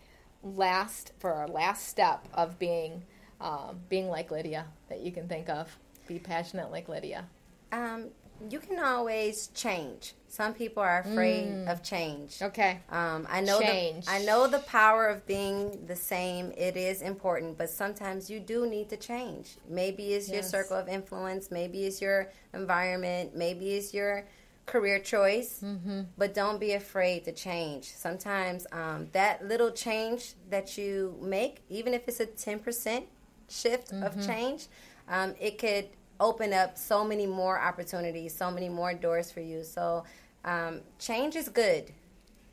last 0.44 1.12
for 1.18 1.33
our 1.33 1.48
last 1.48 1.88
step 1.88 2.29
of 2.35 2.59
being 2.59 3.03
um, 3.40 3.81
being 3.88 4.09
like 4.09 4.31
Lydia 4.31 4.66
that 4.88 5.01
you 5.01 5.12
can 5.12 5.29
think 5.29 5.49
of? 5.49 5.77
Be 6.07 6.18
passionate 6.18 6.70
like 6.70 6.88
Lydia. 6.88 7.27
Um, 7.73 8.09
you 8.51 8.59
can 8.59 8.79
always 8.79 9.47
change. 9.49 10.14
Some 10.29 10.55
people 10.55 10.83
are 10.83 11.01
afraid 11.01 11.47
mm. 11.47 11.68
of 11.68 11.83
change. 11.83 12.42
Okay. 12.42 12.81
Um, 12.90 13.27
I 13.31 13.40
know 13.40 13.61
change. 13.61 14.07
The, 14.07 14.12
I 14.12 14.25
know 14.25 14.49
the 14.49 14.59
power 14.59 15.07
of 15.07 15.25
being 15.27 15.87
the 15.87 15.97
same. 15.97 16.53
It 16.57 16.77
is 16.77 17.01
important, 17.01 17.57
but 17.57 17.70
sometimes 17.70 18.29
you 18.29 18.40
do 18.40 18.66
need 18.66 18.88
to 18.90 18.97
change. 18.97 19.57
Maybe 19.68 20.14
it's 20.14 20.29
yes. 20.29 20.35
your 20.35 20.42
circle 20.42 20.77
of 20.77 20.88
influence. 20.88 21.51
Maybe 21.51 21.87
it's 21.87 22.03
your 22.03 22.31
environment. 22.53 23.37
Maybe 23.37 23.75
it's 23.75 23.94
your 23.94 24.27
career 24.66 24.99
choice. 24.99 25.61
Mm-hmm. 25.64 26.01
But 26.18 26.35
don't 26.35 26.59
be 26.59 26.73
afraid 26.73 27.25
to 27.27 27.33
change. 27.33 27.85
Sometimes 27.85 28.66
um, 28.73 29.09
that 29.12 29.47
little 29.47 29.70
change 29.70 30.35
that 30.51 30.77
you 30.77 31.16
make, 31.23 31.62
even 31.68 31.94
if 31.94 32.09
it's 32.09 32.20
a 32.20 32.27
ten 32.27 32.59
percent, 32.59 33.07
shift 33.55 33.93
mm-hmm. 33.93 34.03
of 34.03 34.27
change, 34.27 34.67
um, 35.09 35.35
it 35.40 35.59
could 35.59 35.88
open 36.21 36.53
up 36.53 36.79
so 36.79 37.05
many 37.05 37.27
more 37.27 37.59
opportunities, 37.59 38.35
so 38.35 38.51
many 38.51 38.69
more 38.69 38.95
doors 38.95 39.31
for 39.31 39.40
you. 39.40 39.62
So 39.62 40.05
um, 40.45 40.81
change 40.99 41.37
is 41.37 41.49
good. 41.49 41.93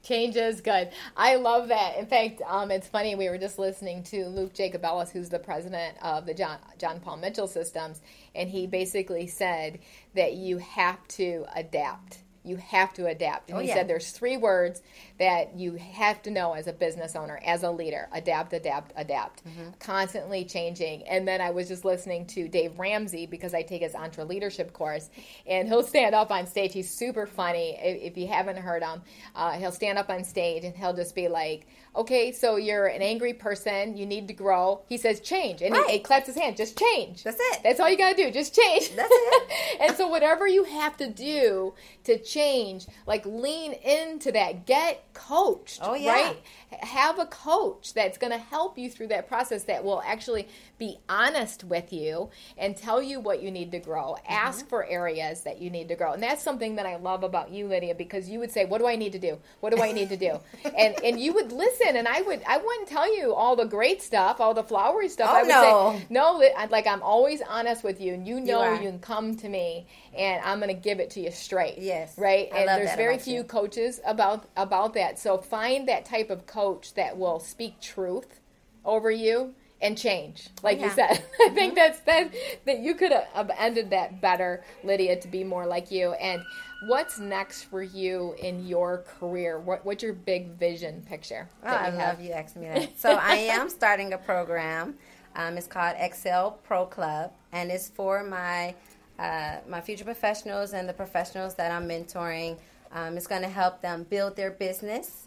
Change 0.04 0.36
is 0.36 0.62
good. 0.62 0.90
I 1.16 1.36
love 1.36 1.68
that. 1.68 1.98
In 1.98 2.08
fact, 2.08 2.42
um, 2.48 2.72
it's 2.72 2.88
funny. 2.88 3.14
We 3.14 3.30
were 3.30 3.38
just 3.38 3.60
listening 3.60 4.02
to 4.06 4.26
Luke 4.26 4.54
Jacobellis, 4.54 5.12
who's 5.12 5.30
the 5.30 5.38
president 5.38 5.96
of 6.02 6.26
the 6.26 6.34
John, 6.34 6.58
John 6.80 7.00
Paul 7.00 7.18
Mitchell 7.18 7.48
Systems, 7.48 8.02
and 8.34 8.50
he 8.50 8.66
basically 8.66 9.28
said 9.28 9.78
that 10.16 10.34
you 10.34 10.58
have 10.58 11.08
to 11.10 11.46
adapt 11.56 12.24
you 12.44 12.58
have 12.58 12.94
to 12.94 13.06
adapt. 13.06 13.50
And 13.50 13.58
oh, 13.58 13.62
he 13.62 13.68
yeah. 13.68 13.76
said 13.76 13.88
there's 13.88 14.12
three 14.12 14.38
words 14.38 14.82
that 15.20 15.58
you 15.58 15.76
have 15.76 16.22
to 16.24 16.32
know 16.32 16.54
as 16.54 16.68
a 16.68 16.74
business 16.74 17.16
owner, 17.16 17.40
as 17.46 17.64
a 17.64 17.70
leader 17.70 18.10
adapt, 18.14 18.54
adapt, 18.54 18.92
adapt. 18.96 19.46
Mm-hmm. 19.46 19.72
Constantly 19.80 20.44
changing. 20.46 21.04
And 21.08 21.28
then 21.28 21.42
I 21.42 21.52
was 21.52 21.68
just 21.68 21.86
listening 21.86 22.26
to 22.28 22.48
Dave 22.48 22.80
Ramsey 22.80 23.28
because 23.28 23.54
I 23.54 23.62
take 23.62 23.82
his 23.82 23.94
EntreLeadership 23.94 24.74
course, 24.74 25.10
and 25.46 25.68
he'll 25.68 25.84
stand 25.84 26.16
up 26.16 26.32
on 26.32 26.48
stage. 26.48 26.74
He's 26.74 26.90
super 26.90 27.28
funny. 27.28 27.78
If, 27.80 28.14
if 28.14 28.18
you 28.18 28.28
haven't 28.28 28.58
heard 28.58 28.82
him, 28.82 29.02
uh, 29.36 29.52
he'll 29.52 29.72
stand 29.72 29.98
up 29.98 30.10
on 30.10 30.24
stage 30.24 30.64
and 30.64 30.76
he'll 30.76 30.94
just 30.94 31.14
be 31.14 31.28
like, 31.28 31.68
okay, 31.96 32.32
so 32.32 32.56
you're 32.56 32.88
an 32.88 33.02
angry 33.02 33.34
person, 33.34 33.98
you 33.98 34.06
need 34.06 34.28
to 34.28 34.34
grow. 34.34 34.82
He 34.88 34.98
says 34.98 35.20
change, 35.20 35.62
and 35.62 35.76
right. 35.76 35.86
he, 35.88 35.94
he, 35.94 36.00
claps 36.00 36.28
his 36.28 36.38
hand, 36.38 36.56
just 36.56 36.80
change. 36.80 37.24
That's 37.24 37.38
it. 37.40 37.60
That's 37.64 37.80
all 37.80 37.90
you 37.90 37.98
got 37.98 38.16
to 38.16 38.24
do, 38.24 38.32
just 38.32 38.56
change. 38.56 38.96
That's 38.96 39.12
it. 39.12 39.52
and 39.82 39.96
so 39.98 40.08
whatever 40.08 40.48
you 40.48 40.64
have 40.64 40.96
to 40.98 41.10
do 41.10 41.74
to 42.06 42.18
change, 42.32 42.88
like 43.06 43.26
lean 43.26 43.74
into 43.74 44.32
that. 44.32 44.66
Get 44.66 45.04
coached. 45.14 45.80
Oh 45.82 45.94
yeah. 45.94 46.14
Right. 46.14 46.38
Have 46.80 47.20
a 47.20 47.26
coach 47.26 47.94
that's 47.94 48.18
going 48.18 48.32
to 48.32 48.40
help 48.40 48.78
you 48.78 48.90
through 48.90 49.08
that 49.08 49.28
process 49.28 49.64
that 49.64 49.84
will 49.84 50.02
actually 50.06 50.48
be 50.78 50.98
honest 51.10 51.64
with 51.64 51.92
you 51.92 52.30
and 52.58 52.76
tell 52.76 53.02
you 53.02 53.20
what 53.20 53.44
you 53.44 53.52
need 53.52 53.72
to 53.72 53.80
grow. 53.80 54.16
Mm-hmm. 54.16 54.34
Ask 54.34 54.68
for 54.68 54.86
areas 54.86 55.42
that 55.42 55.62
you 55.62 55.70
need 55.70 55.90
to 55.90 55.96
grow. 55.96 56.14
And 56.14 56.24
that's 56.24 56.44
something 56.44 56.76
that 56.78 56.86
I 56.86 56.96
love 56.96 57.24
about 57.24 57.52
you, 57.52 57.68
Lydia, 57.68 57.94
because 57.94 58.30
you 58.30 58.40
would 58.40 58.52
say, 58.52 58.66
"What 58.66 58.80
do 58.80 58.88
I 58.88 58.96
need 58.96 59.12
to 59.12 59.20
do? 59.20 59.38
What 59.60 59.76
do 59.76 59.82
I 59.82 59.92
need 59.92 60.10
to 60.10 60.18
do?" 60.18 60.40
and 60.78 60.96
and 61.04 61.20
you 61.20 61.34
would 61.34 61.52
listen, 61.52 61.98
and 61.98 62.08
I 62.08 62.22
would 62.22 62.42
I 62.48 62.58
wouldn't 62.58 62.88
tell 62.88 63.16
you 63.16 63.34
all 63.34 63.56
the 63.56 63.66
great 63.66 64.02
stuff, 64.02 64.40
all 64.40 64.54
the 64.54 64.64
flowery 64.64 65.10
stuff. 65.10 65.30
Oh, 65.32 65.38
I 65.38 65.42
would 65.42 65.50
no. 65.50 65.96
say, 65.98 66.06
"No, 66.10 66.42
like 66.70 66.88
I'm 66.88 67.04
always 67.04 67.42
honest 67.48 67.84
with 67.84 68.00
you, 68.00 68.14
and 68.14 68.26
you 68.28 68.40
know 68.40 68.74
you, 68.74 68.84
you 68.84 68.90
can 68.90 69.00
come 69.00 69.36
to 69.38 69.50
me, 69.50 69.88
and 70.18 70.42
I'm 70.46 70.60
going 70.60 70.74
to 70.76 70.82
give 70.82 71.00
it 71.00 71.10
to 71.12 71.20
you 71.22 71.32
straight." 71.32 71.78
Yes, 71.80 72.18
right. 72.18 72.50
I 72.54 72.60
and 72.60 72.68
there's 72.70 72.96
very 72.96 73.18
few 73.18 73.40
you. 73.40 73.44
coaches 73.44 74.00
about 74.06 74.46
about 74.56 74.94
that. 74.94 75.20
So 75.20 75.38
find 75.38 75.88
that 75.90 76.06
type 76.06 76.30
of 76.30 76.46
coach 76.46 76.61
that 76.96 77.18
will 77.18 77.40
speak 77.40 77.80
truth 77.82 78.40
over 78.86 79.12
you 79.12 79.54
and 79.82 79.98
change 79.98 80.50
like 80.62 80.80
yeah. 80.80 80.86
you 80.86 80.92
said 80.92 81.24
i 81.42 81.50
think 81.50 81.74
mm-hmm. 81.74 81.76
that's 81.76 82.00
that 82.02 82.32
that 82.66 82.80
you 82.80 82.94
could 82.94 83.12
have 83.12 83.52
ended 83.58 83.90
that 83.90 84.22
better 84.22 84.64
lydia 84.84 85.20
to 85.20 85.28
be 85.28 85.44
more 85.44 85.66
like 85.66 85.90
you 85.92 86.14
and 86.14 86.44
what's 86.88 87.20
next 87.20 87.64
for 87.64 87.82
you 87.82 88.36
in 88.40 88.68
your 88.68 89.04
career 89.20 89.60
what, 89.60 89.84
what's 89.86 90.04
your 90.04 90.14
big 90.14 90.50
vision 90.58 91.02
picture 91.08 91.50
oh, 91.64 91.68
i 91.68 91.90
have? 91.90 92.18
love 92.18 92.22
you 92.22 92.32
asking 92.32 92.62
me 92.62 92.68
that 92.74 93.00
so 93.00 93.14
i 93.14 93.34
am 93.34 93.70
starting 93.70 94.14
a 94.14 94.18
program 94.18 94.96
um, 95.36 95.58
it's 95.58 95.68
called 95.68 95.96
excel 95.98 96.60
pro 96.64 96.86
club 96.86 97.32
and 97.52 97.72
it's 97.72 97.90
for 97.90 98.24
my 98.24 98.76
uh, 99.22 99.58
my 99.68 99.80
future 99.80 100.04
professionals 100.04 100.74
and 100.74 100.90
the 100.90 100.94
professionals 100.94 101.54
that 101.54 101.72
I'm 101.72 101.88
mentoring. 101.88 102.58
Um, 102.92 103.18
it's 103.18 103.28
going 103.28 103.44
to 103.44 103.50
help 103.50 103.82
them 103.82 104.04
build 104.10 104.36
their 104.36 104.52
business. 104.52 105.21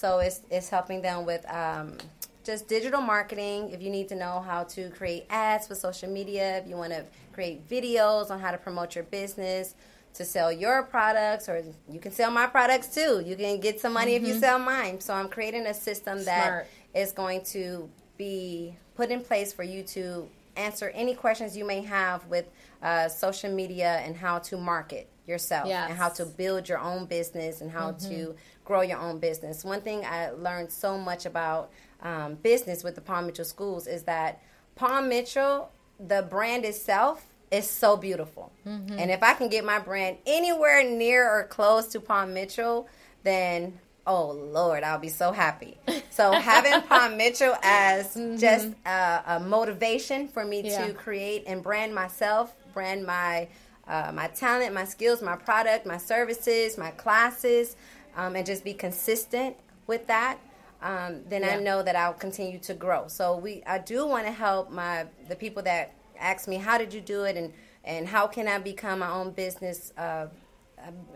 So 0.00 0.20
it's, 0.20 0.40
it's 0.50 0.70
helping 0.70 1.02
them 1.02 1.26
with 1.26 1.44
um, 1.52 1.98
just 2.42 2.68
digital 2.68 3.02
marketing. 3.02 3.68
If 3.68 3.82
you 3.82 3.90
need 3.90 4.08
to 4.08 4.16
know 4.16 4.40
how 4.40 4.64
to 4.64 4.88
create 4.88 5.26
ads 5.28 5.66
for 5.66 5.74
social 5.74 6.08
media, 6.08 6.56
if 6.56 6.66
you 6.66 6.76
want 6.76 6.92
to 6.92 7.04
create 7.34 7.68
videos 7.68 8.30
on 8.30 8.40
how 8.40 8.50
to 8.50 8.56
promote 8.56 8.94
your 8.94 9.04
business, 9.04 9.74
to 10.14 10.24
sell 10.24 10.50
your 10.50 10.84
products, 10.84 11.50
or 11.50 11.62
you 11.88 12.00
can 12.00 12.12
sell 12.12 12.30
my 12.30 12.46
products 12.46 12.88
too. 12.94 13.22
You 13.24 13.36
can 13.36 13.60
get 13.60 13.78
some 13.78 13.92
money 13.92 14.14
mm-hmm. 14.14 14.24
if 14.24 14.28
you 14.28 14.34
mm-hmm. 14.36 14.42
sell 14.42 14.58
mine. 14.58 15.00
So 15.00 15.12
I'm 15.12 15.28
creating 15.28 15.66
a 15.66 15.74
system 15.74 16.24
that 16.24 16.46
Smart. 16.46 16.66
is 16.94 17.12
going 17.12 17.44
to 17.52 17.90
be 18.16 18.74
put 18.96 19.10
in 19.10 19.20
place 19.20 19.52
for 19.52 19.64
you 19.64 19.82
to 19.82 20.26
answer 20.56 20.90
any 20.94 21.14
questions 21.14 21.56
you 21.56 21.66
may 21.66 21.82
have 21.82 22.24
with 22.26 22.46
uh, 22.82 23.08
social 23.08 23.52
media 23.52 24.00
and 24.04 24.16
how 24.16 24.38
to 24.38 24.56
market 24.56 25.10
yourself 25.26 25.68
yes. 25.68 25.88
and 25.88 25.98
how 25.98 26.08
to 26.08 26.26
build 26.26 26.68
your 26.68 26.78
own 26.78 27.06
business 27.06 27.60
and 27.60 27.70
how 27.70 27.92
mm-hmm. 27.92 28.10
to 28.10 28.36
grow 28.70 28.82
your 28.82 29.00
own 29.00 29.18
business. 29.18 29.64
One 29.64 29.80
thing 29.80 30.04
I 30.04 30.30
learned 30.30 30.70
so 30.70 30.96
much 30.96 31.26
about 31.26 31.72
um, 32.02 32.36
business 32.36 32.84
with 32.84 32.94
the 32.94 33.00
Paul 33.00 33.22
Mitchell 33.22 33.44
schools 33.44 33.88
is 33.88 34.04
that 34.04 34.40
Paul 34.76 35.02
Mitchell, 35.02 35.72
the 35.98 36.22
brand 36.22 36.64
itself, 36.64 37.26
is 37.50 37.68
so 37.68 37.96
beautiful. 37.96 38.52
Mm-hmm. 38.64 38.96
And 38.96 39.10
if 39.10 39.24
I 39.24 39.34
can 39.34 39.48
get 39.48 39.64
my 39.64 39.80
brand 39.80 40.18
anywhere 40.24 40.88
near 40.88 41.28
or 41.28 41.48
close 41.48 41.88
to 41.88 42.00
Paul 42.00 42.26
Mitchell, 42.26 42.88
then 43.24 43.80
oh 44.06 44.30
Lord, 44.30 44.84
I'll 44.84 45.00
be 45.00 45.08
so 45.08 45.32
happy. 45.32 45.76
So 46.12 46.32
having 46.32 46.82
Paul 46.82 47.10
Mitchell 47.10 47.54
as 47.62 48.14
mm-hmm. 48.14 48.36
just 48.36 48.68
a, 48.84 49.22
a, 49.26 49.40
motivation 49.40 50.28
for 50.28 50.44
me 50.44 50.60
yeah. 50.60 50.86
to 50.86 50.92
create 50.92 51.44
and 51.46 51.62
brand 51.62 51.94
myself, 51.94 52.52
brand 52.74 53.06
my 53.06 53.48
uh, 53.88 54.12
my 54.12 54.26
talent, 54.28 54.74
my 54.74 54.84
skills, 54.84 55.22
my 55.22 55.36
product, 55.36 55.86
my 55.86 55.96
services, 55.96 56.76
my 56.76 56.90
classes, 56.90 57.74
um, 58.16 58.36
and 58.36 58.46
just 58.46 58.64
be 58.64 58.74
consistent 58.74 59.56
with 59.86 60.06
that. 60.06 60.38
Um, 60.82 61.22
then 61.28 61.42
yeah. 61.42 61.56
I 61.56 61.60
know 61.60 61.82
that 61.82 61.94
I'll 61.94 62.14
continue 62.14 62.58
to 62.60 62.74
grow. 62.74 63.08
So 63.08 63.36
we, 63.36 63.62
I 63.66 63.78
do 63.78 64.06
want 64.06 64.26
to 64.26 64.32
help 64.32 64.70
my 64.70 65.06
the 65.28 65.36
people 65.36 65.62
that 65.64 65.94
ask 66.18 66.48
me 66.48 66.56
how 66.56 66.78
did 66.78 66.94
you 66.94 67.00
do 67.00 67.24
it 67.24 67.36
and 67.36 67.52
and 67.84 68.06
how 68.06 68.26
can 68.26 68.46
I 68.46 68.58
become 68.58 68.98
my 68.98 69.10
own 69.10 69.30
business, 69.32 69.92
uh, 69.96 70.26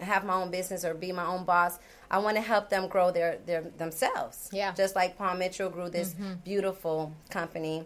have 0.00 0.24
my 0.24 0.34
own 0.34 0.50
business 0.50 0.84
or 0.84 0.94
be 0.94 1.12
my 1.12 1.26
own 1.26 1.44
boss. 1.44 1.78
I 2.10 2.18
want 2.18 2.36
to 2.36 2.42
help 2.42 2.70
them 2.70 2.88
grow 2.88 3.10
their, 3.10 3.38
their 3.44 3.62
themselves. 3.62 4.48
Yeah, 4.52 4.72
just 4.72 4.94
like 4.94 5.16
Paul 5.16 5.36
Mitchell 5.36 5.70
grew 5.70 5.88
this 5.88 6.14
mm-hmm. 6.14 6.34
beautiful 6.44 7.12
company. 7.30 7.84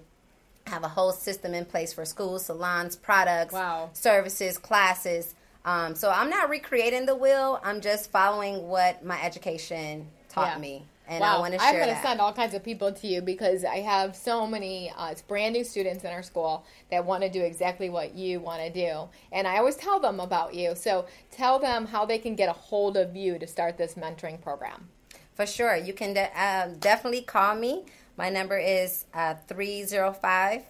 Have 0.67 0.85
a 0.85 0.89
whole 0.89 1.13
system 1.13 1.55
in 1.55 1.65
place 1.65 1.93
for 1.93 2.05
schools, 2.05 2.47
salons, 2.47 2.95
products, 2.95 3.55
wow. 3.55 3.91
services, 3.95 4.59
classes. 4.59 5.35
Um, 5.65 5.95
so 5.95 6.11
I'm 6.11 6.31
not 6.31 6.49
recreating 6.49 7.07
the 7.07 7.15
wheel. 7.15 7.61
I'm 7.63 7.81
just 7.81 8.11
following 8.11 8.69
what 8.69 9.05
my 9.05 9.21
education 9.23 10.09
taught 10.29 10.55
yeah. 10.55 10.59
me. 10.59 10.87
And 11.09 11.23
wow. 11.23 11.39
I 11.39 11.41
want 11.41 11.55
to 11.55 11.59
share 11.59 11.69
I'm 11.69 11.75
going 11.77 11.95
to 11.95 12.03
send 12.03 12.21
all 12.21 12.35
kinds 12.35 12.53
of 12.53 12.63
people 12.63 12.93
to 12.93 13.07
you 13.07 13.23
because 13.23 13.65
I 13.65 13.77
have 13.77 14.15
so 14.15 14.47
many 14.47 14.91
uh, 14.91 15.09
it's 15.11 15.23
brand 15.23 15.55
new 15.55 15.65
students 15.65 16.05
in 16.05 16.11
our 16.11 16.23
school 16.23 16.67
that 16.91 17.05
want 17.05 17.23
to 17.23 17.31
do 17.31 17.43
exactly 17.43 17.89
what 17.89 18.15
you 18.15 18.41
want 18.41 18.61
to 18.63 18.71
do. 18.71 19.09
And 19.33 19.47
I 19.47 19.57
always 19.57 19.77
tell 19.77 19.99
them 20.01 20.21
about 20.21 20.55
you. 20.55 20.75
So 20.75 21.07
tell 21.31 21.59
them 21.59 21.87
how 21.87 22.05
they 22.05 22.19
can 22.19 22.37
get 22.37 22.51
a 22.51 22.53
hold 22.53 22.99
of 22.99 23.17
you 23.17 23.39
to 23.39 23.47
start 23.47 23.79
this 23.79 23.95
mentoring 23.95 24.41
program. 24.41 24.89
For 25.35 25.47
sure. 25.47 25.77
You 25.77 25.95
can 25.95 26.13
de- 26.13 26.39
uh, 26.39 26.75
definitely 26.79 27.23
call 27.23 27.55
me. 27.55 27.87
My 28.19 28.29
number 28.29 28.59
is 28.59 29.07
uh, 29.15 29.35
305 29.47 30.63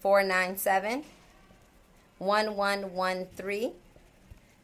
497 0.00 1.04
1113. 2.18 3.72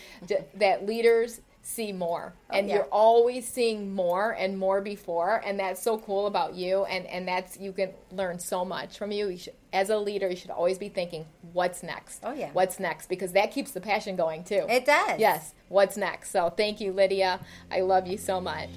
that 0.55 0.87
leaders 0.87 1.41
see 1.63 1.93
more. 1.93 2.35
Oh, 2.51 2.57
and 2.57 2.69
yeah. 2.69 2.75
you're 2.75 2.85
always 2.87 3.49
seeing 3.49 3.95
more 3.95 4.33
and 4.33 4.59
more 4.59 4.81
before 4.81 5.41
and 5.45 5.59
that's 5.59 5.83
so 5.83 5.99
cool 5.99 6.27
about 6.27 6.55
you 6.55 6.85
and 6.85 7.07
and 7.07 7.27
that's 7.27 7.59
you 7.59 7.73
can 7.73 7.91
learn 8.11 8.39
so 8.39 8.65
much 8.65 8.99
from 8.99 9.13
you, 9.13 9.29
you 9.29 9.39
should, 9.39 9.55
as 9.73 9.91
a 9.91 9.97
leader 9.97 10.29
you 10.29 10.37
should 10.37 10.51
always 10.51 10.79
be 10.79 10.89
thinking 10.89 11.27
what's 11.53 11.83
next? 11.83 12.21
Oh 12.25 12.33
yeah. 12.33 12.51
What's 12.53 12.81
next? 12.81 13.09
Because 13.09 13.33
that 13.33 13.53
keeps 13.53 13.71
the 13.71 13.81
passion 13.81 14.17
going 14.17 14.45
too. 14.45 14.67
It 14.69 14.85
does. 14.85 15.19
Yes. 15.19 15.55
What's 15.69 15.97
next? 15.97 16.31
So 16.31 16.51
thank 16.51 16.81
you 16.81 16.93
lydia. 16.93 17.41
I 17.71 17.81
love 17.81 18.07
you 18.07 18.19
so 18.19 18.41
much. 18.41 18.69